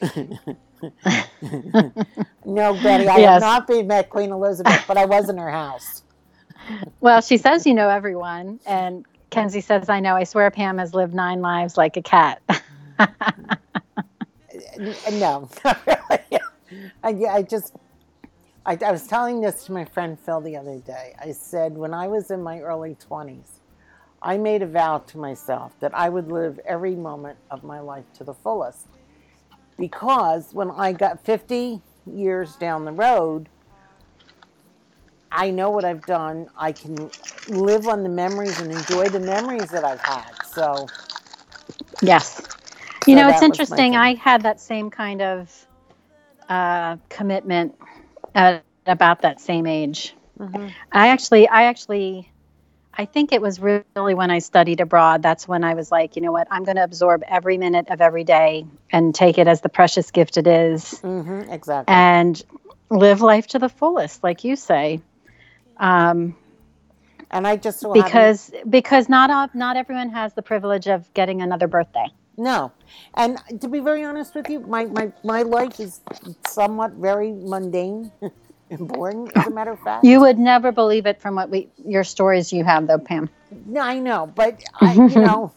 no, 2.44 2.72
Betty, 2.74 3.06
I 3.06 3.18
yes. 3.18 3.34
have 3.34 3.42
not 3.42 3.66
been 3.66 3.86
met 3.86 4.10
Queen 4.10 4.32
Elizabeth, 4.32 4.84
but 4.88 4.96
I 4.96 5.04
was 5.04 5.28
in 5.28 5.38
her 5.38 5.50
house. 5.50 6.02
Well, 7.00 7.20
she 7.22 7.38
says 7.38 7.66
you 7.66 7.74
know 7.74 7.88
everyone, 7.88 8.60
and 8.64 9.04
Kenzie 9.30 9.62
says 9.62 9.88
I 9.88 9.98
know. 9.98 10.14
I 10.14 10.22
swear 10.22 10.48
Pam 10.52 10.78
has 10.78 10.94
lived 10.94 11.12
nine 11.12 11.40
lives 11.40 11.76
like 11.76 11.96
a 11.96 12.02
cat. 12.02 12.40
No, 15.12 15.48
not 15.64 15.86
really. 15.86 16.40
I, 17.02 17.08
I 17.30 17.42
just, 17.42 17.74
I, 18.64 18.78
I 18.84 18.92
was 18.92 19.06
telling 19.06 19.40
this 19.40 19.64
to 19.64 19.72
my 19.72 19.84
friend 19.84 20.18
Phil 20.18 20.40
the 20.40 20.56
other 20.56 20.78
day. 20.78 21.14
I 21.20 21.32
said 21.32 21.76
when 21.76 21.92
I 21.92 22.08
was 22.08 22.30
in 22.30 22.42
my 22.42 22.60
early 22.60 22.96
20s, 23.08 23.60
I 24.22 24.38
made 24.38 24.62
a 24.62 24.66
vow 24.66 24.98
to 24.98 25.18
myself 25.18 25.72
that 25.80 25.94
I 25.94 26.08
would 26.08 26.30
live 26.30 26.60
every 26.64 26.94
moment 26.94 27.38
of 27.50 27.64
my 27.64 27.80
life 27.80 28.04
to 28.14 28.24
the 28.24 28.34
fullest. 28.34 28.86
Because 29.78 30.52
when 30.52 30.70
I 30.70 30.92
got 30.92 31.24
50 31.24 31.80
years 32.06 32.56
down 32.56 32.84
the 32.84 32.92
road, 32.92 33.48
I 35.32 35.50
know 35.50 35.70
what 35.70 35.84
I've 35.84 36.04
done. 36.06 36.48
I 36.56 36.72
can 36.72 37.10
live 37.48 37.88
on 37.88 38.02
the 38.02 38.08
memories 38.08 38.60
and 38.60 38.70
enjoy 38.70 39.08
the 39.08 39.18
memories 39.18 39.70
that 39.70 39.82
I've 39.82 40.00
had. 40.00 40.34
So, 40.46 40.86
yes. 42.02 42.42
You 43.06 43.16
so 43.16 43.22
know, 43.22 43.28
it's 43.28 43.42
interesting. 43.42 43.96
I 43.96 44.14
had 44.14 44.42
that 44.42 44.60
same 44.60 44.90
kind 44.90 45.22
of 45.22 45.66
uh, 46.48 46.96
commitment 47.08 47.74
at 48.34 48.64
about 48.86 49.22
that 49.22 49.40
same 49.40 49.66
age. 49.66 50.14
Mm-hmm. 50.38 50.68
I 50.90 51.08
actually, 51.08 51.48
I 51.48 51.64
actually, 51.64 52.30
I 52.94 53.04
think 53.04 53.32
it 53.32 53.40
was 53.40 53.60
really 53.60 54.14
when 54.14 54.30
I 54.30 54.38
studied 54.40 54.80
abroad. 54.80 55.22
That's 55.22 55.46
when 55.46 55.64
I 55.64 55.74
was 55.74 55.90
like, 55.92 56.16
you 56.16 56.22
know 56.22 56.32
what, 56.32 56.48
I'm 56.50 56.64
going 56.64 56.76
to 56.76 56.84
absorb 56.84 57.22
every 57.28 57.58
minute 57.58 57.86
of 57.88 58.00
every 58.00 58.24
day 58.24 58.66
and 58.90 59.14
take 59.14 59.38
it 59.38 59.46
as 59.46 59.60
the 59.60 59.68
precious 59.68 60.10
gift 60.10 60.36
it 60.36 60.46
is. 60.46 61.00
Mm-hmm, 61.02 61.52
exactly. 61.52 61.92
And 61.94 62.42
live 62.90 63.22
life 63.22 63.46
to 63.48 63.58
the 63.58 63.68
fullest, 63.68 64.22
like 64.22 64.44
you 64.44 64.56
say. 64.56 65.00
Um, 65.78 66.36
and 67.30 67.46
I 67.46 67.56
just 67.56 67.84
because 67.92 68.52
because 68.68 69.08
not 69.08 69.54
not 69.54 69.76
everyone 69.76 70.10
has 70.10 70.34
the 70.34 70.42
privilege 70.42 70.86
of 70.86 71.12
getting 71.14 71.40
another 71.40 71.66
birthday. 71.66 72.06
No, 72.36 72.72
and 73.14 73.38
to 73.60 73.68
be 73.68 73.80
very 73.80 74.04
honest 74.04 74.34
with 74.34 74.48
you, 74.48 74.60
my 74.60 74.86
my, 74.86 75.12
my 75.22 75.42
life 75.42 75.78
is 75.80 76.00
somewhat 76.46 76.92
very 76.92 77.32
mundane 77.32 78.10
and 78.70 78.88
boring. 78.88 79.30
As 79.34 79.46
a 79.46 79.50
matter 79.50 79.72
of 79.72 79.80
fact, 79.80 80.04
you 80.04 80.20
would 80.20 80.38
never 80.38 80.72
believe 80.72 81.06
it 81.06 81.20
from 81.20 81.34
what 81.34 81.50
we 81.50 81.68
your 81.84 82.04
stories 82.04 82.52
you 82.52 82.64
have, 82.64 82.86
though, 82.86 82.98
Pam. 82.98 83.28
No, 83.66 83.80
I 83.80 83.98
know, 83.98 84.32
but 84.34 84.62
I, 84.80 84.94
you 84.94 85.08
know, 85.08 85.52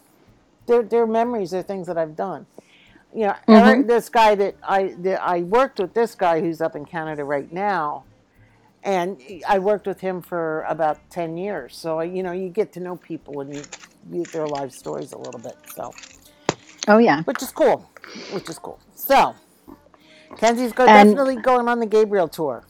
their 0.66 0.82
their 0.82 1.06
memories 1.06 1.54
are 1.54 1.62
things 1.62 1.86
that 1.86 1.96
I've 1.96 2.16
done. 2.16 2.46
You 3.14 3.28
know, 3.28 3.32
mm-hmm. 3.32 3.52
Eric, 3.52 3.86
this 3.86 4.08
guy 4.10 4.34
that 4.34 4.56
I 4.62 4.94
that 4.98 5.22
I 5.22 5.42
worked 5.42 5.78
with, 5.78 5.94
this 5.94 6.14
guy 6.14 6.40
who's 6.40 6.60
up 6.60 6.76
in 6.76 6.84
Canada 6.84 7.24
right 7.24 7.50
now 7.50 8.04
and 8.86 9.20
I 9.48 9.58
worked 9.58 9.86
with 9.86 10.00
him 10.00 10.22
for 10.22 10.62
about 10.62 10.98
ten 11.10 11.36
years. 11.36 11.76
So 11.76 12.00
you 12.00 12.22
know, 12.22 12.32
you 12.32 12.48
get 12.48 12.72
to 12.74 12.80
know 12.80 12.96
people 12.96 13.40
and 13.40 13.54
you 13.54 13.62
meet 14.08 14.30
their 14.32 14.46
life 14.46 14.72
stories 14.72 15.12
a 15.12 15.18
little 15.18 15.40
bit. 15.40 15.56
So, 15.74 15.92
oh 16.88 16.98
yeah, 16.98 17.22
which 17.22 17.42
is 17.42 17.50
cool, 17.50 17.88
which 18.32 18.48
is 18.48 18.58
cool. 18.58 18.78
So, 18.94 19.34
Kenzie's 20.36 20.72
go, 20.72 20.86
definitely 20.86 21.36
going 21.36 21.68
on 21.68 21.80
the 21.80 21.86
Gabriel 21.86 22.28
tour. 22.28 22.64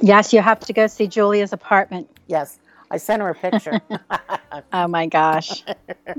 Yes, 0.00 0.32
you 0.32 0.40
have 0.40 0.60
to 0.60 0.72
go 0.72 0.86
see 0.86 1.06
Julia's 1.06 1.52
apartment. 1.52 2.10
Yes, 2.26 2.58
I 2.90 2.96
sent 2.96 3.22
her 3.22 3.30
a 3.30 3.34
picture. 3.34 3.80
oh 4.72 4.88
my 4.88 5.06
gosh, 5.06 5.64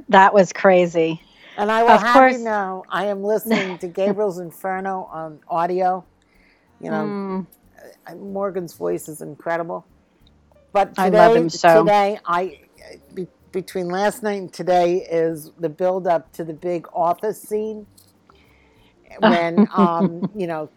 that 0.09 0.33
was 0.33 0.53
crazy. 0.53 1.21
And 1.57 1.71
I 1.71 1.83
will 1.83 1.91
of 1.91 2.01
have 2.01 2.13
course. 2.13 2.33
you 2.33 2.43
know, 2.43 2.83
I 2.89 3.05
am 3.05 3.23
listening 3.23 3.77
to 3.79 3.87
Gabriel's 3.87 4.39
Inferno 4.39 5.07
on 5.11 5.39
audio. 5.47 6.03
You 6.79 6.89
know, 6.89 7.45
mm. 8.07 8.17
Morgan's 8.17 8.73
voice 8.73 9.07
is 9.07 9.21
incredible. 9.21 9.85
But 10.71 10.95
today, 10.95 11.03
I 11.03 11.09
love 11.09 11.35
him 11.35 11.49
so. 11.49 11.83
Today, 11.83 12.19
I 12.25 12.59
between 13.53 13.87
last 13.87 14.23
night 14.23 14.41
and 14.41 14.51
today 14.51 14.97
is 15.09 15.51
the 15.59 15.69
build 15.69 16.07
up 16.07 16.29
to 16.33 16.43
the 16.43 16.53
big 16.53 16.85
office 16.91 17.41
scene 17.41 17.87
when 19.19 19.67
um, 19.73 20.29
you 20.35 20.47
know 20.47 20.69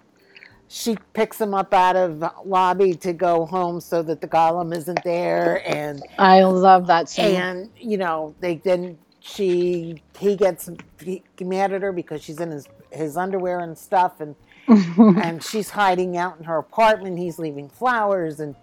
she 0.68 0.96
picks 1.12 1.40
him 1.40 1.54
up 1.54 1.72
out 1.72 1.96
of 1.96 2.22
lobby 2.44 2.94
to 2.94 3.12
go 3.12 3.46
home 3.46 3.80
so 3.80 4.02
that 4.02 4.20
the 4.20 4.28
golem 4.28 4.76
isn't 4.76 5.02
there 5.04 5.62
and 5.68 6.02
I 6.18 6.42
love 6.42 6.86
that 6.88 7.08
scene. 7.08 7.36
And 7.36 7.70
you 7.76 7.98
know, 7.98 8.34
they 8.40 8.56
then 8.56 8.98
she 9.20 10.02
he 10.18 10.36
gets 10.36 10.68
he, 11.02 11.22
mad 11.40 11.72
at 11.72 11.82
her 11.82 11.92
because 11.92 12.22
she's 12.22 12.40
in 12.40 12.50
his 12.50 12.68
his 12.92 13.16
underwear 13.16 13.60
and 13.60 13.76
stuff 13.76 14.20
and 14.20 14.34
and 14.68 15.42
she's 15.42 15.70
hiding 15.70 16.16
out 16.16 16.38
in 16.38 16.44
her 16.44 16.58
apartment. 16.58 17.18
He's 17.18 17.38
leaving 17.38 17.68
flowers, 17.68 18.40
and 18.40 18.56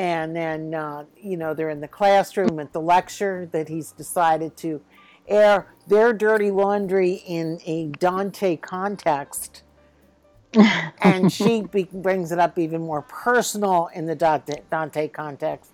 and 0.00 0.34
then 0.34 0.72
uh, 0.74 1.04
you 1.20 1.36
know 1.36 1.52
they're 1.52 1.68
in 1.68 1.82
the 1.82 1.88
classroom 1.88 2.58
at 2.58 2.72
the 2.72 2.80
lecture 2.80 3.46
that 3.52 3.68
he's 3.68 3.92
decided 3.92 4.56
to 4.56 4.80
air 5.28 5.74
their 5.88 6.14
dirty 6.14 6.50
laundry 6.50 7.22
in 7.26 7.60
a 7.66 7.88
Dante 7.88 8.56
context. 8.56 9.62
and 11.02 11.30
she 11.30 11.62
be, 11.62 11.84
brings 11.92 12.32
it 12.32 12.38
up 12.38 12.58
even 12.58 12.80
more 12.80 13.02
personal 13.02 13.90
in 13.94 14.06
the 14.06 14.14
Dante, 14.14 14.62
Dante 14.70 15.06
context. 15.06 15.70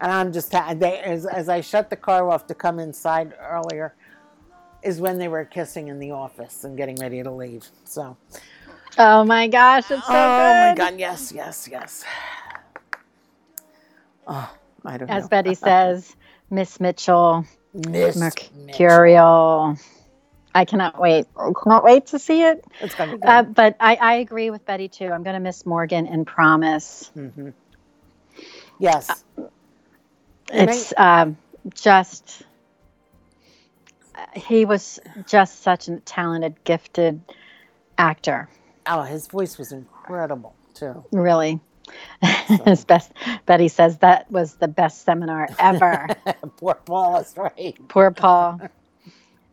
And 0.00 0.10
I'm 0.10 0.32
just 0.32 0.50
they, 0.50 1.00
as, 1.00 1.26
as 1.26 1.50
I 1.50 1.60
shut 1.60 1.90
the 1.90 1.96
car 1.96 2.30
off 2.30 2.46
to 2.46 2.54
come 2.54 2.78
inside 2.78 3.34
earlier, 3.38 3.94
is 4.82 4.98
when 4.98 5.18
they 5.18 5.28
were 5.28 5.44
kissing 5.44 5.88
in 5.88 5.98
the 5.98 6.10
office 6.12 6.64
and 6.64 6.74
getting 6.74 6.96
ready 6.96 7.22
to 7.22 7.30
leave. 7.30 7.68
So 7.84 8.16
Oh 8.96 9.24
my 9.24 9.46
gosh, 9.46 9.90
it's 9.90 10.06
so 10.06 10.14
oh 10.14 10.28
good. 10.30 10.56
my 10.56 10.74
god, 10.74 10.98
yes, 10.98 11.32
yes, 11.32 11.68
yes. 11.70 12.04
Oh, 14.28 14.54
I 14.84 14.98
don't 14.98 15.10
As 15.10 15.24
know. 15.24 15.28
Betty 15.28 15.54
says, 15.54 16.14
Miss 16.50 16.78
Mitchell, 16.78 17.44
Miss 17.74 18.16
Mercurial. 18.16 19.68
Mitchell. 19.72 19.84
I 20.54 20.64
cannot 20.64 20.98
wait. 20.98 21.26
I 21.36 21.50
cannot 21.62 21.84
wait 21.84 22.06
to 22.06 22.18
see 22.18 22.42
it. 22.42 22.64
It's 22.80 22.94
gonna 22.94 23.12
be 23.12 23.18
good. 23.18 23.28
Uh, 23.28 23.42
but 23.42 23.76
I, 23.80 23.94
I 23.96 24.14
agree 24.14 24.50
with 24.50 24.64
Betty 24.64 24.88
too. 24.88 25.06
I'm 25.06 25.22
going 25.22 25.34
to 25.34 25.40
miss 25.40 25.64
Morgan 25.66 26.06
and 26.06 26.26
Promise. 26.26 27.10
Mm-hmm. 27.16 27.50
Yes. 28.78 29.24
Uh, 29.36 29.44
it's 30.50 30.92
um, 30.96 31.36
just, 31.74 32.42
uh, 34.14 34.24
he 34.34 34.64
was 34.64 34.98
just 35.26 35.62
such 35.62 35.88
a 35.88 36.00
talented, 36.00 36.64
gifted 36.64 37.20
actor. 37.98 38.48
Oh, 38.86 39.02
his 39.02 39.26
voice 39.26 39.58
was 39.58 39.72
incredible 39.72 40.54
too. 40.74 41.04
Really. 41.12 41.60
So. 42.48 42.56
his 42.64 42.84
best 42.86 43.12
Betty 43.44 43.68
says 43.68 43.98
that 43.98 44.30
was 44.30 44.54
the 44.54 44.68
best 44.68 45.04
seminar 45.04 45.48
ever. 45.58 46.08
Poor 46.56 46.74
Paul 46.74 47.18
is 47.18 47.34
right. 47.36 47.76
Poor 47.88 48.10
Paul. 48.10 48.60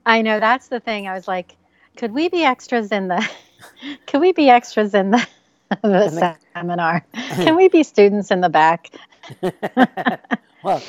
I 0.05 0.21
know 0.21 0.39
that's 0.39 0.69
the 0.69 0.79
thing. 0.79 1.05
I 1.05 1.13
was 1.13 1.27
like, 1.27 1.57
could 1.97 2.13
we 2.13 2.29
be 2.29 2.45
extras 2.45 2.93
in 2.93 3.09
the 3.09 3.29
could 4.07 4.21
we 4.21 4.31
be 4.31 4.49
extras 4.49 4.93
in 4.93 5.11
the 5.11 5.27
the 5.81 6.37
seminar? 6.53 7.05
Can 7.13 7.55
we 7.57 7.67
be 7.67 7.83
students 7.83 8.31
in 8.31 8.39
the 8.39 8.49
back? 8.49 8.95
well, 10.63 10.81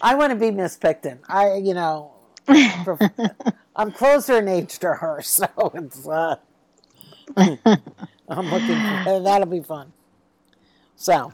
I 0.00 0.14
want 0.14 0.32
to 0.32 0.36
be 0.36 0.50
Miss 0.50 0.76
Picton. 0.76 1.20
I, 1.28 1.56
you 1.56 1.74
know, 1.74 2.12
I'm 3.76 3.92
closer 3.92 4.38
in 4.38 4.48
age 4.48 4.78
to 4.80 4.94
her, 4.94 5.20
so 5.22 5.46
it's 5.74 6.06
uh, 6.06 6.36
I'm 7.36 7.58
looking. 8.28 9.04
For, 9.04 9.20
that'll 9.22 9.46
be 9.46 9.60
fun. 9.60 9.92
So. 11.02 11.32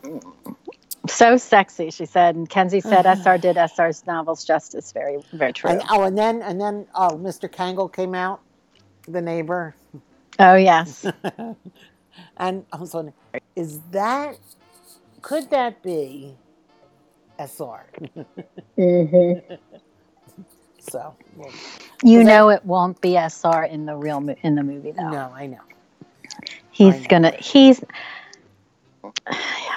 So 1.06 1.36
sexy, 1.36 1.90
she 1.90 2.06
said. 2.06 2.36
And 2.36 2.48
Kenzie 2.48 2.80
said 2.80 3.04
SR 3.04 3.36
did 3.36 3.56
SR's 3.56 4.06
novels 4.06 4.44
justice. 4.44 4.92
Very, 4.92 5.18
very 5.32 5.52
true. 5.52 5.70
And, 5.70 5.82
oh, 5.90 6.04
and 6.04 6.16
then 6.16 6.40
and 6.40 6.58
then 6.58 6.86
oh, 6.94 7.10
Mr. 7.10 7.50
Krangle 7.50 7.92
came 7.92 8.14
out, 8.14 8.40
the 9.06 9.20
neighbor. 9.20 9.74
Oh 10.38 10.54
yes. 10.54 11.04
and 12.38 12.64
I 12.72 12.76
was 12.78 12.94
wondering, 12.94 13.14
is 13.56 13.80
that 13.90 14.38
could 15.20 15.50
that 15.50 15.82
be 15.82 16.34
SR? 17.38 17.86
mm-hmm. 18.78 19.54
So. 20.78 21.14
Well, 21.36 21.52
you 22.02 22.24
know 22.24 22.48
it 22.48 22.64
won't 22.64 23.00
be 23.02 23.16
SR 23.16 23.64
in 23.64 23.84
the 23.84 23.96
real 23.96 24.26
in 24.42 24.54
the 24.54 24.62
movie 24.62 24.92
though. 24.92 25.10
No, 25.10 25.32
I 25.34 25.46
know. 25.46 25.60
He's 26.70 27.06
gonna. 27.06 27.32
He's. 27.32 27.84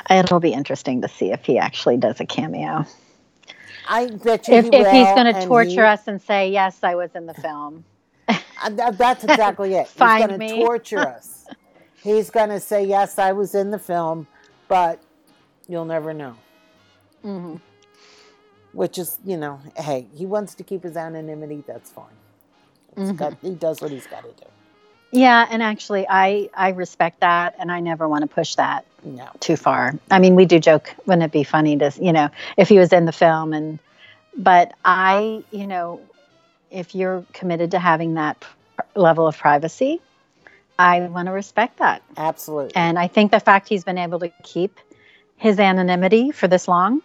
It'll 0.10 0.40
be 0.40 0.54
interesting 0.54 1.02
to 1.02 1.08
see 1.08 1.32
if 1.32 1.46
he 1.46 1.58
actually 1.58 1.98
does 1.98 2.20
a 2.20 2.26
cameo. 2.26 2.86
I 3.88 4.08
bet 4.08 4.48
you 4.48 4.56
If, 4.56 4.66
he 4.66 4.70
if 4.78 4.92
he's 4.92 5.08
going 5.12 5.34
to 5.34 5.46
torture 5.48 5.86
he- 5.86 5.88
us 5.88 6.08
and 6.08 6.22
say, 6.22 6.50
yes, 6.50 6.84
I 6.84 6.96
was 6.96 7.16
in 7.16 7.26
the 7.26 7.34
film. 7.34 7.86
Uh, 8.64 8.92
That's 8.92 9.24
exactly 9.24 9.74
it. 9.76 9.88
He's 9.88 9.94
Find 9.98 10.20
going 10.28 10.40
to 10.40 10.40
me. 10.40 10.60
torture 10.60 11.08
us. 11.08 11.48
He's 12.04 12.30
going 12.30 12.50
to 12.50 12.60
say, 12.60 12.84
"Yes, 12.84 13.20
I 13.20 13.32
was 13.32 13.54
in 13.56 13.70
the 13.72 13.78
film, 13.80 14.28
but 14.68 15.00
you'll 15.68 15.86
never 15.86 16.14
know." 16.14 16.36
hmm 17.22 17.56
Which 18.74 18.98
is, 18.98 19.20
you 19.26 19.38
know, 19.38 19.60
hey, 19.78 20.08
he 20.16 20.26
wants 20.26 20.56
to 20.56 20.64
keep 20.64 20.84
his 20.84 20.98
anonymity. 20.98 21.64
That's 21.68 21.92
fine. 21.92 22.06
It's 22.98 23.12
Mhm. 23.12 23.18
got, 23.18 23.34
he 23.42 23.52
does 23.56 23.82
what 23.82 23.92
he's 23.92 24.08
got 24.08 24.24
to 24.24 24.32
do. 24.32 24.50
Yeah, 25.12 25.46
and 25.50 25.62
actually, 25.62 26.06
I 26.10 26.50
I 26.54 26.70
respect 26.70 27.20
that, 27.20 27.56
and 27.60 27.72
I 27.72 27.80
never 27.82 28.08
want 28.08 28.22
to 28.22 28.28
push 28.28 28.56
that 28.56 28.86
No, 29.04 29.28
too 29.40 29.58
far. 29.58 29.94
I 30.10 30.20
mean, 30.20 30.36
we 30.36 30.46
do 30.46 30.60
joke, 30.60 30.94
wouldn't 31.06 31.24
it 31.24 31.32
be 31.32 31.44
funny 31.44 31.78
to, 31.78 31.92
you 32.00 32.14
know, 32.14 32.30
if 32.58 32.70
he 32.70 32.80
was 32.80 32.94
in 32.94 33.06
the 33.06 33.12
film 33.12 33.54
and 33.54 33.80
but 34.38 34.74
I, 34.86 35.44
you 35.52 35.68
know, 35.68 36.00
if 36.70 36.96
you're 36.96 37.26
committed 37.34 37.72
to 37.72 37.80
having 37.80 38.14
that 38.14 38.40
p- 38.40 38.48
level 38.96 39.28
of 39.28 39.38
privacy, 39.38 40.00
I 40.80 41.02
want 41.02 41.26
to 41.26 41.34
respect 41.34 41.80
that. 41.80 42.02
absolutely. 42.16 42.72
And 42.76 42.98
I 42.98 43.08
think 43.08 43.32
the 43.32 43.42
fact 43.42 43.68
he's 43.68 43.84
been 43.84 43.98
able 43.98 44.20
to 44.20 44.30
keep 44.44 44.80
his 45.36 45.60
anonymity 45.60 46.32
for 46.32 46.48
this 46.48 46.70
long 46.70 47.02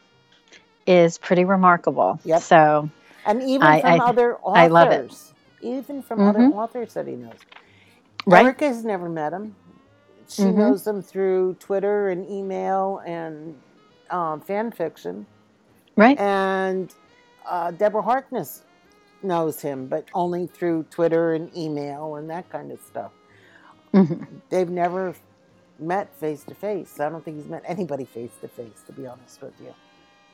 is 0.87 1.19
pretty 1.19 1.45
remarkable. 1.45 2.21
Yep. 2.25 2.43
So, 2.43 2.91
And 3.27 3.43
even 3.43 3.67
I- 3.67 3.81
from 3.81 4.01
I- 4.01 4.05
other 4.05 4.37
authors, 4.37 4.57
I 4.63 4.67
love 4.69 4.93
it. 4.93 5.13
even 5.63 6.03
from 6.03 6.21
other 6.21 6.39
Mhm. 6.39 6.55
authors 6.55 6.95
that 6.95 7.09
he 7.09 7.17
knows. 7.17 7.35
Right. 8.27 8.45
Erica's 8.45 8.85
never 8.85 9.09
met 9.09 9.33
him. 9.33 9.55
She 10.29 10.43
Mhm. 10.43 10.57
knows 10.57 10.87
him 10.87 11.03
through 11.03 11.55
Twitter 11.61 12.09
and 12.11 12.29
email 12.29 12.99
and 13.07 13.57
um, 14.11 14.41
fan 14.41 14.70
fiction. 14.70 15.27
right? 15.97 16.18
And 16.20 16.95
uh, 17.47 17.70
Deborah 17.72 18.03
Harkness 18.03 18.62
knows 19.22 19.61
him, 19.61 19.87
but 19.89 20.05
only 20.14 20.47
through 20.47 20.85
Twitter 20.91 21.35
and 21.35 21.55
email 21.57 22.16
and 22.16 22.29
that 22.31 22.49
kind 22.51 22.70
of 22.72 22.81
stuff. 22.83 23.12
hmm 23.93 24.22
They've 24.51 24.68
never 24.70 25.14
met 25.79 26.14
face 26.16 26.45
to 26.45 26.55
face. 26.55 27.01
I 27.01 27.09
don't 27.09 27.24
think 27.24 27.37
he's 27.39 27.49
met 27.49 27.62
anybody 27.66 28.05
face 28.05 28.33
to 28.43 28.49
face, 28.49 28.83
to 28.87 28.93
be 28.93 29.07
honest 29.07 29.43
with 29.43 29.55
you, 29.61 29.74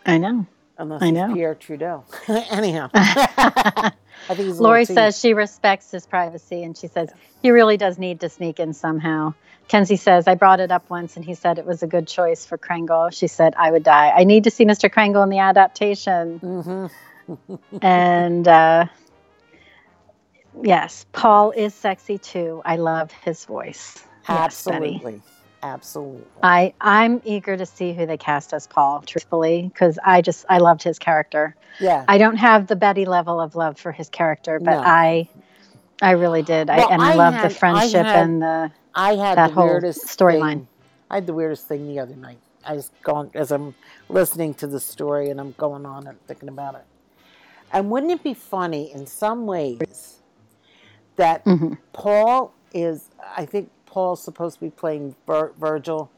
I 0.07 0.19
know. 0.19 0.47
Unless 0.79 1.03
I 1.03 1.09
it's 1.09 1.15
know. 1.15 1.35
Pierre 1.35 1.55
Trudeau. 1.55 2.05
Anyhow, 2.29 2.91
I 2.95 3.93
think 4.29 4.41
he's 4.41 4.61
Lori 4.61 4.85
says 4.85 5.19
she 5.19 5.35
respects 5.35 5.91
his 5.91 6.07
privacy 6.07 6.63
and 6.63 6.77
she 6.77 6.89
says 6.89 7.11
he 7.43 7.51
really 7.51 7.77
does 7.77 7.99
need 7.99 8.21
to 8.21 8.29
sneak 8.29 8.61
in 8.61 8.73
somehow. 8.73 9.35
Kenzie 9.69 9.97
says, 9.97 10.29
I 10.29 10.35
brought 10.35 10.61
it 10.61 10.71
up 10.71 10.89
once 10.91 11.17
and 11.17 11.25
he 11.25 11.35
said 11.35 11.59
it 11.59 11.67
was 11.67 11.83
a 11.83 11.87
good 11.87 12.07
choice 12.07 12.45
for 12.45 12.59
Krangle. 12.59 13.13
She 13.13 13.27
said, 13.27 13.55
I 13.57 13.71
would 13.71 13.83
die. 13.83 14.11
I 14.11 14.25
need 14.25 14.45
to 14.45 14.51
see 14.51 14.65
Mr. 14.65 14.91
Krangle 14.91 15.23
in 15.23 15.31
the 15.31 15.39
adaptation. 15.39 16.39
hmm 16.39 16.87
and 17.83 18.47
uh, 18.49 18.87
yes, 20.63 21.07
Paul 21.13 21.53
is 21.53 21.75
sexy 21.75 22.19
too. 22.19 22.61
I 22.65 22.77
love 22.77 23.13
his 23.13 23.45
voice. 23.45 24.03
Yes, 24.29 24.65
Betty. 24.65 25.01
Absolutely. 25.63 26.25
I, 26.43 26.75
I'm 26.81 27.21
eager 27.25 27.57
to 27.57 27.65
see 27.67 27.93
who 27.93 28.05
they 28.07 28.17
cast 28.17 28.53
as 28.53 28.67
Paul, 28.67 29.03
truthfully, 29.07 29.71
because 29.73 29.99
I 30.05 30.21
just, 30.21 30.45
I 30.49 30.59
loved 30.59 30.83
his 30.83 30.99
character. 30.99 31.55
yeah. 31.79 32.05
I 32.09 32.19
don't 32.19 32.37
have 32.37 32.67
the 32.67 32.77
Betty 32.77 33.05
level 33.05 33.41
of 33.41 33.55
love 33.55 33.79
for 33.79 33.93
his 33.93 34.09
character, 34.09 34.59
but 34.59 34.73
No. 34.73 34.83
I, 34.85 35.29
I 36.01 36.13
really 36.13 36.43
did. 36.43 36.69
Well, 36.69 36.89
I, 36.91 36.93
and 36.95 37.03
I, 37.03 37.13
I 37.13 37.15
love 37.15 37.41
the 37.43 37.51
friendship 37.51 38.05
had 38.05 38.17
and 38.27 38.43
the. 38.43 38.71
I 38.95 39.15
had 39.15 39.39
that 39.39 39.49
the 39.49 39.55
whole 39.55 39.81
storyline. 39.81 40.67
I 41.11 41.17
had 41.17 41.27
the 41.27 41.33
weirdest 41.35 41.69
thing 41.69 41.87
the 41.87 42.01
other 42.01 42.17
night. 42.17 42.39
I 42.65 42.75
was 42.75 42.91
going 43.03 43.31
as 43.35 43.53
I'm 43.53 43.75
listening 44.09 44.55
to 44.55 44.67
the 44.67 44.81
story 44.81 45.31
and 45.31 45.41
I'm 45.41 45.53
going 45.59 45.87
on 45.87 46.07
and 46.07 46.21
thinking 46.27 46.49
about 46.49 46.75
it. 46.75 46.85
And 47.73 47.91
wouldn't 47.91 48.13
it 48.13 48.23
be 48.23 48.35
funny 48.35 48.93
in 48.93 49.07
some 49.07 49.47
ways 49.47 50.21
that 51.17 51.45
Mhm. 51.45 51.79
Paul 51.93 52.53
is? 52.75 53.09
I 53.37 53.47
think 53.47 53.71
Paul's 53.93 54.23
supposed 54.23 54.55
to 54.55 54.61
be 54.63 54.71
playing 54.71 55.15
Vir- 55.27 55.53
Virgil 55.61 56.11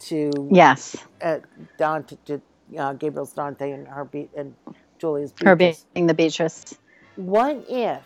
to 0.00 0.48
Yes, 0.50 0.96
uh, 1.22 1.38
Dante, 1.76 2.16
to, 2.24 2.40
uh, 2.78 2.94
Gabriel's 2.94 3.32
Dante 3.34 3.70
and 3.70 3.86
her 3.86 4.06
Be- 4.06 4.30
and 4.34 4.54
Julia's 4.98 5.34
her 5.44 5.54
Beatrice. 5.56 5.84
being 5.92 6.06
the 6.06 6.14
Beatrice. 6.14 6.74
What 7.16 7.66
if 7.68 8.02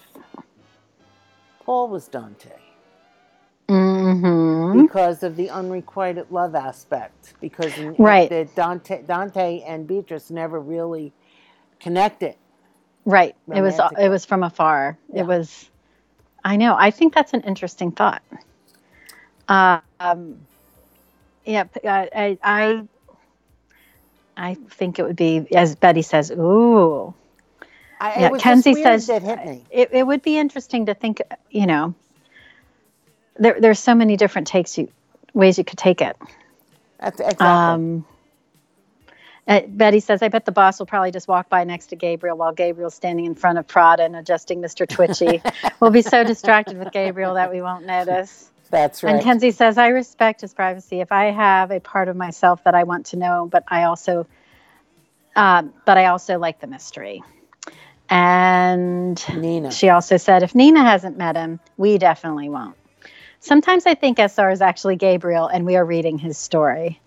Paul 1.64 1.88
was 1.88 2.09
Dante? 2.09 2.51
hmm 3.68 4.82
because 4.82 5.22
of 5.22 5.36
the 5.36 5.49
unrequited 5.51 6.26
love 6.32 6.57
aspect. 6.57 7.34
Because 7.41 7.72
Right. 7.99 8.28
the 8.28 8.49
Dante, 8.57 9.03
Dante 9.03 9.61
and 9.61 9.86
Beatrice 9.86 10.30
never 10.30 10.59
really 10.59 11.12
connected. 11.78 12.34
Right. 13.05 13.36
It 13.55 13.61
was. 13.62 13.78
It 13.99 14.09
was 14.09 14.24
from 14.24 14.43
afar. 14.43 14.99
Yeah. 15.12 15.20
It 15.20 15.26
was. 15.28 15.70
I 16.45 16.57
know. 16.57 16.74
I 16.76 16.91
think 16.91 17.14
that's 17.14 17.32
an 17.32 17.43
interesting 17.43 17.93
thought. 17.93 18.22
Um, 19.51 20.38
yeah. 21.44 21.64
uh, 21.84 21.88
I, 21.88 22.38
I. 22.42 22.82
I 24.36 24.55
think 24.55 24.98
it 24.98 25.03
would 25.03 25.16
be, 25.16 25.46
as 25.55 25.76
Betty 25.76 26.01
says, 26.01 26.30
ooh. 26.30 27.12
I, 28.01 28.20
Yeah, 28.20 28.30
Kenzie 28.38 28.82
says- 28.82 29.09
that 29.09 29.22
hit 29.22 29.44
me. 29.44 29.64
It, 29.70 29.90
it 29.92 30.07
would 30.07 30.22
be 30.22 30.38
interesting 30.38 30.86
to 30.86 30.94
think. 30.94 31.20
You 31.51 31.66
know. 31.66 31.94
There, 33.36 33.61
there's 33.61 33.78
so 33.78 33.94
many 33.94 34.16
different 34.16 34.46
takes 34.46 34.78
you, 34.78 34.88
ways 35.34 35.59
you 35.59 35.64
could 35.64 35.78
take 35.78 36.01
it. 36.01 36.16
That's 36.98 37.20
exactly. 37.20 37.46
Um, 37.46 38.05
uh, 39.48 39.62
Betty 39.66 40.01
says, 40.01 40.22
I 40.22 40.28
bet 40.28 40.44
the 40.44 40.53
boss 40.53 40.78
will 40.78 40.86
probably 40.86 41.11
just 41.11 41.26
walk 41.26 41.48
by 41.48 41.64
next 41.64 41.86
to 41.88 41.96
Gabriel 41.96 42.36
while 42.36 42.53
Gabriel's 42.53 42.94
standing 42.94 43.24
in 43.24 43.34
front 43.34 43.59
of 43.59 43.66
Prada 43.66 44.05
and 44.05 44.14
adjusting 44.14 44.61
Mr. 44.61 44.86
Twitchy. 44.86 45.42
we'll 45.80 45.90
be 45.90 46.03
so 46.03 46.22
distracted 46.22 46.78
with 46.78 46.92
Gabriel 46.92 47.34
that 47.34 47.51
we 47.51 47.62
won't 47.62 47.86
notice. 47.86 48.51
That's 48.71 49.03
right. 49.03 49.14
And 49.14 49.23
Kenzie 49.23 49.51
says, 49.51 49.79
I 49.79 49.89
respect 49.89 50.41
his 50.43 50.55
privacy. 50.55 51.01
If 51.01 51.11
I 51.12 51.27
have 51.27 51.71
a 51.71 51.81
part 51.81 52.09
of 52.09 52.16
myself 52.16 52.62
that 52.64 52.75
I 52.75 52.85
want 52.85 53.07
to 53.07 53.16
know, 53.16 53.49
but 53.51 53.64
I 53.68 53.85
also, 53.85 54.27
um, 55.37 55.73
but 55.85 55.99
I 55.99 56.07
also 56.07 56.39
like 56.39 56.61
the 56.61 56.66
mystery. 56.68 57.23
And 58.09 59.23
Nina. 59.37 59.71
she 59.71 59.89
also 59.89 60.16
said, 60.16 60.43
if 60.43 60.55
Nina 60.55 60.83
hasn't 60.83 61.16
met 61.16 61.37
him, 61.37 61.61
we 61.77 61.97
definitely 61.99 62.49
won't. 62.49 62.77
Sometimes 63.41 63.87
I 63.87 63.95
think 63.95 64.18
SR 64.18 64.51
is 64.51 64.61
actually 64.61 64.97
Gabriel 64.97 65.47
and 65.47 65.64
we 65.64 65.77
are 65.77 65.85
reading 65.85 66.18
his 66.18 66.37
story. 66.37 67.01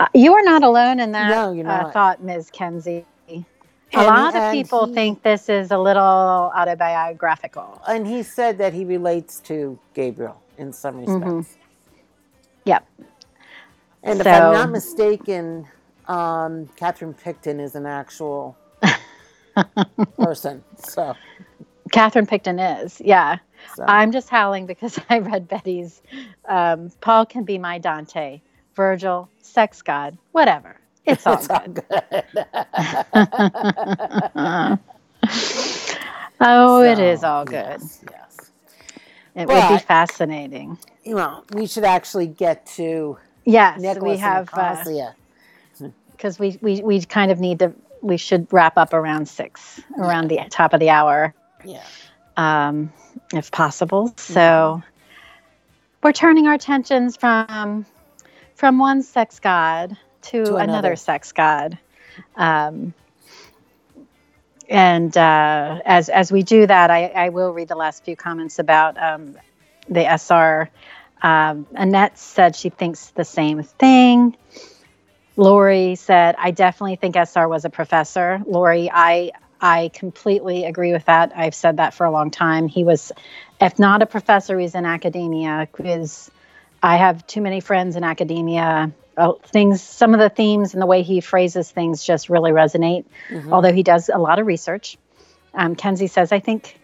Uh, 0.00 0.06
you 0.14 0.34
are 0.34 0.42
not 0.42 0.62
alone 0.62 0.98
in 1.00 1.12
that 1.12 1.28
No, 1.30 1.62
uh, 1.68 1.90
thought, 1.92 2.22
Ms. 2.22 2.50
Kenzie. 2.50 3.04
A 3.28 3.44
And- 3.98 4.06
lot 4.06 4.34
of 4.34 4.52
people 4.52 4.86
he- 4.86 4.94
think 4.94 5.22
this 5.22 5.50
is 5.50 5.70
a 5.70 5.76
little 5.78 6.02
autobiographical. 6.02 7.80
And 7.86 8.06
he 8.06 8.22
said 8.22 8.56
that 8.58 8.72
he 8.72 8.86
relates 8.86 9.38
to 9.40 9.78
Gabriel 9.92 10.40
in 10.62 10.72
some 10.72 10.98
respects. 10.98 11.24
Mhm. 11.24 11.46
Yep. 12.64 12.86
And 14.04 14.20
if 14.20 14.26
I'm 14.26 14.52
not 14.52 14.70
mistaken, 14.70 15.66
um, 16.08 16.68
Catherine 16.76 17.14
Picton 17.14 17.60
is 17.60 17.74
an 17.76 17.86
actual 17.86 18.56
person. 20.18 20.64
So, 20.84 21.14
Catherine 21.92 22.26
Picton 22.26 22.58
is, 22.58 23.00
yeah. 23.04 23.38
so. 23.76 23.84
I'm 23.86 24.12
just 24.12 24.28
howling 24.30 24.66
because 24.66 24.98
I 25.10 25.18
read 25.20 25.48
Betty's. 25.48 26.02
Um, 26.48 26.90
Paul 27.00 27.26
can 27.26 27.44
be 27.44 27.58
my 27.58 27.78
Dante, 27.78 28.40
Virgil, 28.74 29.28
sex 29.40 29.82
god, 29.82 30.18
whatever. 30.32 30.76
It's 31.06 31.26
all 31.26 31.34
It's 31.38 31.50
all 31.50 31.66
good. 31.68 31.84
good. 31.88 32.24
oh, 36.40 36.82
it 36.82 36.98
is 36.98 37.24
all 37.24 37.44
good. 37.44 37.80
Yes, 37.80 38.04
yes. 38.10 38.31
It 39.34 39.48
would 39.48 39.68
be 39.68 39.78
fascinating. 39.78 40.78
You 41.04 41.14
know, 41.16 41.44
we 41.52 41.66
should 41.66 41.84
actually 41.84 42.26
get 42.26 42.66
to 42.76 43.18
Yes, 43.44 43.80
Nicholas 43.80 44.02
we 44.02 44.16
have 44.18 44.50
because 46.12 46.38
we, 46.38 46.58
we 46.60 46.80
we 46.82 47.00
kind 47.02 47.30
of 47.30 47.40
need 47.40 47.58
to. 47.60 47.72
We 48.02 48.16
should 48.16 48.46
wrap 48.52 48.76
up 48.76 48.92
around 48.92 49.28
six, 49.28 49.80
around 49.96 50.28
the 50.28 50.40
top 50.50 50.74
of 50.74 50.80
the 50.80 50.90
hour, 50.90 51.34
yeah. 51.64 51.82
um, 52.36 52.92
if 53.32 53.50
possible. 53.52 54.12
So 54.16 54.82
we're 56.02 56.12
turning 56.12 56.46
our 56.46 56.54
attentions 56.54 57.16
from 57.16 57.86
from 58.54 58.78
one 58.78 59.02
sex 59.02 59.38
god 59.38 59.96
to, 60.22 60.44
To 60.44 60.56
another. 60.56 60.62
another. 60.62 60.96
sex 60.96 61.32
god. 61.32 61.78
Um, 62.36 62.92
and 64.72 65.14
uh, 65.16 65.80
as 65.84 66.08
as 66.08 66.32
we 66.32 66.42
do 66.42 66.66
that, 66.66 66.90
I, 66.90 67.06
I 67.08 67.28
will 67.28 67.52
read 67.52 67.68
the 67.68 67.76
last 67.76 68.04
few 68.04 68.16
comments 68.16 68.58
about 68.58 68.96
um, 68.96 69.36
the 69.88 70.00
SR. 70.00 70.70
Um, 71.20 71.66
Annette 71.74 72.18
said 72.18 72.56
she 72.56 72.70
thinks 72.70 73.10
the 73.10 73.24
same 73.24 73.62
thing. 73.62 74.34
Lori 75.36 75.94
said, 75.96 76.36
"I 76.38 76.52
definitely 76.52 76.96
think 76.96 77.16
SR 77.16 77.46
was 77.48 77.66
a 77.66 77.70
professor." 77.70 78.40
Lori, 78.46 78.90
I 78.90 79.32
I 79.60 79.90
completely 79.92 80.64
agree 80.64 80.92
with 80.92 81.04
that. 81.04 81.32
I've 81.36 81.54
said 81.54 81.76
that 81.76 81.92
for 81.92 82.06
a 82.06 82.10
long 82.10 82.30
time. 82.30 82.66
He 82.66 82.82
was, 82.82 83.12
if 83.60 83.78
not 83.78 84.00
a 84.00 84.06
professor, 84.06 84.58
he's 84.58 84.74
in 84.74 84.86
academia. 84.86 85.68
Because 85.70 86.30
I 86.82 86.96
have 86.96 87.26
too 87.26 87.42
many 87.42 87.60
friends 87.60 87.94
in 87.94 88.04
academia, 88.04 88.90
uh, 89.16 89.32
things, 89.46 89.82
some 89.82 90.14
of 90.14 90.20
the 90.20 90.28
themes 90.30 90.72
and 90.74 90.82
the 90.82 90.86
way 90.86 91.02
he 91.02 91.20
phrases 91.20 91.70
things 91.70 92.04
just 92.04 92.28
really 92.28 92.50
resonate. 92.50 93.04
Mhm. 93.30 93.52
Although 93.52 93.72
he 93.72 93.82
does 93.82 94.08
a 94.12 94.18
lot 94.18 94.38
of 94.38 94.46
research. 94.46 94.96
Um, 95.54 95.76
Kenzie 95.76 96.06
says, 96.06 96.32
I 96.32 96.40
think 96.40 96.78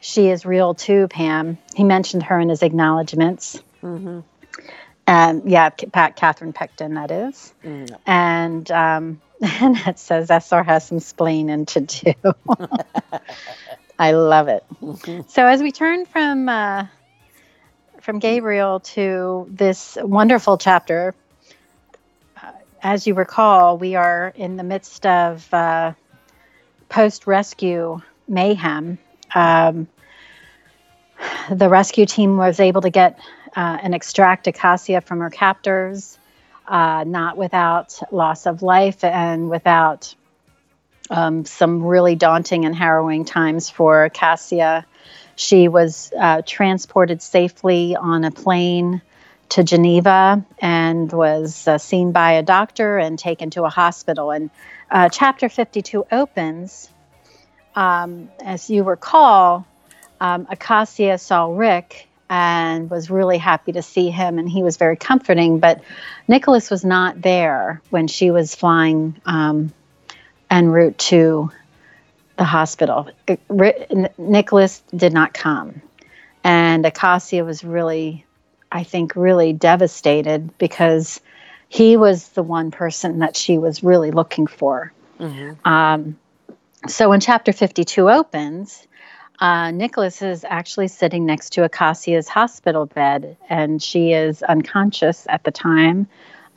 she 0.00 0.28
is 0.28 0.46
real 0.46 0.74
too, 0.74 1.08
Pam. 1.08 1.58
He 1.74 1.84
mentioned 1.84 2.22
her 2.24 2.38
in 2.40 2.48
his 2.48 2.62
acknowledgments. 2.62 3.60
Mhm. 3.82 4.24
And 5.06 5.48
yeah, 5.50 5.68
Pat 5.70 6.16
Catherine 6.16 6.52
Picton, 6.52 6.94
that 6.94 7.10
is. 7.10 7.54
Mm. 7.64 7.96
And 8.06 8.70
um, 8.70 9.20
and 9.60 9.76
it 9.86 9.98
says 9.98 10.30
SR 10.30 10.62
has 10.64 10.86
some 10.86 10.98
splaining 10.98 11.66
to 11.68 11.80
do. 11.82 12.34
I 13.98 14.12
love 14.12 14.48
it. 14.48 14.64
Mhm. 14.82 15.28
So 15.30 15.46
as 15.46 15.62
we 15.62 15.72
turn 15.72 16.06
from 16.06 16.48
uh, 16.48 16.86
from 18.00 18.18
Gabriel 18.18 18.80
to 18.80 19.46
this 19.50 19.96
wonderful 20.00 20.58
chapter, 20.58 21.14
as 22.86 23.04
you 23.04 23.14
recall, 23.14 23.76
we 23.78 23.96
are 23.96 24.32
in 24.36 24.56
the 24.56 24.62
midst 24.62 25.04
of 25.06 25.52
uh, 25.52 25.92
post-rescue 26.88 28.00
mayhem. 28.28 28.98
Um, 29.34 29.88
the 31.50 31.68
rescue 31.68 32.06
team 32.06 32.36
was 32.36 32.60
able 32.60 32.82
to 32.82 32.90
get 32.90 33.18
uh, 33.56 33.78
and 33.82 33.92
extract 33.92 34.46
Acacia 34.46 35.00
from 35.00 35.18
her 35.18 35.30
captors, 35.30 36.16
uh, 36.68 37.02
not 37.04 37.36
without 37.36 37.98
loss 38.12 38.46
of 38.46 38.62
life 38.62 39.02
and 39.02 39.50
without 39.50 40.14
um, 41.10 41.44
some 41.44 41.82
really 41.82 42.14
daunting 42.14 42.66
and 42.66 42.74
harrowing 42.76 43.24
times 43.24 43.68
for 43.68 44.10
Cassia. 44.10 44.86
She 45.34 45.66
was 45.66 46.12
uh, 46.16 46.42
transported 46.46 47.20
safely 47.20 47.96
on 47.96 48.22
a 48.22 48.30
plane 48.30 49.02
to 49.50 49.64
Geneva 49.64 50.44
and 50.58 51.10
was 51.12 51.68
uh, 51.68 51.78
seen 51.78 52.12
by 52.12 52.32
a 52.32 52.42
doctor 52.42 52.98
and 52.98 53.18
taken 53.18 53.50
to 53.50 53.64
a 53.64 53.68
hospital. 53.68 54.30
And 54.30 54.50
uh, 54.90 55.08
chapter 55.08 55.48
52 55.48 56.06
opens, 56.10 56.88
um, 57.74 58.30
as 58.44 58.70
you 58.70 58.82
recall, 58.82 59.66
um, 60.20 60.46
Acacia 60.50 61.18
saw 61.18 61.46
Rick 61.46 62.08
and 62.28 62.90
was 62.90 63.10
really 63.10 63.38
happy 63.38 63.72
to 63.72 63.82
see 63.82 64.10
him, 64.10 64.38
and 64.38 64.48
he 64.48 64.62
was 64.62 64.76
very 64.76 64.96
comforting. 64.96 65.60
But 65.60 65.82
Nicholas 66.26 66.70
was 66.70 66.84
not 66.84 67.20
there 67.20 67.80
when 67.90 68.08
she 68.08 68.30
was 68.30 68.54
flying 68.54 69.20
um, 69.24 69.72
en 70.50 70.68
route 70.68 70.98
to 70.98 71.50
the 72.36 72.44
hospital. 72.44 73.08
Nicholas 74.18 74.82
did 74.94 75.12
not 75.12 75.34
come, 75.34 75.82
and 76.42 76.84
Acacia 76.84 77.44
was 77.44 77.62
really, 77.62 78.25
I 78.76 78.82
think, 78.82 79.16
really 79.16 79.54
devastated 79.54 80.58
because 80.58 81.22
he 81.70 81.96
was 81.96 82.28
the 82.28 82.42
one 82.42 82.70
person 82.70 83.20
that 83.20 83.34
she 83.34 83.56
was 83.56 83.82
really 83.82 84.10
looking 84.10 84.46
for. 84.46 84.92
Mhm. 85.18 85.56
Um, 85.66 86.18
so 86.86 87.08
when 87.08 87.20
chapter 87.20 87.54
52 87.54 88.10
opens, 88.10 88.86
uh, 89.40 89.70
Nicholas 89.70 90.20
is 90.20 90.44
actually 90.44 90.88
sitting 90.88 91.24
next 91.24 91.54
to 91.54 91.64
Acacia's 91.64 92.28
hospital 92.28 92.84
bed, 92.84 93.38
and 93.48 93.82
she 93.82 94.12
is 94.12 94.42
unconscious 94.42 95.26
at 95.30 95.42
the 95.44 95.50
time. 95.50 96.06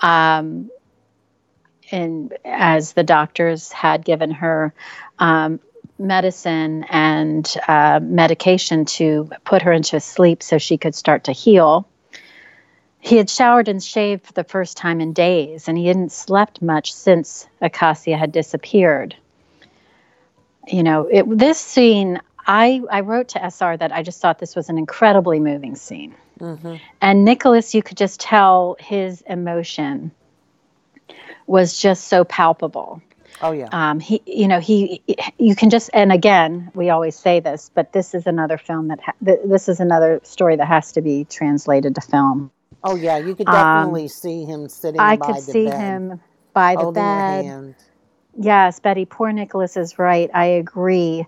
Um, 0.01 0.69
and 1.89 2.37
as 2.43 2.91
the 2.93 3.03
doctors 3.03 3.71
had 3.71 4.03
given 4.03 4.31
her 4.31 4.73
um, 5.19 5.61
medicine 5.97 6.83
and 6.89 7.55
uh, 7.65 8.01
medication 8.03 8.83
to 8.85 9.29
put 9.45 9.61
her 9.61 9.71
into 9.71 10.01
sleep 10.01 10.43
so 10.43 10.57
she 10.57 10.77
could 10.77 10.95
start 10.95 11.23
to 11.23 11.31
heal. 11.31 11.87
He 12.99 13.17
had 13.17 13.29
showered 13.29 13.67
and 13.67 13.81
shaved 13.81 14.25
for 14.25 14.33
the 14.33 14.43
first 14.43 14.75
time 14.77 14.99
in 14.99 15.13
days, 15.13 15.67
and 15.67 15.77
he 15.77 15.87
hadn't 15.87 16.11
slept 16.11 16.61
much 16.61 16.93
since 16.93 17.47
Acacia 17.61 18.17
had 18.17 18.31
disappeared. 18.31 19.15
You 20.67 20.83
know, 20.83 21.07
it, 21.09 21.25
this 21.37 21.57
scene, 21.59 22.19
I, 22.45 22.81
I 22.91 22.99
wrote 23.01 23.29
to 23.29 23.43
SR 23.43 23.77
that 23.77 23.91
I 23.91 24.03
just 24.03 24.21
thought 24.21 24.39
this 24.39 24.55
was 24.55 24.69
an 24.69 24.77
incredibly 24.77 25.39
moving 25.39 25.75
scene. 25.75 26.13
Mhm. 26.39 26.79
And 27.01 27.25
Nicholas, 27.25 27.73
you 27.73 27.81
could 27.81 27.97
just 27.97 28.19
tell 28.19 28.75
his 28.79 29.21
emotion 29.21 30.11
was 31.47 31.79
just 31.79 32.07
so 32.07 32.23
palpable. 32.23 33.01
Oh 33.41 33.51
yeah. 33.51 33.69
Um, 33.71 33.99
he, 33.99 34.21
you 34.25 34.47
know, 34.47 34.59
he, 34.59 35.01
you 35.37 35.55
can 35.55 35.69
just, 35.69 35.89
and 35.93 36.11
again, 36.11 36.69
we 36.75 36.89
always 36.89 37.15
say 37.15 37.39
this, 37.39 37.71
but 37.73 37.93
this 37.93 38.13
is 38.13 38.27
another 38.27 38.57
film 38.57 38.89
that, 38.89 38.99
ha- 38.99 39.13
th- 39.23 39.39
this 39.45 39.69
is 39.69 39.79
another 39.79 40.19
story 40.23 40.57
that 40.57 40.67
has 40.67 40.91
to 40.93 41.01
be 41.01 41.25
translated 41.25 41.95
to 41.95 42.01
film. 42.01 42.51
Oh 42.83 42.95
yeah. 42.95 43.17
You 43.17 43.35
could 43.35 43.47
um, 43.47 43.55
definitely 43.55 44.07
see 44.07 44.45
him 44.45 44.69
sitting 44.69 44.99
I 45.01 45.17
by 45.17 45.27
could 45.27 45.35
the 45.43 45.51
see 45.51 45.65
bed, 45.65 45.79
him 45.79 46.21
by 46.53 46.75
the 46.75 46.91
bed. 46.91 47.75
Yes, 48.37 48.79
Betty, 48.79 49.05
poor 49.05 49.31
Nicholas 49.31 49.75
is 49.75 49.99
right. 49.99 50.29
I 50.33 50.45
agree. 50.45 51.25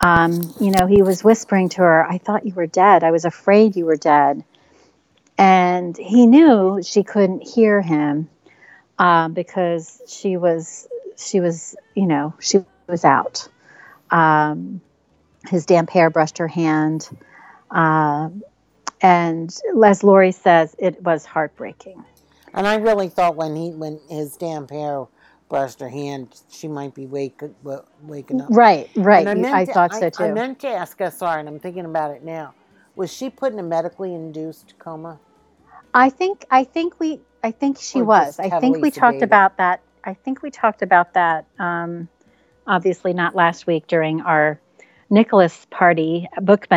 Um, 0.00 0.40
you 0.60 0.70
know, 0.72 0.86
he 0.86 1.02
was 1.02 1.22
whispering 1.22 1.68
to 1.70 1.78
her, 1.78 2.06
I 2.08 2.18
thought 2.18 2.44
you 2.46 2.54
were 2.54 2.66
dead. 2.66 3.04
I 3.04 3.10
was 3.10 3.24
afraid 3.24 3.76
you 3.76 3.84
were 3.86 3.96
dead. 3.96 4.44
And 5.38 5.96
he 5.96 6.26
knew 6.26 6.80
she 6.82 7.02
couldn't 7.02 7.46
hear 7.48 7.80
him 7.80 8.28
um, 8.98 9.32
because 9.32 10.00
she 10.06 10.36
was, 10.36 10.88
she 11.16 11.40
was, 11.40 11.76
you 11.94 12.06
know, 12.06 12.34
she 12.40 12.64
was 12.88 13.04
out. 13.04 13.48
Um, 14.10 14.80
his 15.48 15.66
damp 15.66 15.90
hair 15.90 16.10
brushed 16.10 16.38
her 16.38 16.48
hand. 16.48 17.08
Um, 17.70 18.42
and 19.02 19.54
as 19.84 20.02
Lori 20.04 20.32
says, 20.32 20.74
it 20.78 21.02
was 21.02 21.24
heartbreaking. 21.26 22.04
And 22.54 22.66
I 22.66 22.76
really 22.76 23.08
thought 23.08 23.36
when 23.36 23.56
he 23.56 23.70
when 23.70 24.00
his 24.08 24.36
damp 24.36 24.70
hair 24.70 25.06
brushed 25.48 25.80
her 25.80 25.88
hand, 25.88 26.40
she 26.50 26.68
might 26.68 26.94
be 26.94 27.06
wake, 27.06 27.40
wa- 27.62 27.82
waking 28.02 28.40
up. 28.40 28.48
Right, 28.50 28.90
right. 28.96 29.26
And 29.26 29.42
meant 29.42 29.54
I, 29.54 29.64
to- 29.66 29.72
thought 29.72 29.94
so 29.94 30.10
too. 30.10 30.24
I 30.24 30.32
meant 30.32 30.60
to 30.60 30.68
ask 30.68 30.98
SR, 31.00 31.38
and 31.38 31.48
I'm 31.48 31.58
thinking 31.60 31.84
about 31.84 32.12
it 32.12 32.24
now. 32.24 32.54
Was 32.96 33.12
she 33.12 33.30
put 33.30 33.52
in 33.52 33.58
a 33.58 33.62
medically 33.62 34.14
induced 34.14 34.74
coma? 34.78 35.18
I 35.94 36.10
think 36.10 36.44
I 36.50 36.64
think 36.64 37.00
we 37.00 37.20
I 37.42 37.50
think 37.50 37.78
she 37.80 38.00
Or 38.00 38.04
was. 38.04 38.38
I 38.38 38.50
think 38.60 38.80
we 38.80 38.90
talked 38.90 39.18
sedated? 39.18 39.22
about 39.22 39.56
that. 39.58 39.82
I 40.04 40.14
think 40.14 40.42
we 40.42 40.50
talked 40.50 40.82
about 40.82 41.14
that. 41.14 41.46
Um, 41.58 42.08
obviously, 42.66 43.12
not 43.12 43.34
last 43.34 43.66
week 43.66 43.86
during 43.86 44.20
our 44.22 44.60
Nicholas 45.10 45.66
party 45.70 46.28
book 46.40 46.68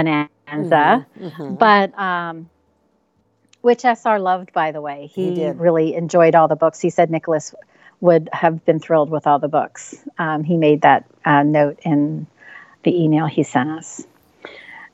bonanza, 0.46 1.06
Mhm, 1.20 1.32
mhm. 1.32 1.60
but 1.60 1.98
um, 2.00 2.50
which 3.62 3.84
SR 3.84 4.20
loved, 4.20 4.54
by 4.54 4.72
the 4.72 4.82
way. 4.82 5.08
He 5.14 5.30
He, 5.30 5.36
did. 5.36 5.60
really 5.60 5.96
enjoyed 5.96 6.36
all 6.36 6.48
the 6.48 6.56
books. 6.56 6.80
He 6.80 6.89
said 6.89 7.10
Nicholas 7.10 7.56
would 8.02 8.30
have 8.32 8.64
been 8.66 8.80
thrilled 8.80 9.10
with 9.10 9.26
all 9.26 9.39
the 9.39 9.48
books. 9.48 9.96
Um, 10.20 10.43
he 10.43 10.58
made 10.58 10.82
that 10.82 11.06
uh, 11.24 11.43
note 11.43 11.80
in 11.84 12.28
the 12.84 13.04
email 13.04 13.26
he 13.26 13.43
sent 13.43 13.70
us. 13.72 14.06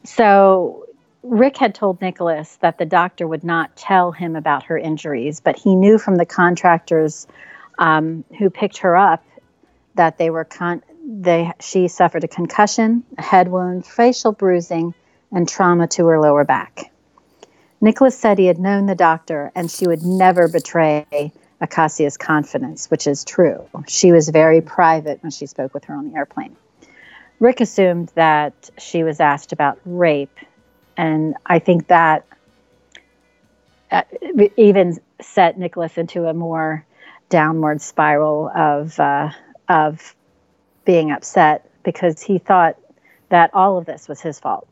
So 0.03 0.85
Rick 1.23 1.57
had 1.57 1.75
told 1.75 1.99
Nicholas 2.01 2.55
that 2.61 2.77
the 2.77 2.85
doctor 2.85 3.27
would 3.27 3.43
not 3.43 3.75
tell 3.75 4.11
him 4.11 4.35
about 4.35 4.63
her 4.63 4.77
injuries, 4.77 5.39
but 5.41 5.57
he 5.57 5.75
knew 5.75 5.97
from 5.97 6.15
the 6.15 6.25
contractors 6.25 7.27
um, 7.77 8.23
who 8.39 8.49
picked 8.49 8.77
her 8.79 8.95
up 8.95 9.23
that 9.95 10.17
they 10.17 10.29
were 10.29 10.45
con- 10.45 10.83
they 11.05 11.51
she 11.59 11.87
suffered 11.89 12.23
a 12.23 12.27
concussion, 12.27 13.03
a 13.17 13.21
head 13.21 13.49
wound, 13.49 13.85
facial 13.85 14.31
bruising, 14.31 14.93
and 15.31 15.47
trauma 15.47 15.87
to 15.87 16.05
her 16.07 16.19
lower 16.19 16.43
back. 16.43 16.91
Nicholas 17.79 18.17
said 18.17 18.37
he 18.37 18.45
had 18.45 18.59
known 18.59 18.85
the 18.85 18.95
doctor 18.95 19.51
and 19.55 19.69
she 19.69 19.87
would 19.87 20.03
never 20.03 20.47
betray 20.47 21.31
Acacia's 21.61 22.17
confidence, 22.17 22.89
which 22.89 23.07
is 23.07 23.23
true. 23.23 23.67
She 23.87 24.11
was 24.11 24.29
very 24.29 24.61
private 24.61 25.21
when 25.23 25.31
she 25.31 25.45
spoke 25.45 25.73
with 25.73 25.85
her 25.85 25.95
on 25.95 26.09
the 26.09 26.15
airplane. 26.15 26.55
Rick 27.39 27.61
assumed 27.61 28.11
that 28.15 28.69
she 28.77 29.03
was 29.03 29.19
asked 29.19 29.51
about 29.51 29.79
rape, 29.83 30.37
and 30.95 31.35
I 31.45 31.57
think 31.57 31.87
that 31.87 32.25
uh, 33.91 34.03
even 34.57 34.99
set 35.21 35.57
Nicholas 35.57 35.97
into 35.97 36.27
a 36.27 36.33
more 36.33 36.85
downward 37.29 37.81
spiral 37.81 38.49
of 38.55 38.99
uh, 38.99 39.31
of 39.67 40.15
being 40.85 41.11
upset 41.11 41.69
because 41.83 42.21
he 42.21 42.37
thought 42.37 42.77
that 43.29 43.49
all 43.53 43.77
of 43.77 43.85
this 43.85 44.07
was 44.07 44.21
his 44.21 44.39
fault. 44.39 44.67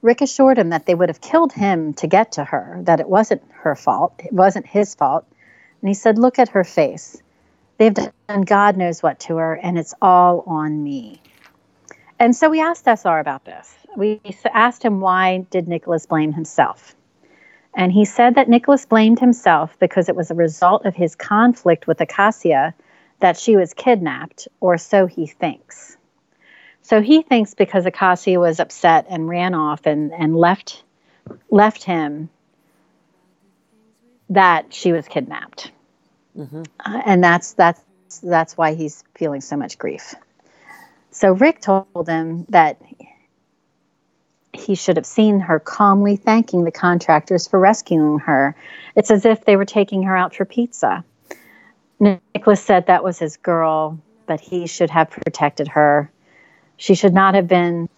Rick 0.00 0.20
assured 0.20 0.58
him 0.58 0.70
that 0.70 0.86
they 0.86 0.94
would 0.94 1.08
have 1.08 1.20
killed 1.20 1.52
him 1.52 1.92
to 1.94 2.06
get 2.06 2.32
to 2.32 2.44
her, 2.44 2.80
that 2.84 3.00
it 3.00 3.08
wasn't 3.08 3.42
her 3.50 3.74
fault, 3.74 4.14
it 4.18 4.32
wasn't 4.32 4.66
his 4.66 4.94
fault. 4.94 5.26
And 5.80 5.88
he 5.88 5.94
said, 5.94 6.18
Look 6.18 6.38
at 6.38 6.50
her 6.50 6.64
face. 6.64 7.20
They've 7.78 7.94
done 7.94 8.42
God 8.42 8.76
knows 8.76 9.02
what 9.02 9.20
to 9.20 9.36
her, 9.36 9.54
and 9.54 9.78
it's 9.78 9.94
all 10.02 10.42
on 10.46 10.82
me. 10.82 11.20
And 12.18 12.34
so 12.34 12.50
we 12.50 12.60
asked 12.60 12.86
SR 12.86 13.20
about 13.20 13.44
this. 13.44 13.72
We 13.96 14.20
asked 14.52 14.84
him 14.84 15.00
why 15.00 15.46
did 15.50 15.68
Nicholas 15.68 16.06
blame 16.06 16.32
himself? 16.32 16.94
And 17.74 17.92
he 17.92 18.04
said 18.04 18.34
that 18.34 18.48
Nicholas 18.48 18.86
blamed 18.86 19.20
himself 19.20 19.78
because 19.78 20.08
it 20.08 20.16
was 20.16 20.30
a 20.30 20.34
result 20.34 20.84
of 20.84 20.96
his 20.96 21.14
conflict 21.14 21.86
with 21.86 22.00
Acacia 22.00 22.74
that 23.20 23.36
she 23.36 23.56
was 23.56 23.74
kidnapped, 23.74 24.48
or 24.60 24.78
so 24.78 25.06
he 25.06 25.26
thinks. 25.26 25.96
So 26.88 27.02
he 27.02 27.20
thinks 27.20 27.52
because 27.52 27.84
Acacia 27.84 28.40
was 28.40 28.60
upset 28.60 29.04
and 29.10 29.28
ran 29.28 29.52
off 29.52 29.84
and, 29.84 30.10
and 30.10 30.34
left 30.34 30.82
left 31.50 31.84
him 31.84 32.30
that 34.30 34.72
she 34.72 34.92
was 34.92 35.06
kidnapped. 35.06 35.70
uh, 36.86 37.02
and 37.04 37.22
that's 37.22 37.52
that's 37.52 37.82
that's 38.22 38.56
why 38.56 38.72
he's 38.72 39.04
feeling 39.14 39.42
so 39.42 39.54
much 39.54 39.76
grief. 39.76 40.14
So 41.10 41.32
Rick 41.32 41.60
told 41.60 42.08
him 42.08 42.46
that 42.48 42.80
he 44.54 44.74
should 44.74 44.96
have 44.96 45.04
seen 45.04 45.40
her 45.40 45.60
calmly 45.60 46.16
thanking 46.16 46.64
the 46.64 46.72
contractors 46.72 47.46
for 47.46 47.58
rescuing 47.58 48.20
her. 48.20 48.56
It's 48.96 49.10
as 49.10 49.26
if 49.26 49.44
they 49.44 49.56
were 49.56 49.66
taking 49.66 50.04
her 50.04 50.16
out 50.16 50.34
for 50.34 50.46
pizza. 50.46 51.04
Nicholas 52.00 52.62
said 52.62 52.86
that 52.86 53.04
was 53.04 53.18
his 53.18 53.36
girl, 53.36 53.98
but 54.24 54.40
he 54.40 54.66
should 54.66 54.88
have 54.88 55.10
protected 55.10 55.68
her. 55.68 56.10
She 56.78 56.94
should 56.94 57.12
not 57.12 57.34
have 57.34 57.48
been, 57.48 57.88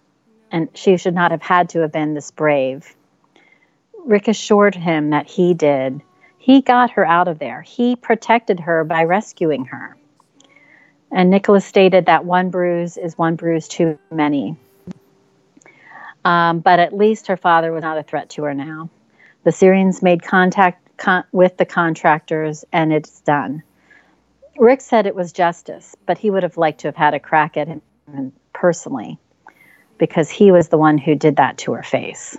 and 0.51 0.67
she 0.73 0.97
should 0.97 1.13
not 1.13 1.31
have 1.31 1.43
had 1.43 1.69
to 1.69 1.81
have 1.81 1.91
been 1.91 2.15
this 2.15 2.31
brave. 2.31 2.95
Rick 4.05 4.27
assured 4.27 4.73
him 4.73 5.11
that 5.11 5.27
he 5.27 5.53
did. 5.53 6.01
He 6.39 6.61
got 6.61 6.91
her 6.91 7.05
out 7.05 7.27
of 7.27 7.37
there. 7.37 7.61
He 7.61 7.95
protected 7.95 8.59
her 8.61 8.83
by 8.83 9.03
rescuing 9.03 9.65
her. 9.65 9.95
And 11.11 11.29
Nicholas 11.29 11.63
stated 11.63 12.07
that 12.07 12.25
one 12.25 12.49
bruise 12.49 12.97
is 12.97 13.15
one 13.15 13.35
bruise 13.35 13.67
too 13.67 13.99
many. 14.09 14.57
Um, 16.25 16.59
but 16.59 16.79
at 16.79 16.97
least 16.97 17.27
her 17.27 17.37
father 17.37 17.71
was 17.71 17.83
not 17.83 17.99
a 17.99 18.03
threat 18.03 18.31
to 18.31 18.43
her 18.43 18.55
now. 18.55 18.89
The 19.43 19.51
Syrians 19.51 20.01
made 20.01 20.23
contact 20.23 20.97
con- 20.97 21.25
with 21.31 21.57
the 21.57 21.65
contractors, 21.65 22.65
and 22.71 22.91
it's 22.91 23.21
done. 23.21 23.61
Rick 24.57 24.81
said 24.81 25.05
it 25.05 25.15
was 25.15 25.31
justice, 25.31 25.95
but 26.07 26.17
he 26.17 26.31
would 26.31 26.43
have 26.43 26.57
liked 26.57 26.79
to 26.81 26.87
have 26.87 26.95
had 26.95 27.13
a 27.13 27.19
crack 27.19 27.57
at 27.57 27.67
him 27.67 27.81
personally 28.61 29.17
because 29.97 30.29
he 30.29 30.51
was 30.51 30.69
the 30.69 30.77
one 30.77 30.99
who 30.99 31.15
did 31.15 31.37
that 31.37 31.57
to 31.57 31.73
her 31.73 31.81
face. 31.81 32.37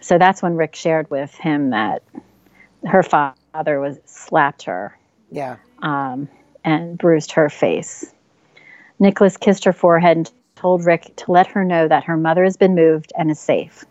So 0.00 0.18
that's 0.18 0.42
when 0.42 0.56
Rick 0.56 0.74
shared 0.74 1.08
with 1.10 1.32
him 1.32 1.70
that 1.70 2.02
her 2.84 3.04
father 3.04 3.80
was 3.80 3.98
slapped 4.04 4.64
her 4.64 4.98
Yeah. 5.30 5.56
um, 5.80 6.28
and 6.64 6.98
bruised 6.98 7.32
her 7.32 7.48
face. 7.48 8.12
Nicholas 8.98 9.36
kissed 9.36 9.64
her 9.64 9.72
forehead 9.72 10.16
and 10.16 10.32
told 10.56 10.84
Rick 10.84 11.14
to 11.16 11.30
let 11.30 11.46
her 11.48 11.64
know 11.64 11.86
that 11.86 12.04
her 12.04 12.16
mother 12.16 12.42
has 12.42 12.56
been 12.56 12.74
moved 12.74 13.12
and 13.16 13.30
is 13.30 13.38
safe. 13.38 13.84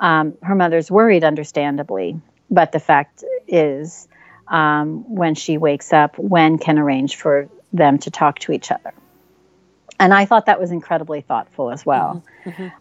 Um, 0.00 0.34
her 0.42 0.56
mother's 0.56 0.90
worried, 0.90 1.22
understandably, 1.22 2.20
but 2.50 2.72
the 2.72 2.80
fact 2.80 3.22
is, 3.46 4.08
um, 4.48 5.04
when 5.14 5.36
she 5.36 5.56
wakes 5.56 5.92
up, 5.92 6.18
Wen 6.18 6.58
can 6.58 6.78
arrange 6.78 7.14
for 7.16 7.48
them 7.72 7.98
to 7.98 8.10
talk 8.10 8.40
to 8.40 8.52
each 8.52 8.72
other. 8.72 8.92
And 10.00 10.14
I 10.14 10.24
thought 10.24 10.46
that 10.46 10.58
was 10.58 10.70
incredibly 10.70 11.20
thoughtful 11.20 11.70
as 11.70 11.84
well, 11.84 12.24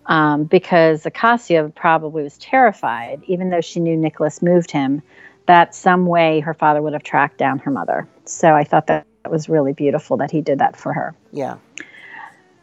um, 0.05 0.45
because 0.45 1.05
Acacia 1.05 1.72
probably 1.76 2.24
was 2.24 2.38
terrified, 2.38 3.22
even 3.28 3.49
though 3.49 3.59
she 3.61 3.82
knew 3.82 3.97
Nicholas 3.97 4.41
moved 4.41 4.72
him, 4.72 5.03
that 5.45 5.76
some 5.76 6.05
way 6.05 6.39
her 6.39 6.53
father 6.53 6.82
would 6.82 6.93
have 6.93 7.03
tracked 7.03 7.38
down 7.38 7.59
her 7.59 7.72
mother. 7.72 8.07
So 8.24 8.55
I 8.55 8.63
thought 8.63 8.88
that 8.88 9.05
was 9.30 9.49
really 9.49 9.74
beautiful 9.74 10.15
that 10.17 10.32
he 10.32 10.39
did 10.41 10.59
that 10.59 10.78
for 10.78 10.93
her. 10.93 11.13
Yeah. 11.34 11.57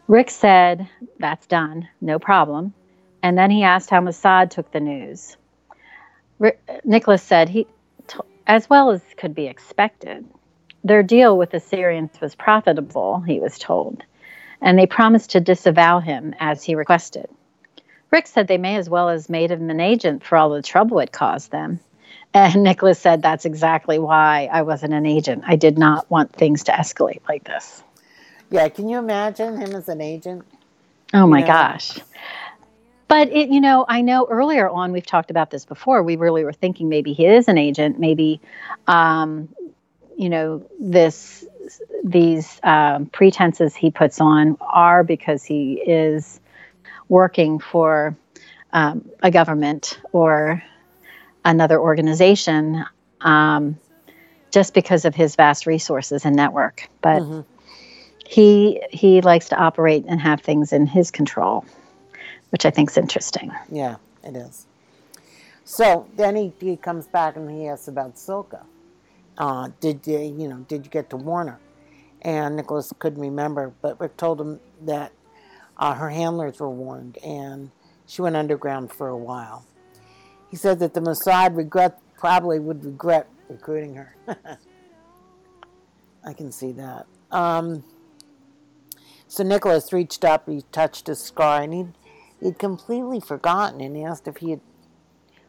Rick 0.09 0.31
said, 0.31 0.89
That's 1.19 1.47
done, 1.47 1.89
no 2.01 2.19
problem. 2.19 2.73
And 3.23 3.37
then 3.37 3.51
he 3.51 3.63
asked 3.63 3.91
how 3.91 4.01
Mossad 4.01 4.51
took 4.51 4.73
the 4.73 4.81
news. 4.81 5.37
Rick, 6.39 6.61
Nicholas 6.85 7.23
said, 7.23 7.49
he, 7.49 7.67
t- 8.07 8.21
As 8.47 8.71
well 8.71 8.91
as 8.91 9.03
could 9.17 9.35
be 9.35 9.47
expected. 9.49 10.25
Their 10.85 11.03
deal 11.03 11.37
with 11.37 11.51
the 11.51 11.61
Syrians 11.61 12.21
was 12.21 12.35
profitable, 12.35 13.21
he 13.21 13.41
was 13.41 13.59
told, 13.59 14.05
and 14.61 14.79
they 14.79 14.87
promised 14.87 15.31
to 15.31 15.41
disavow 15.41 16.01
him 16.01 16.35
as 16.39 16.63
he 16.63 16.75
requested. 16.75 17.29
Rick 18.11 18.27
said 18.27 18.49
they 18.49 18.59
may 18.59 18.77
as 18.77 18.89
well 18.89 19.09
as 19.09 19.29
made 19.29 19.51
him 19.51 19.69
an 19.69 19.81
agent 19.81 20.25
for 20.25 20.39
all 20.39 20.51
the 20.51 20.63
trouble 20.63 21.01
it 21.01 21.13
caused 21.13 21.51
them. 21.51 21.81
And 22.33 22.63
Nicholas 22.63 22.99
said, 22.99 23.23
That's 23.23 23.45
exactly 23.45 23.99
why 23.99 24.49
I 24.53 24.63
wasn't 24.63 24.95
an 24.95 25.07
agent. 25.07 25.45
I 25.47 25.57
did 25.57 25.79
not 25.79 26.11
want 26.11 26.33
things 26.33 26.65
to 26.65 26.73
escalate 26.73 27.21
like 27.29 27.45
this. 27.45 27.83
Yeah. 28.51 28.69
Can 28.69 28.89
you 28.89 28.99
imagine 28.99 29.61
him 29.61 29.75
as 29.75 29.89
an 29.89 30.01
agent? 30.01 30.45
Oh 31.13 31.27
my 31.27 31.41
know? 31.41 31.47
gosh. 31.47 31.99
But 33.09 33.29
it, 33.29 33.51
you 33.51 33.61
know, 33.61 33.85
I 33.89 34.03
know 34.03 34.27
earlier 34.29 34.69
on 34.69 34.93
we've 34.93 35.07
talked 35.07 35.31
about 35.31 35.51
this 35.51 35.65
before. 35.65 36.03
We 36.03 36.17
really 36.17 36.45
were 36.45 36.53
thinking 36.53 36.89
maybe 36.89 37.13
he 37.13 37.27
is 37.27 37.49
an 37.49 37.57
agent. 37.57 38.01
Maybe, 38.01 38.41
um, 38.89 39.49
you 40.17 40.29
know, 40.29 40.67
this 40.81 41.45
these 42.05 42.61
um, 42.63 43.07
pretenses 43.07 43.75
he 43.75 43.91
puts 43.91 44.21
on 44.21 44.57
are 44.61 45.05
because 45.05 45.45
he 45.45 45.75
is 45.75 46.41
working 47.09 47.59
for 47.59 48.17
um, 48.73 49.09
a 49.23 49.31
government 49.31 49.99
or 50.13 50.63
another 51.45 51.81
organization, 51.81 52.85
um, 53.21 53.79
just 54.51 54.75
because 54.75 55.05
of 55.05 55.15
his 55.15 55.37
vast 55.37 55.67
resources 55.67 56.25
and 56.25 56.35
network. 56.37 56.89
But 57.01 57.23
Mhm. 57.23 57.45
he 58.27 58.83
he 58.91 59.21
likes 59.21 59.49
to 59.51 59.57
operate 59.57 60.05
and 60.09 60.21
have 60.21 60.41
things 60.41 60.73
in 60.73 60.87
his 60.87 61.11
control, 61.11 61.65
which 62.51 62.67
I 62.67 62.71
think 62.71 62.91
is 62.91 62.97
interesting. 62.97 63.53
Yeah, 63.71 63.97
it 64.25 64.37
is. 64.37 64.67
So 65.65 66.07
then 66.17 66.37
he, 66.37 66.53
he 66.61 66.77
comes 66.77 67.07
back 67.07 67.37
and 67.37 67.51
he 67.51 67.67
asks 67.69 67.89
about 67.89 68.15
Silka. 68.17 68.63
Uh, 69.39 69.71
did 69.81 70.07
you, 70.07 70.19
you 70.19 70.49
know? 70.49 70.65
Did 70.69 70.85
you 70.85 70.91
get 70.91 71.11
to 71.11 71.17
warn 71.17 71.49
her? 71.49 71.59
And 72.23 72.57
Nicholas 72.57 72.93
couldn't 72.99 73.21
remember, 73.21 73.73
but 73.83 74.01
Rick 74.01 74.17
told 74.17 74.41
him 74.41 74.61
that 74.83 75.13
uh, 75.77 75.95
her 75.95 76.11
handlers 76.11 76.59
were 76.59 76.71
warned, 76.71 77.19
and 77.19 77.71
she 78.07 78.23
went 78.23 78.37
underground 78.37 78.93
for 78.93 79.09
a 79.09 79.17
while. 79.17 79.67
He 80.51 80.57
said 80.57 80.79
that 80.79 80.95
the 80.95 81.01
Mossad 81.01 81.57
regret 81.57 82.01
probably 82.17 82.59
would 82.59 82.85
regret 82.85 83.29
recruiting 83.49 83.95
her. 83.97 84.17
I 86.25 86.33
can 86.33 86.51
see 86.51 86.73
that. 86.73 87.07
Um, 87.31 87.85
so 89.29 89.43
Nicholas 89.45 89.93
reached 89.93 90.25
up, 90.25 90.49
he 90.49 90.63
touched 90.73 91.09
his 91.09 91.21
scar, 91.21 91.63
and 91.63 91.75
he'd, 91.75 91.93
he'd 92.41 92.59
completely 92.59 93.21
forgotten, 93.21 93.81
and 93.81 93.97
he 93.97 94.05
asked 94.05 94.27
if 94.27 94.39
he 94.39 94.51
had 94.51 94.61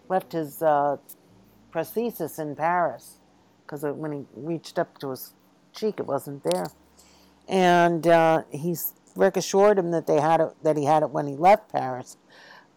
left 0.09 0.33
his 0.33 0.61
uh, 0.61 0.97
prosthesis 1.71 2.39
in 2.39 2.55
Paris, 2.55 3.16
because 3.67 3.83
when 3.83 4.11
he 4.13 4.25
reached 4.35 4.79
up 4.79 4.97
to 4.99 5.09
his 5.09 5.33
cheek, 5.73 5.95
it 5.99 6.07
wasn't 6.07 6.43
there. 6.43 6.67
And 7.47 8.07
uh, 8.07 8.43
he's 8.49 8.93
Rick 9.15 9.35
assured 9.35 9.77
him 9.77 9.91
that 9.91 10.07
they 10.07 10.21
had 10.21 10.39
it, 10.39 10.55
that 10.63 10.77
he 10.77 10.85
had 10.85 11.03
it 11.03 11.09
when 11.09 11.27
he 11.27 11.35
left 11.35 11.71
Paris, 11.71 12.17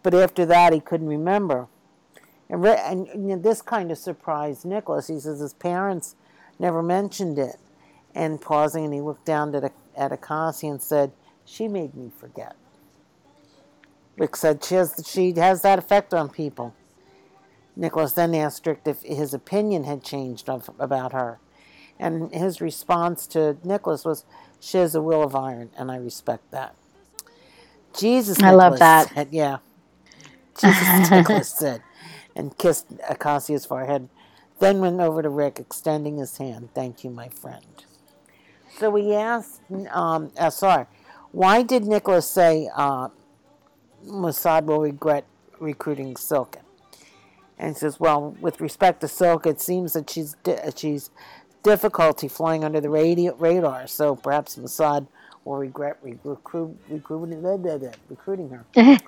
but 0.03 0.15
after 0.15 0.45
that 0.47 0.73
he 0.73 0.81
couldn't 0.81 1.09
remember. 1.09 1.69
And, 2.49 2.63
Rick, 2.63 2.81
and 2.83 3.07
you 3.07 3.37
know, 3.37 3.39
this 3.39 3.63
kind 3.63 3.93
of 3.93 3.99
surprised 3.99 4.65
Nicholas. 4.65 5.07
He 5.07 5.21
says 5.21 5.39
his 5.39 5.55
parents 5.55 6.17
never 6.59 6.83
mentioned 6.83 7.39
it. 7.39 7.57
And 8.13 8.41
pausing, 8.41 8.85
and 8.85 8.93
he 8.93 9.01
looked 9.01 9.25
down 9.25 9.55
at, 9.55 9.73
at 9.97 10.11
Acacia 10.11 10.67
and 10.67 10.83
said, 10.83 11.13
She 11.45 11.69
made 11.69 11.95
me 11.95 12.11
forget. 12.11 12.57
Rick 14.17 14.35
said, 14.35 14.65
she 14.65 14.75
has, 14.75 15.03
she 15.07 15.33
has 15.37 15.63
that 15.63 15.79
effect 15.79 16.13
on 16.13 16.29
people. 16.29 16.75
Nicholas 17.77 18.13
then 18.13 18.35
asked 18.35 18.67
Rick 18.67 18.83
if 18.87 19.03
his 19.03 19.35
opinion 19.35 19.85
had 19.85 20.03
changed 20.03 20.49
of, 20.49 20.71
about 20.79 21.13
her. 21.13 21.39
And 21.99 22.33
his 22.35 22.61
response 22.61 23.27
to 23.29 23.57
Nicholas 23.63 24.05
was, 24.05 24.25
She 24.59 24.79
has 24.79 24.95
a 24.95 25.03
will 25.03 25.23
of 25.23 25.35
iron, 25.35 25.71
and 25.77 25.91
I 25.91 25.97
respect 25.97 26.51
that. 26.51 26.75
Jesus, 27.99 28.41
I 28.43 28.53
love 28.53 28.79
that. 28.79 29.09
said, 29.15 29.29
yeah. 29.31 29.59
Jesus, 30.61 31.11
Nicholas 31.11 31.49
said, 31.49 31.83
and 32.37 32.57
kissed 32.57 32.87
Acacia's 33.09 33.67
forehead. 33.67 34.09
Then 34.59 34.81
went 34.81 35.01
over 35.01 35.23
to 35.23 35.29
Rick, 35.29 35.59
extending 35.59 36.19
his 36.19 36.37
hand. 36.39 36.71
Thank 36.75 37.03
you, 37.05 37.11
my 37.11 37.29
friend. 37.29 37.65
So 38.79 38.91
we 38.91 39.15
asked 39.15 39.61
um, 39.91 40.31
SR, 40.39 40.87
why 41.33 41.63
did 41.63 41.85
Nicholas 41.85 42.29
say 42.29 42.69
uh, 42.75 43.09
Mossad 44.07 44.65
will 44.67 44.81
regret 44.81 45.25
recruiting 45.59 46.15
Silka? 46.15 46.61
And 47.61 47.75
he 47.75 47.79
says, 47.79 48.01
well, 48.01 48.35
with 48.41 48.59
respect 48.59 49.03
to 49.03 49.07
Silka, 49.07 49.49
it 49.49 49.61
seems 49.61 49.93
that 49.93 50.09
she's 50.09 50.35
di- 50.43 50.71
she's 50.75 51.11
difficulty 51.63 52.27
flying 52.27 52.65
under 52.65 52.81
the 52.81 52.89
radio, 52.89 53.35
radar, 53.37 53.87
so 53.87 54.17
perhaps 54.17 54.57
Mossad 54.57 55.07
will 55.45 55.59
regret 55.59 55.99
re- 56.03 56.19
recruit, 56.25 56.75
recruiting, 56.89 57.43
blah, 57.43 57.59
blah, 57.59 57.77
blah, 57.77 57.91
recruiting 58.09 58.49
her. 58.49 58.65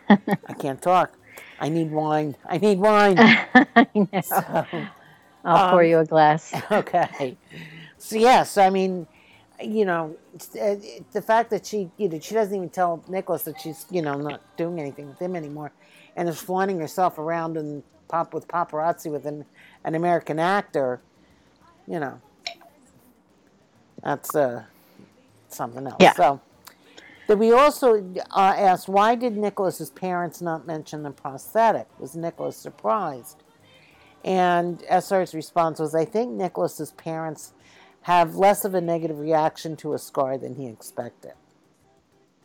I 0.46 0.52
can't 0.58 0.82
talk. 0.82 1.16
I 1.58 1.70
need 1.70 1.90
wine. 1.90 2.36
I 2.46 2.58
need 2.58 2.78
wine. 2.90 3.16
I 3.18 3.86
know. 3.94 4.20
So, 4.20 4.66
I'll 5.46 5.70
pour 5.70 5.82
um, 5.82 5.88
you 5.88 5.98
a 6.00 6.04
glass. 6.04 6.52
okay. 6.70 7.38
So 7.96 8.16
yes, 8.16 8.58
I 8.58 8.68
mean, 8.68 9.06
you 9.62 9.86
know, 9.86 10.14
uh, 10.60 10.74
the 11.12 11.22
fact 11.22 11.48
that 11.50 11.64
she, 11.64 11.90
you 11.96 12.10
know, 12.10 12.20
she 12.20 12.34
doesn't 12.34 12.54
even 12.54 12.68
tell 12.68 13.02
Nicholas 13.08 13.44
that 13.44 13.58
she's, 13.58 13.86
you 13.90 14.02
know, 14.02 14.18
not 14.18 14.42
doing 14.58 14.78
anything 14.78 15.08
with 15.08 15.18
him 15.18 15.36
anymore, 15.36 15.72
and 16.16 16.28
is 16.28 16.38
flaunting 16.38 16.78
herself 16.80 17.16
around 17.16 17.56
and 17.56 17.82
pop 18.12 18.34
with 18.34 18.46
paparazzi 18.46 19.10
with 19.10 19.24
an, 19.24 19.44
an 19.84 19.94
American 19.94 20.38
actor, 20.38 21.00
you 21.88 21.98
know, 21.98 22.20
that's 24.04 24.36
uh, 24.36 24.62
something 25.48 25.86
else. 25.86 25.96
Yeah. 25.98 26.12
So. 26.12 26.40
Then 27.26 27.38
we 27.38 27.52
also 27.52 28.04
uh, 28.32 28.54
asked 28.56 28.88
why 28.88 29.14
did 29.14 29.36
Nicholas's 29.36 29.88
parents 29.90 30.42
not 30.42 30.66
mention 30.66 31.02
the 31.02 31.10
prosthetic? 31.10 31.88
Was 31.98 32.14
Nicholas 32.14 32.56
surprised? 32.56 33.42
And 34.24 34.80
SR's 34.90 35.34
response 35.34 35.78
was, 35.78 35.94
I 35.94 36.04
think 36.04 36.32
Nicholas's 36.32 36.92
parents 36.92 37.54
have 38.02 38.36
less 38.36 38.64
of 38.64 38.74
a 38.74 38.80
negative 38.80 39.18
reaction 39.18 39.76
to 39.76 39.94
a 39.94 39.98
scar 39.98 40.36
than 40.36 40.56
he 40.56 40.66
expected. 40.66 41.32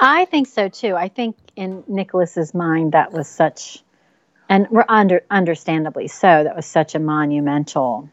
I 0.00 0.24
think 0.26 0.46
so 0.48 0.68
too. 0.68 0.94
I 0.96 1.08
think 1.08 1.36
in 1.56 1.82
Nicholas's 1.88 2.54
mind 2.54 2.92
that 2.92 3.12
was 3.12 3.28
such, 3.28 3.82
and 4.48 4.68
we're 4.70 4.84
under 4.88 5.22
understandably 5.30 6.08
so. 6.08 6.44
That 6.44 6.54
was 6.56 6.66
such 6.66 6.94
a 6.94 6.98
monumental 6.98 8.08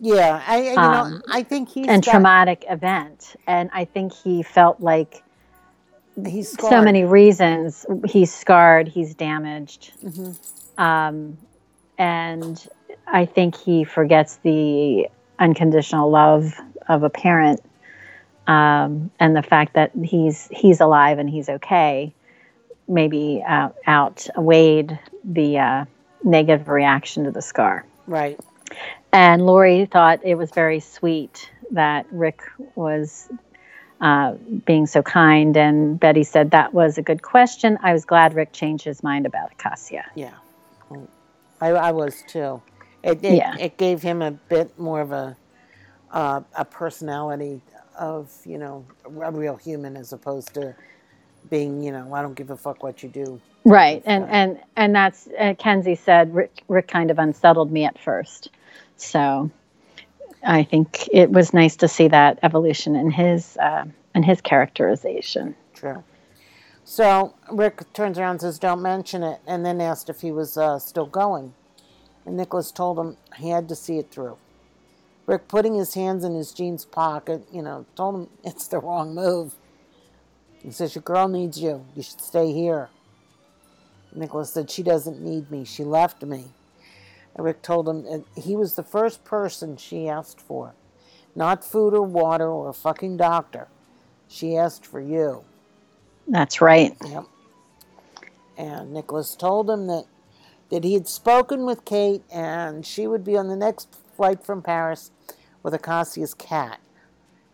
Yeah, 0.00 0.42
I 0.46 0.62
you 0.62 0.74
know 0.76 0.82
Um, 0.82 1.22
I 1.30 1.42
think 1.42 1.68
he's 1.68 1.86
and 1.88 2.04
got- 2.04 2.10
traumatic 2.10 2.64
event, 2.68 3.36
and 3.46 3.70
I 3.72 3.84
think 3.84 4.12
he 4.12 4.42
felt 4.42 4.80
like 4.80 5.22
He's 6.26 6.50
so 6.60 6.82
many 6.82 7.04
reasons 7.06 7.86
he's 8.06 8.30
scarred, 8.34 8.86
he's 8.86 9.14
damaged, 9.14 9.92
Mhm. 10.04 10.36
um, 10.78 11.38
and 11.96 12.68
I 13.06 13.24
think 13.24 13.56
he 13.56 13.84
forgets 13.84 14.36
the 14.42 15.08
unconditional 15.38 16.10
love 16.10 16.52
of 16.86 17.02
a 17.02 17.08
parent, 17.08 17.60
um, 18.46 19.10
and 19.20 19.36
the 19.36 19.42
fact 19.42 19.74
that 19.74 19.92
he's 20.02 20.48
he's 20.50 20.80
alive 20.80 21.18
and 21.18 21.28
he's 21.28 21.48
okay, 21.48 22.12
maybe 22.88 23.42
uh, 23.46 23.70
outweighed 23.86 24.98
the 25.24 25.58
uh, 25.58 25.84
negative 26.24 26.68
reaction 26.68 27.24
to 27.24 27.30
the 27.30 27.42
scar. 27.42 27.84
Right. 28.06 28.38
And 29.12 29.46
Lori 29.46 29.86
thought 29.86 30.20
it 30.24 30.36
was 30.36 30.50
very 30.50 30.80
sweet 30.80 31.50
that 31.70 32.06
Rick 32.10 32.40
was 32.74 33.28
uh, 34.00 34.32
being 34.66 34.86
so 34.86 35.02
kind. 35.02 35.56
And 35.56 36.00
Betty 36.00 36.24
said 36.24 36.50
that 36.50 36.74
was 36.74 36.98
a 36.98 37.02
good 37.02 37.22
question. 37.22 37.78
I 37.82 37.92
was 37.92 38.04
glad 38.04 38.34
Rick 38.34 38.52
changed 38.52 38.84
his 38.84 39.02
mind 39.02 39.26
about 39.26 39.52
Acacia. 39.52 40.04
Yeah. 40.14 40.32
I, 41.60 41.68
I 41.68 41.92
was 41.92 42.22
too. 42.26 42.60
It, 43.04 43.22
it, 43.24 43.34
Yeah. 43.34 43.54
it 43.58 43.76
gave 43.76 44.02
him 44.02 44.22
a 44.22 44.32
bit 44.32 44.76
more 44.78 45.00
of 45.00 45.12
a 45.12 45.36
uh, 46.10 46.42
a 46.56 46.64
personality 46.64 47.62
of 47.98 48.30
you 48.44 48.58
know 48.58 48.84
a 49.06 49.30
real 49.30 49.56
human 49.56 49.96
as 49.96 50.12
opposed 50.12 50.54
to 50.54 50.74
being 51.50 51.82
you 51.82 51.92
know 51.92 52.12
I 52.14 52.22
don't 52.22 52.34
give 52.34 52.50
a 52.50 52.56
fuck 52.56 52.82
what 52.82 53.02
you 53.02 53.08
do. 53.08 53.40
Right. 53.64 54.02
And 54.06 54.24
and 54.28 54.60
and 54.76 54.94
that's 54.94 55.28
uh, 55.38 55.54
Kenzie 55.58 55.94
said 55.94 56.34
Rick, 56.34 56.62
Rick 56.68 56.88
kind 56.88 57.10
of 57.10 57.18
unsettled 57.18 57.70
me 57.70 57.84
at 57.84 57.98
first. 57.98 58.50
So 58.96 59.50
I 60.44 60.64
think 60.64 61.08
it 61.12 61.30
was 61.30 61.52
nice 61.52 61.76
to 61.76 61.88
see 61.88 62.08
that 62.08 62.38
evolution 62.42 62.96
in 62.96 63.10
his 63.10 63.56
uh, 63.58 63.84
in 64.14 64.22
his 64.22 64.40
characterization. 64.40 65.54
True. 65.74 66.02
So 66.84 67.34
Rick 67.50 67.92
turns 67.92 68.18
around 68.18 68.32
and 68.32 68.40
says, 68.40 68.58
"Don't 68.58 68.82
mention 68.82 69.22
it," 69.22 69.40
and 69.46 69.64
then 69.64 69.80
asked 69.80 70.10
if 70.10 70.20
he 70.20 70.32
was 70.32 70.56
uh, 70.56 70.78
still 70.78 71.06
going. 71.06 71.54
And 72.26 72.36
Nicholas 72.36 72.70
told 72.70 72.98
him 72.98 73.16
he 73.36 73.50
had 73.50 73.68
to 73.68 73.76
see 73.76 73.98
it 73.98 74.10
through. 74.10 74.36
Rick, 75.32 75.48
putting 75.48 75.74
his 75.74 75.94
hands 75.94 76.24
in 76.24 76.34
his 76.34 76.52
jeans 76.52 76.84
pocket, 76.84 77.46
you 77.50 77.62
know, 77.62 77.86
told 77.96 78.14
him 78.14 78.28
it's 78.44 78.68
the 78.68 78.78
wrong 78.78 79.14
move. 79.14 79.54
He 80.62 80.70
says, 80.70 80.94
"Your 80.94 81.02
girl 81.02 81.26
needs 81.26 81.60
you. 81.60 81.84
You 81.96 82.02
should 82.02 82.20
stay 82.20 82.52
here." 82.52 82.90
Nicholas 84.14 84.52
said, 84.52 84.70
"She 84.70 84.82
doesn't 84.82 85.20
need 85.20 85.50
me. 85.50 85.64
She 85.64 85.84
left 85.84 86.22
me." 86.22 86.52
And 87.34 87.44
Rick 87.46 87.62
told 87.62 87.88
him 87.88 88.02
that 88.04 88.24
he 88.36 88.54
was 88.54 88.74
the 88.74 88.82
first 88.82 89.24
person 89.24 89.78
she 89.78 90.06
asked 90.06 90.40
for, 90.40 90.74
not 91.34 91.64
food 91.64 91.94
or 91.94 92.02
water 92.02 92.48
or 92.50 92.68
a 92.68 92.74
fucking 92.74 93.16
doctor. 93.16 93.68
She 94.28 94.54
asked 94.54 94.84
for 94.84 95.00
you. 95.00 95.44
That's 96.28 96.60
right. 96.60 96.94
Yep. 97.06 97.24
And 98.58 98.92
Nicholas 98.92 99.34
told 99.34 99.70
him 99.70 99.86
that 99.86 100.04
that 100.68 100.84
he 100.84 100.94
had 100.94 101.08
spoken 101.08 101.66
with 101.66 101.84
Kate 101.84 102.22
and 102.30 102.86
she 102.86 103.06
would 103.06 103.24
be 103.24 103.36
on 103.36 103.48
the 103.48 103.56
next 103.56 103.94
flight 104.16 104.44
from 104.44 104.62
Paris 104.62 105.10
with 105.62 105.74
Acacia's 105.74 106.34
cat. 106.34 106.80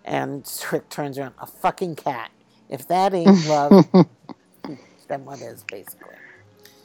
And 0.05 0.47
Rick 0.73 0.89
turns 0.91 1.19
around, 1.19 1.35
a 1.41 1.47
fucking 1.47 1.97
cat. 1.97 2.31
If 2.69 2.87
that 2.89 3.15
ain't 3.15 3.39
love, 3.45 3.81
then 5.09 5.25
what 5.25 5.41
is 5.41 5.65
basically? 5.65 6.17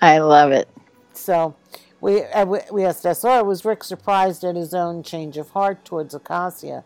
I 0.02 0.20
love 0.20 0.52
it. 0.52 0.70
So 1.14 1.56
we 2.02 2.24
uh, 2.24 2.46
we- 2.46 2.60
we 2.72 2.86
asked 2.86 3.06
SR, 3.06 3.44
was 3.44 3.66
Rick 3.66 3.84
surprised 3.84 4.44
at 4.44 4.56
his 4.56 4.74
own 4.74 5.04
change 5.04 5.38
of 5.38 5.52
heart 5.52 5.86
towards 5.86 6.14
Acacia? 6.16 6.86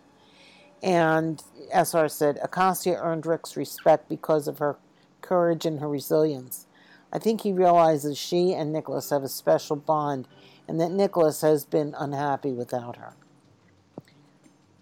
And 0.84 1.44
SR 1.74 2.10
said, 2.10 2.40
Acacia 2.44 2.96
earned 2.98 3.26
Rick's 3.26 3.58
respect 3.58 4.10
because 4.10 4.48
of 4.48 4.60
her 4.60 4.78
courage 5.22 5.66
and 5.66 5.80
her 5.80 5.90
resilience. 5.90 6.68
I 7.14 7.20
think 7.20 7.42
he 7.42 7.54
realizes 7.54 8.18
she 8.18 8.54
and 8.54 8.74
Nicholas 8.74 9.10
have 9.12 9.24
a 9.24 9.30
special 9.30 9.76
bond 9.76 10.28
and 10.68 10.80
that 10.80 10.92
Nicholas 10.92 11.42
has 11.42 11.66
been 11.66 11.96
unhappy 11.98 12.52
without 12.52 12.98
her. 12.98 13.14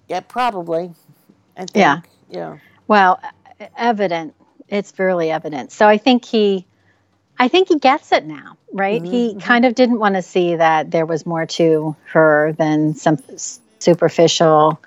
Yeah, 0.08 0.20
probably. 0.22 0.92
I 1.58 1.62
think. 1.62 1.76
Yeah. 1.76 2.02
Yeah. 2.30 2.58
Well, 2.88 3.20
evident. 3.78 4.34
It's 4.68 4.92
fairly 4.92 5.32
evident. 5.32 5.72
So 5.72 5.88
I 5.88 5.98
think 5.98 6.26
he, 6.26 6.66
I 7.38 7.48
think 7.48 7.68
he 7.70 7.78
gets 7.80 8.12
it 8.12 8.26
now, 8.26 8.58
right? 8.74 9.04
He 9.06 9.34
Mhm, 9.34 9.36
mhm. 9.36 9.42
kind 9.42 9.66
of 9.66 9.76
didn't 9.76 10.00
want 10.00 10.16
to 10.16 10.22
see 10.22 10.56
that 10.56 10.92
there 10.92 11.06
was 11.06 11.26
more 11.26 11.46
to 11.46 11.96
her 12.12 12.54
than 12.54 12.96
some 12.96 13.18
superficial, 13.80 14.80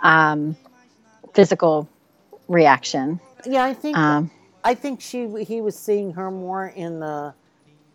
um, 0.00 0.56
physical 1.32 1.88
reaction. 2.48 3.18
Yeah, 3.46 3.64
I 3.64 3.74
think 3.74 3.96
Um, 3.96 4.30
I 4.62 4.74
think 4.74 5.00
she 5.00 5.26
he 5.44 5.60
was 5.60 5.78
seeing 5.78 6.12
her 6.12 6.30
more 6.30 6.66
in 6.66 7.00
the 7.00 7.34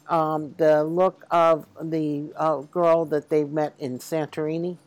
um, 0.10 0.56
the 0.58 0.84
look 0.84 1.26
of 1.32 1.66
the 1.82 2.34
uh, 2.36 2.58
girl 2.62 3.06
that 3.06 3.30
they 3.30 3.44
met 3.46 3.74
in 3.80 4.00
Santorini. 4.00 4.78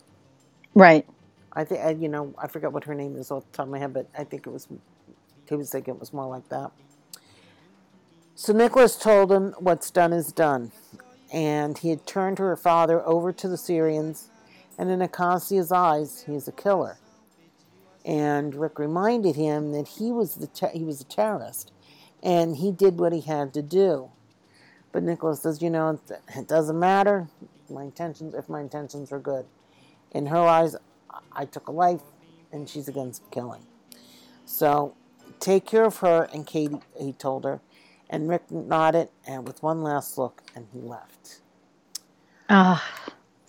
right. 0.74 1.06
I 1.54 1.64
think 1.64 2.02
you 2.02 2.08
know 2.08 2.34
I 2.38 2.48
forget 2.48 2.72
what 2.72 2.84
her 2.84 2.94
name 2.94 3.16
is 3.16 3.30
off 3.30 3.44
the 3.50 3.56
top 3.56 3.66
of 3.66 3.72
my 3.72 3.78
head, 3.78 3.94
but 3.94 4.08
I 4.18 4.24
think 4.24 4.46
it 4.46 4.50
was 4.50 4.68
he 5.48 5.54
was 5.56 5.70
thinking 5.70 5.94
it 5.94 6.00
was 6.00 6.12
more 6.12 6.26
like 6.26 6.48
that. 6.48 6.72
So 8.34 8.52
Nicholas 8.52 8.96
told 8.96 9.30
him 9.30 9.54
what's 9.58 9.90
done 9.90 10.12
is 10.12 10.32
done, 10.32 10.72
and 11.32 11.78
he 11.78 11.90
had 11.90 12.06
turned 12.06 12.38
her 12.38 12.56
father 12.56 13.06
over 13.06 13.32
to 13.32 13.48
the 13.48 13.58
Syrians, 13.58 14.30
and 14.78 14.90
in 14.90 15.02
Acacia's 15.02 15.70
eyes, 15.72 16.24
he's 16.26 16.48
a 16.48 16.52
killer. 16.52 16.98
And 18.04 18.54
Rick 18.54 18.78
reminded 18.78 19.36
him 19.36 19.72
that 19.72 19.88
he 19.88 20.10
was 20.10 20.36
the 20.36 20.68
he 20.72 20.84
was 20.84 21.02
a 21.02 21.04
terrorist, 21.04 21.72
and 22.22 22.56
he 22.56 22.72
did 22.72 22.98
what 22.98 23.12
he 23.12 23.20
had 23.20 23.54
to 23.54 23.62
do. 23.62 24.10
But 24.92 25.04
Nicholas 25.04 25.42
says, 25.42 25.62
you 25.62 25.70
know, 25.70 25.90
it- 25.90 26.48
doesn't 26.48 26.78
matter. 26.78 27.28
My 27.70 27.84
intentions, 27.84 28.34
if 28.34 28.48
my 28.48 28.60
intentions 28.60 29.12
are 29.12 29.20
good, 29.20 29.46
in 30.12 30.26
her 30.26 30.38
eyes, 30.40 30.76
I 31.32 31.46
took 31.46 31.68
a 31.68 31.72
life, 31.72 32.02
and 32.52 32.68
she's 32.68 32.88
against 32.88 33.30
killing. 33.30 33.66
So 34.46 34.94
take 35.40 35.66
care 35.66 35.84
of 35.84 35.98
her 35.98 36.28
and 36.32 36.46
Katie, 36.46 36.80
he 37.00 37.12
told 37.12 37.44
her. 37.44 37.60
And 38.10 38.28
Rick 38.28 38.50
nodded, 38.50 39.08
and 39.26 39.46
with 39.46 39.62
one 39.62 39.82
last 39.82 40.18
look, 40.18 40.42
and 40.54 40.66
he 40.72 40.80
left. 40.80 41.40
Ah. 42.50 42.84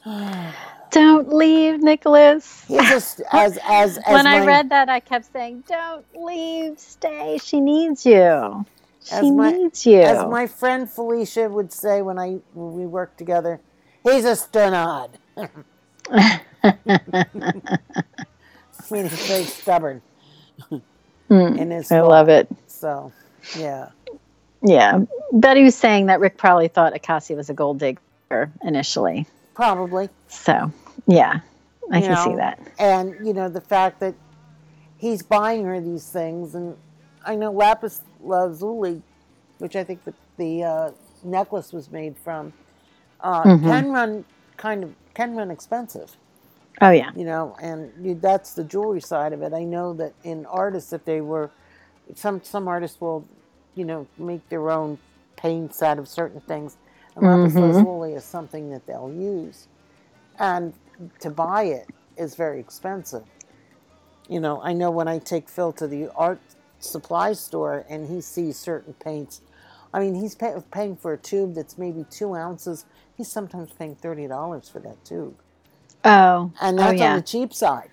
Don't 0.92 1.34
leave, 1.34 1.82
Nicholas. 1.82 2.66
He 2.68 2.78
just 2.78 3.22
as 3.34 3.60
as 3.68 4.00
as 4.08 4.14
when 4.14 4.28
I 4.28 4.40
read 4.46 4.70
that, 4.70 4.90
I 4.90 5.00
kept 5.02 5.32
saying, 5.34 5.64
"Don't 5.68 6.06
leave, 6.16 6.80
stay. 6.80 7.40
She 7.44 7.60
needs 7.62 8.06
you. 8.06 8.66
She 9.06 9.16
As 9.16 9.32
my- 9.32 9.52
needs 9.52 9.86
you." 9.86 10.02
as 10.02 10.26
my 10.30 10.48
friend 10.48 10.90
Felicia 10.90 11.50
would 11.50 11.72
say 11.74 12.02
when 12.02 12.18
I 12.18 12.40
when 12.54 12.74
we 12.74 12.86
worked 12.86 13.18
together, 13.18 13.60
he's 14.04 14.26
a 14.26 14.32
stunod. 14.36 15.10
mean, 18.92 19.10
he's 19.10 19.28
very 19.28 19.44
stubborn 19.46 20.02
Mm, 21.30 21.92
I 21.92 22.02
love 22.02 22.30
it. 22.30 22.48
So 22.68 23.12
yeah. 23.58 23.90
Yeah, 24.62 25.00
Betty 25.32 25.64
was 25.64 25.76
saying 25.76 26.06
that 26.06 26.20
Rick 26.20 26.38
probably 26.38 26.68
thought 26.68 26.96
Acacia 26.96 27.34
was 27.36 27.50
a 27.50 27.54
gold 27.54 27.80
digger 27.80 28.52
initially. 28.64 29.26
Probably. 29.56 30.10
So, 30.28 30.72
yeah, 31.08 31.40
I 31.92 32.00
You 32.00 32.06
can 32.08 32.18
see 32.18 32.36
that. 32.36 32.60
And, 32.80 33.26
you 33.26 33.34
know, 33.34 33.50
the 33.50 33.62
fact 33.62 34.00
that 34.00 34.16
he's 34.98 35.22
buying 35.22 35.66
her 35.66 35.82
these 35.82 36.08
things. 36.08 36.56
And 36.56 36.78
I 37.26 37.36
know 37.36 37.52
lapis 37.52 38.02
lazuli, 38.24 39.04
which 39.60 39.76
I 39.78 39.86
think 39.86 40.06
the, 40.06 40.16
the 40.38 40.64
uh, 40.64 40.92
necklace 41.24 41.74
was 41.74 41.92
made 41.92 42.18
from, 42.20 42.54
uh, 43.22 43.50
Mhm. 43.50 43.64
can 43.64 43.92
run 43.92 44.26
kind 44.58 44.84
of, 44.84 44.96
can 45.16 45.36
run 45.36 45.52
expensive, 45.52 46.18
Oh 46.82 46.92
yeah, 46.92 47.12
you 47.14 47.26
know, 47.26 47.56
and 47.62 47.92
you, 48.06 48.16
that's 48.16 48.54
the 48.56 48.66
jewelry 48.66 49.02
side 49.02 49.34
of 49.34 49.42
it. 49.44 49.54
I 49.54 49.66
know 49.66 49.94
that 49.96 50.16
in 50.24 50.46
artists, 50.48 50.94
if 50.94 51.06
they 51.06 51.22
were, 51.22 51.54
some, 52.16 52.44
some 52.44 52.68
artists 52.68 53.02
will, 53.02 53.30
you 53.76 53.86
know, 53.86 54.10
make 54.18 54.50
their 54.50 54.72
own 54.72 55.00
paints 55.38 55.82
out 55.84 56.00
of 56.00 56.08
certain 56.10 56.42
things. 56.42 56.78
And 57.16 57.26
lapis 57.26 57.60
Mhm. 57.60 57.60
lazuli 57.60 58.14
is 58.14 58.26
something 58.26 58.72
that 58.72 58.88
they'll 58.88 59.14
use. 59.14 59.68
And 60.40 60.76
to 61.22 61.32
buy 61.32 61.64
it 61.66 61.90
is 62.18 62.36
very 62.36 62.60
expensive. 62.60 63.24
You 64.30 64.40
know, 64.42 64.62
I 64.64 64.74
know 64.74 64.92
when 64.92 65.08
I 65.08 65.20
take 65.20 65.50
Phil 65.50 65.74
to 65.74 65.88
the 65.88 66.10
art 66.16 66.44
supply 66.84 67.34
store 67.34 67.86
and 67.90 68.08
he 68.10 68.22
sees 68.22 68.58
certain 68.60 68.94
paints, 68.96 69.42
I 69.94 70.00
mean, 70.02 70.16
he's 70.16 70.36
pay, 70.36 70.56
paying 70.74 70.98
for 70.98 71.14
a 71.14 71.18
tube 71.20 71.56
that's 71.56 71.78
maybe 71.78 72.06
two 72.10 72.36
ounces. 72.36 72.86
He's 73.18 73.32
sometimes 73.32 73.72
paying 73.74 73.96
$30 73.98 74.30
for 74.70 74.80
that 74.82 75.04
tube. 75.06 75.36
Oh, 76.06 76.54
and 76.62 76.80
oh 76.80 76.90
that's 76.90 76.92
yeah. 76.92 77.02
on 77.02 77.14
the 77.16 77.22
cheap 77.24 77.54
side. 77.54 77.92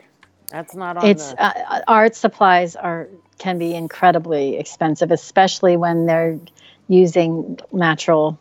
That's 0.51 0.74
not 0.76 0.97
on 0.99 1.16
it's 1.16 1.18
the. 1.18 1.38
uh, 1.38 1.82
art 1.88 2.16
supplies 2.16 2.76
are 2.76 3.09
can 3.38 3.59
be 3.59 3.74
incredibly 3.74 4.59
expensive, 4.59 5.12
especially 5.12 5.76
when 5.76 6.07
they're 6.07 6.41
using 6.88 7.59
natural 7.72 8.41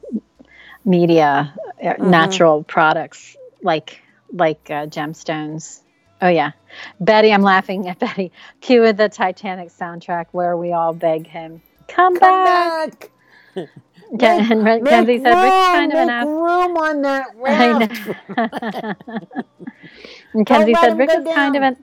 media, 0.85 1.53
uh, 1.83 1.93
Mhm. 1.99 1.99
natural 1.99 2.63
products 2.63 3.35
like 3.63 4.01
like 4.33 4.61
uh, 4.69 4.87
gemstones. 4.87 5.81
Oh 6.21 6.27
yeah, 6.27 6.51
Betty, 6.99 7.31
I'm 7.33 7.41
laughing 7.43 7.87
at 7.87 7.97
Betty. 7.99 8.31
Cue 8.61 8.91
the 8.93 9.07
Titanic 9.09 9.69
soundtrack 9.69 10.25
where 10.31 10.57
we 10.57 10.73
all 10.73 10.93
beg 10.93 11.27
him, 11.27 11.61
"Come, 11.87 12.17
Come 12.17 12.43
back." 12.43 13.09
back. 13.55 13.67
Ken- 14.19 14.51
and 14.51 14.85
Kenzie 14.87 15.17
make 15.17 15.23
said, 15.23 15.29
"Rick's 15.41 15.53
room, 15.55 15.73
kind 15.73 15.93
of 15.93 15.99
an 15.99 16.07
make 16.07 16.13
ass." 16.15 16.25
room 16.25 16.77
on 16.77 17.01
that 17.03 17.27
I 17.45 17.71
raft. 17.77 18.07
know. 18.07 18.95
and 20.33 20.45
Kenzie 20.47 20.73
said, 20.75 20.97
Rick 20.97 21.09
is 21.13 21.25
kind 21.25 21.55
of 21.55 21.63
an 21.63 21.77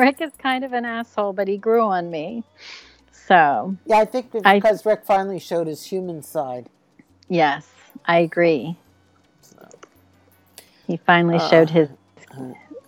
Rick 0.00 0.20
is 0.20 0.32
kind 0.38 0.64
of 0.64 0.72
an 0.72 0.84
asshole, 0.84 1.32
but 1.34 1.46
he 1.46 1.56
grew 1.58 1.82
on 1.82 2.10
me. 2.10 2.42
So 3.12 3.76
Yeah, 3.86 3.98
I 3.98 4.04
think 4.06 4.30
it's 4.34 4.44
I- 4.46 4.58
because 4.58 4.84
Rick 4.86 5.04
finally 5.04 5.38
showed 5.38 5.66
his 5.68 5.84
human 5.84 6.22
side. 6.22 6.68
yes, 7.28 7.68
I 8.06 8.18
agree. 8.20 8.76
He 10.86 10.96
finally 10.96 11.36
Uh, 11.36 11.48
showed 11.50 11.70
his 11.70 11.90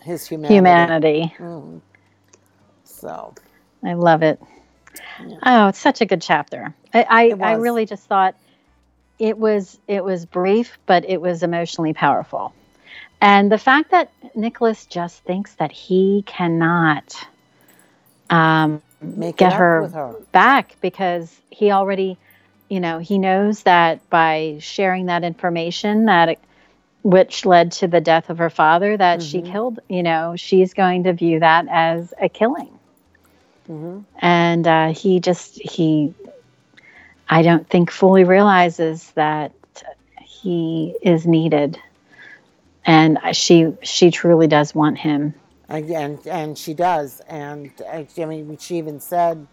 His 0.03 0.27
humanity. 0.27 0.55
humanity. 0.55 1.35
Mm. 1.39 1.81
So, 2.85 3.35
I 3.85 3.95
love 3.95 4.23
it. 4.23 4.41
Yeah. 5.25 5.37
Oh, 5.45 5.69
it's 5.69 5.79
such 5.79 6.01
a 6.01 6.07
good 6.07 6.23
chapter. 6.23 6.75
I 6.93 7.07
I, 7.09 7.35
I 7.41 7.53
really 7.55 7.87
just 7.87 8.05
thought 8.05 8.35
it 9.19 9.39
was 9.39 9.79
it 9.87 10.05
was 10.05 10.27
brief, 10.27 10.79
but 10.87 11.09
it 11.09 11.21
was 11.21 11.43
emotionally 11.43 11.93
powerful. 11.93 12.53
And 13.21 13.53
the 13.53 13.59
fact 13.59 13.91
that 13.91 14.11
Nicholas 14.35 14.87
just 14.87 15.23
thinks 15.25 15.55
that 15.57 15.71
he 15.71 16.25
cannot 16.27 17.15
um, 18.31 18.83
make 19.03 19.37
Get 19.37 19.53
her 19.53 19.89
her. 19.89 20.15
back 20.33 20.77
because 20.81 21.39
he 21.51 21.71
already, 21.71 22.17
you 22.71 22.81
know, 22.81 22.99
he 22.99 23.19
knows 23.19 23.63
that 23.65 24.09
by 24.09 24.57
sharing 24.61 25.07
that 25.07 25.23
information 25.23 26.07
that 26.07 26.31
it, 26.31 26.39
which 27.03 27.47
led 27.47 27.73
to 27.73 27.89
the 27.89 28.01
death 28.01 28.31
of 28.31 28.39
her 28.39 28.51
father 28.51 28.97
that 28.97 29.23
she 29.23 29.41
Mhm. 29.41 29.51
killed, 29.53 29.81
you 29.89 30.03
know, 30.03 30.35
she's 30.37 30.75
going 30.75 31.05
to 31.05 31.13
view 31.13 31.41
that 31.41 31.67
as 31.71 32.13
a 32.21 32.29
killing. 32.29 32.69
hmm 33.67 34.01
And 34.21 34.67
uh, 34.67 34.93
he 34.93 35.21
just 35.21 35.61
he 35.61 36.13
I 37.29 37.43
don't 37.43 37.67
think 37.69 37.91
fully 37.91 38.25
realizes 38.25 39.13
that 39.13 39.53
he 40.21 40.97
is 41.01 41.27
needed. 41.27 41.79
And 42.85 43.19
she 43.33 43.73
she 43.83 44.11
truly 44.11 44.47
does 44.47 44.75
want 44.75 44.99
him. 44.99 45.35
And, 45.69 46.27
and 46.27 46.59
she 46.59 46.75
does. 46.75 47.21
And 47.29 47.71
I 47.89 48.07
mean, 48.17 48.59
she 48.59 48.79
even 48.79 48.99
said 48.99 49.47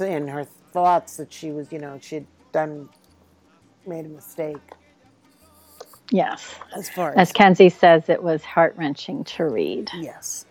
in 0.00 0.28
her 0.28 0.44
thoughts 0.44 1.16
that 1.18 1.32
she 1.32 1.52
was, 1.52 1.70
you 1.70 1.78
know, 1.78 1.98
she'd 2.00 2.26
done, 2.52 2.88
made 3.86 4.06
a 4.06 4.08
mistake 4.08 4.56
Yes. 6.10 6.54
as 6.76 6.88
far 6.88 7.12
As 7.16 7.32
Kenzie 7.32 7.68
says, 7.68 8.08
it 8.08 8.22
was 8.22 8.42
heart 8.44 8.74
wrenching 8.76 9.24
to 9.24 9.44
read. 9.44 9.90
yes. 9.94 10.46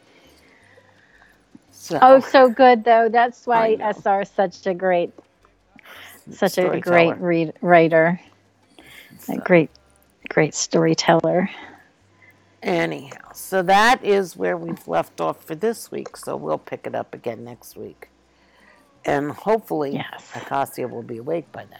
So, 1.72 2.00
Oh, 2.02 2.20
so 2.20 2.50
good 2.50 2.84
though. 2.84 3.08
That's 3.10 3.48
why. 3.48 3.78
SR 3.80 4.22
is 4.22 4.30
such 4.30 4.66
a 4.68 4.74
great, 4.74 5.12
such 6.32 6.58
a 6.58 6.80
great 6.80 7.18
read, 7.20 7.54
writer, 7.62 8.20
a 9.30 9.38
great, 9.38 9.70
great 10.30 10.54
storyteller. 10.54 11.50
Anyhow, 12.64 13.32
so 13.34 13.62
that 13.62 14.04
is 14.04 14.36
where 14.36 14.58
we've 14.58 14.86
left 14.88 15.22
off 15.22 15.44
for 15.46 15.56
this 15.56 15.90
week. 15.92 16.18
So 16.18 16.36
we'll 16.36 16.58
pick 16.58 16.86
it 16.86 16.96
up 16.96 17.14
again 17.14 17.44
next 17.46 17.78
week. 17.78 18.10
And 19.06 19.32
hopefully, 19.32 19.94
Yes. 19.94 20.30
Acacia 20.36 20.88
will 20.88 21.04
be 21.04 21.18
awake 21.18 21.50
by 21.54 21.66
then. 21.66 21.80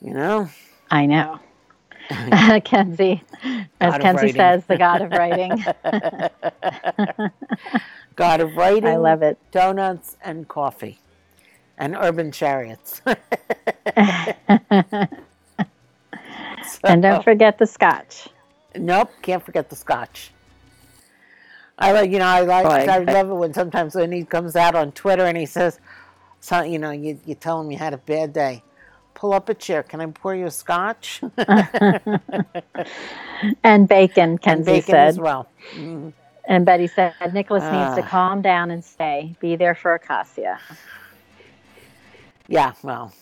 You 0.00 0.14
know? 0.14 0.48
I 0.90 1.04
know. 1.04 1.40
Kenzie, 2.64 3.22
as 3.80 3.92
God 3.92 4.00
Kenzie 4.00 4.32
says, 4.32 4.64
the 4.66 4.76
god 4.78 5.02
of 5.02 5.10
writing. 5.12 5.64
God 8.16 8.40
of 8.40 8.56
writing, 8.56 8.86
I 8.86 8.96
love 8.96 9.22
it. 9.22 9.38
donuts, 9.52 10.16
and 10.22 10.48
coffee, 10.48 10.98
and 11.76 11.94
urban 11.94 12.32
chariots. 12.32 13.00
and 16.82 17.02
don't 17.02 17.22
forget 17.22 17.58
the 17.58 17.66
scotch. 17.66 18.28
Nope, 18.74 19.10
can't 19.22 19.44
forget 19.44 19.70
the 19.70 19.76
scotch. 19.76 20.32
I 21.78 21.92
like, 21.92 22.10
you 22.10 22.18
know, 22.18 22.26
I 22.26 22.40
like, 22.40 22.64
Like- 22.64 22.88
I 22.88 22.98
love 22.98 23.30
it 23.30 23.34
when 23.34 23.54
sometimes 23.54 23.94
when 23.94 24.10
he 24.10 24.24
comes 24.24 24.56
out 24.56 24.74
on 24.74 24.90
Twitter 24.92 25.24
and 25.24 25.36
he 25.36 25.46
says, 25.46 25.78
so, 26.40 26.62
you 26.62 26.78
know, 26.78 26.90
you, 26.90 27.20
you 27.24 27.34
tell 27.34 27.60
him 27.60 27.70
you 27.70 27.78
had 27.78 27.94
a 27.94 27.98
bad 27.98 28.32
day. 28.32 28.62
Pull 29.18 29.32
up 29.32 29.48
a 29.48 29.54
chair. 29.54 29.82
Can 29.82 30.00
I 30.00 30.06
pour 30.06 30.32
you 30.34 30.46
a 30.46 30.50
scotch? 30.50 31.20
And 33.62 33.88
bacon, 33.88 34.30
and 34.30 34.42
Kenzie 34.42 34.64
bacon 34.72 34.90
said. 34.90 35.08
as 35.08 35.18
well. 35.20 35.46
Mhm. 35.74 36.12
And 36.48 36.64
Betty 36.66 36.86
said, 36.88 37.14
Nicholas 37.32 37.62
needs 37.70 37.94
to 37.94 38.02
calm 38.02 38.42
down 38.42 38.70
and 38.72 38.84
stay. 38.84 39.36
Be 39.38 39.54
there 39.54 39.74
for 39.76 39.94
Acacia. 39.94 40.58
Yeah, 42.48 42.72
well, 42.82 43.12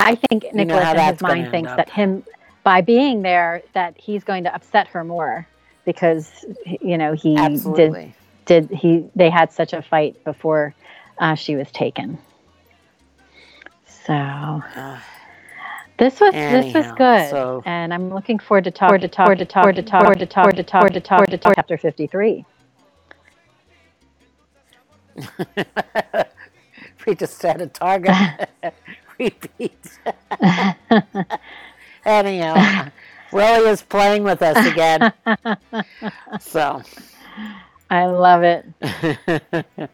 I 0.00 0.16
think 0.16 0.52
Nicholas 0.52 0.88
in 0.92 0.98
his 1.12 1.20
mind 1.22 1.50
thinks 1.50 1.70
up. 1.70 1.76
that 1.78 1.88
him 1.88 2.22
by 2.64 2.80
being 2.82 3.22
there 3.22 3.62
that 3.72 3.94
he's 3.96 4.24
going 4.24 4.44
to 4.44 4.54
upset 4.54 4.88
her 4.88 5.04
more 5.04 5.46
because 5.86 6.44
you 6.80 6.98
know 6.98 7.12
he 7.14 7.34
did 7.74 8.12
did 8.44 8.70
he 8.70 9.08
they 9.14 9.30
had 9.30 9.52
such 9.52 9.72
a 9.72 9.80
fight 9.80 10.22
before 10.24 10.74
uh, 11.18 11.34
she 11.34 11.56
was 11.56 11.70
taken. 11.70 12.18
So 14.06 14.12
Uh, 14.12 14.98
this 15.98 16.20
was 16.20 16.32
this 16.32 16.74
was 16.74 16.86
good, 16.92 17.30
so- 17.30 17.62
and 17.66 17.92
I'm 17.94 18.12
looking 18.12 18.38
forward 18.38 18.64
to 18.64 18.70
talk 18.70 19.00
to 19.00 19.08
talk 19.08 19.36
to 19.38 19.44
talk 19.44 19.74
to 19.74 19.82
talk 19.82 20.14
to 20.18 20.26
talk 20.26 20.52
to 20.54 20.62
talk 20.62 20.88
to 20.90 21.00
talk 21.00 21.26
to 21.26 21.38
talk 21.38 21.54
chapter 21.56 21.78
53. 21.78 22.44
we 27.06 27.14
just 27.14 27.40
had 27.42 27.60
a 27.62 27.66
target. 27.66 28.14
Repeat. 29.18 29.98
Anyhow, 32.04 32.90
Willie 33.32 33.70
is 33.70 33.80
playing 33.82 34.24
with 34.24 34.42
us 34.42 34.66
again. 34.66 35.12
So, 36.40 36.82
I 37.88 38.06
love 38.06 38.42
it. 38.42 38.66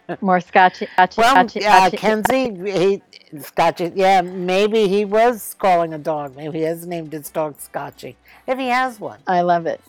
More 0.22 0.40
scotchy, 0.40 0.86
scotchy, 0.86 1.20
well, 1.20 1.36
uh, 1.36 1.48
scotchy. 1.48 1.96
Kenzie, 1.96 2.70
he, 2.70 3.02
Scotchy, 3.38 3.92
yeah, 3.94 4.22
maybe 4.22 4.88
he 4.88 5.04
was 5.04 5.54
calling 5.58 5.92
a 5.92 5.98
dog. 5.98 6.36
Maybe 6.36 6.58
he 6.58 6.64
has 6.64 6.86
named 6.86 7.12
his 7.12 7.28
dog 7.30 7.60
Scotchy. 7.60 8.16
If 8.46 8.58
he 8.58 8.68
has 8.68 8.98
one, 8.98 9.20
I 9.26 9.42
love 9.42 9.66
it. 9.66 9.80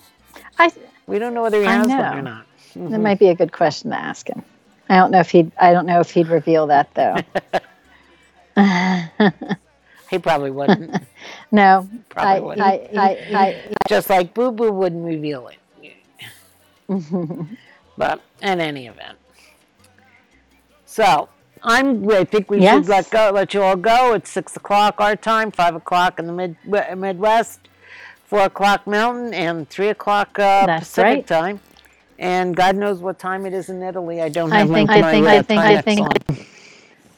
I 0.60 0.72
we 1.08 1.20
don't 1.20 1.34
know 1.34 1.42
whether 1.42 1.62
he 1.62 1.68
I 1.68 1.76
has 1.76 1.88
one 1.88 2.18
or 2.18 2.22
not. 2.22 2.46
That 2.76 3.00
might 3.02 3.20
be 3.20 3.28
a 3.28 3.36
good 3.36 3.52
question 3.52 3.92
to 3.92 4.00
ask 4.00 4.28
him. 4.28 4.42
I 4.90 4.96
don't 4.96 5.12
know 5.12 5.20
if 5.20 5.30
he'd. 5.30 5.52
I 5.60 5.74
don't 5.74 5.86
know 5.86 6.00
if 6.00 6.10
he'd 6.10 6.28
reveal 6.28 6.68
that 6.68 6.92
though. 6.96 7.18
He 10.14 10.20
probably 10.20 10.52
wouldn't. 10.52 10.96
no, 11.52 11.90
Probably 12.10 12.32
I, 12.32 12.40
wouldn't. 12.40 12.96
I, 12.96 13.10
I, 13.34 13.76
Just 13.90 14.12
like 14.12 14.36
Boo 14.36 14.52
Boo 14.52 14.72
wouldn't 14.72 15.04
reveal 15.04 15.50
it. 15.50 15.58
I, 17.96 17.98
But 17.98 18.22
in 18.42 18.60
any 18.60 18.88
event. 18.88 19.18
So 20.86 21.30
I'm 21.64 22.10
I 22.12 22.24
think 22.26 22.50
we 22.52 22.60
Yes. 22.60 22.76
should 22.86 22.90
let 22.90 23.10
go 23.10 23.32
let 23.34 23.54
you 23.54 23.62
all 23.64 23.76
go. 23.76 24.14
It's 24.14 24.30
six 24.30 24.56
o'clock 24.56 24.96
our 25.00 25.16
time, 25.16 25.52
five 25.52 25.76
o'clock 25.76 26.20
in 26.20 26.28
the 26.28 26.34
mid 26.34 26.56
Midwest, 26.66 27.60
four 28.26 28.42
o'clock 28.42 28.86
Mountain, 28.86 29.34
and 29.34 29.70
three 29.70 29.90
o'clock 29.90 30.38
uh, 30.40 30.66
Pacific 30.80 31.04
right. 31.06 31.28
time. 31.28 31.60
And 32.20 32.56
God 32.56 32.76
knows 32.76 33.00
what 33.00 33.18
time 33.20 33.46
it 33.46 33.54
is 33.54 33.70
in 33.70 33.82
Italy. 33.82 34.22
I 34.22 34.30
don't 34.30 34.52
I 34.54 34.60
have 34.60 34.70
think- 34.70 34.88
my, 34.90 34.98
I 34.98 35.02
my 35.02 35.12
think- 35.12 35.28
I 35.28 35.42
think- 35.42 35.62
I 35.62 35.74
time 35.82 35.84
think- 36.28 36.50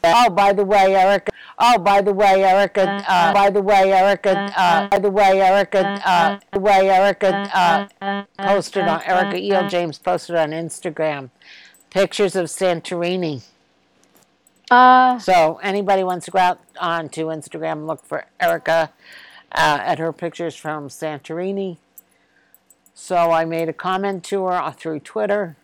Oh, 0.07 0.29
by 0.29 0.53
the 0.53 0.63
way, 0.63 0.95
Erica. 0.95 1.31
Oh, 1.57 1.77
by 1.77 2.01
the 2.01 2.13
way, 2.13 2.43
Erica. 2.43 3.03
Uh, 3.07 3.33
by 3.33 3.49
the 3.49 3.61
way, 3.61 3.93
Erica. 3.93 4.51
Uh, 4.57 4.89
by 4.89 4.99
the 4.99 5.09
way, 5.09 5.41
Erica. 5.41 5.79
Uh, 6.05 6.35
by 6.35 6.39
the 6.51 6.59
way, 6.59 6.89
Erica. 6.89 7.89
Uh, 8.01 8.23
posted 8.37 8.87
on 8.87 9.01
Erica 9.03 9.37
E.L. 9.37 9.69
James 9.69 9.97
posted 9.97 10.35
on 10.35 10.49
Instagram 10.51 11.29
pictures 11.89 12.35
of 12.35 12.47
Santorini. 12.47 13.43
uh, 14.69 15.17
So 15.17 15.59
anybody 15.63 16.03
wants 16.03 16.25
to 16.25 16.31
go 16.31 16.39
out 16.39 16.59
onto 16.79 17.27
Instagram 17.27 17.71
and 17.73 17.87
look 17.87 18.03
for 18.03 18.25
Erica 18.39 18.91
uh, 19.53 19.79
at 19.81 19.97
her 19.99 20.11
pictures 20.11 20.55
from 20.57 20.89
Santorini. 20.89 21.77
So 22.93 23.15
I 23.31 23.45
made 23.45 23.69
a 23.69 23.73
comment 23.73 24.25
to 24.25 24.45
her 24.45 24.71
through 24.71 24.99
Twitter 25.01 25.55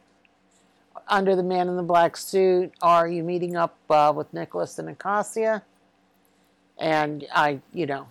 under 1.10 1.36
the 1.36 1.44
man 1.44 1.68
in 1.68 1.76
the 1.76 1.84
black 1.84 2.16
suit. 2.16 2.72
Are 2.82 3.10
you 3.10 3.24
meeting 3.24 3.58
up 3.58 3.76
uh, 3.90 4.14
with 4.16 4.34
Nicholas 4.34 4.80
and 4.80 4.88
Acacia? 4.88 5.64
And 6.82 7.28
I, 7.32 7.60
you 7.74 7.86
know, 7.86 8.08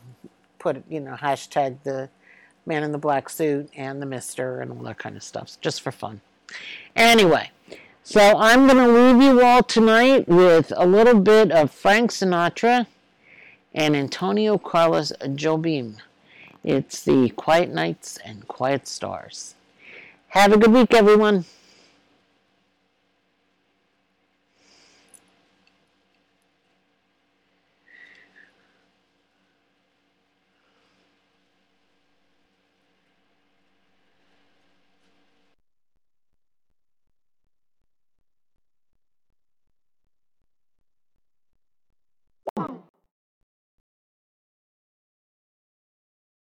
put 0.61 0.85
you 0.89 1.01
know 1.01 1.17
hashtag 1.17 1.79
the 1.83 2.09
Man 2.67 2.85
in 2.85 2.93
the 2.93 2.99
Black 2.99 3.29
Suit 3.29 3.69
and 3.77 4.01
the 4.01 4.07
Mister 4.07 4.61
and 4.61 4.71
all 4.71 4.85
that 4.85 4.97
kind 4.97 5.17
of 5.17 5.25
stuff, 5.25 5.59
just 5.61 5.83
for 5.83 5.91
fun. 5.91 6.21
Anyway, 6.95 7.51
so 8.05 8.37
I'm 8.39 8.69
going 8.69 8.79
to 8.79 8.93
leave 8.93 9.21
you 9.21 9.45
all 9.45 9.65
tonight 9.65 10.29
with 10.29 10.73
a 10.77 10.87
little 10.87 11.19
bit 11.19 11.51
of 11.51 11.73
Frank 11.73 12.13
Sinatra 12.13 12.87
and 13.75 13.97
Antonio 13.97 14.57
Carlos 14.57 15.13
Jobim. 15.21 15.97
It's 16.63 17.03
the 17.03 17.31
Quiet 17.31 17.71
Nights 17.71 18.19
and 18.25 18.47
Quiet 18.47 18.87
Stars. 18.87 19.57
Have 20.29 20.53
a 20.53 20.59
good 20.59 20.73
week, 20.73 20.95
everyone. 20.95 21.45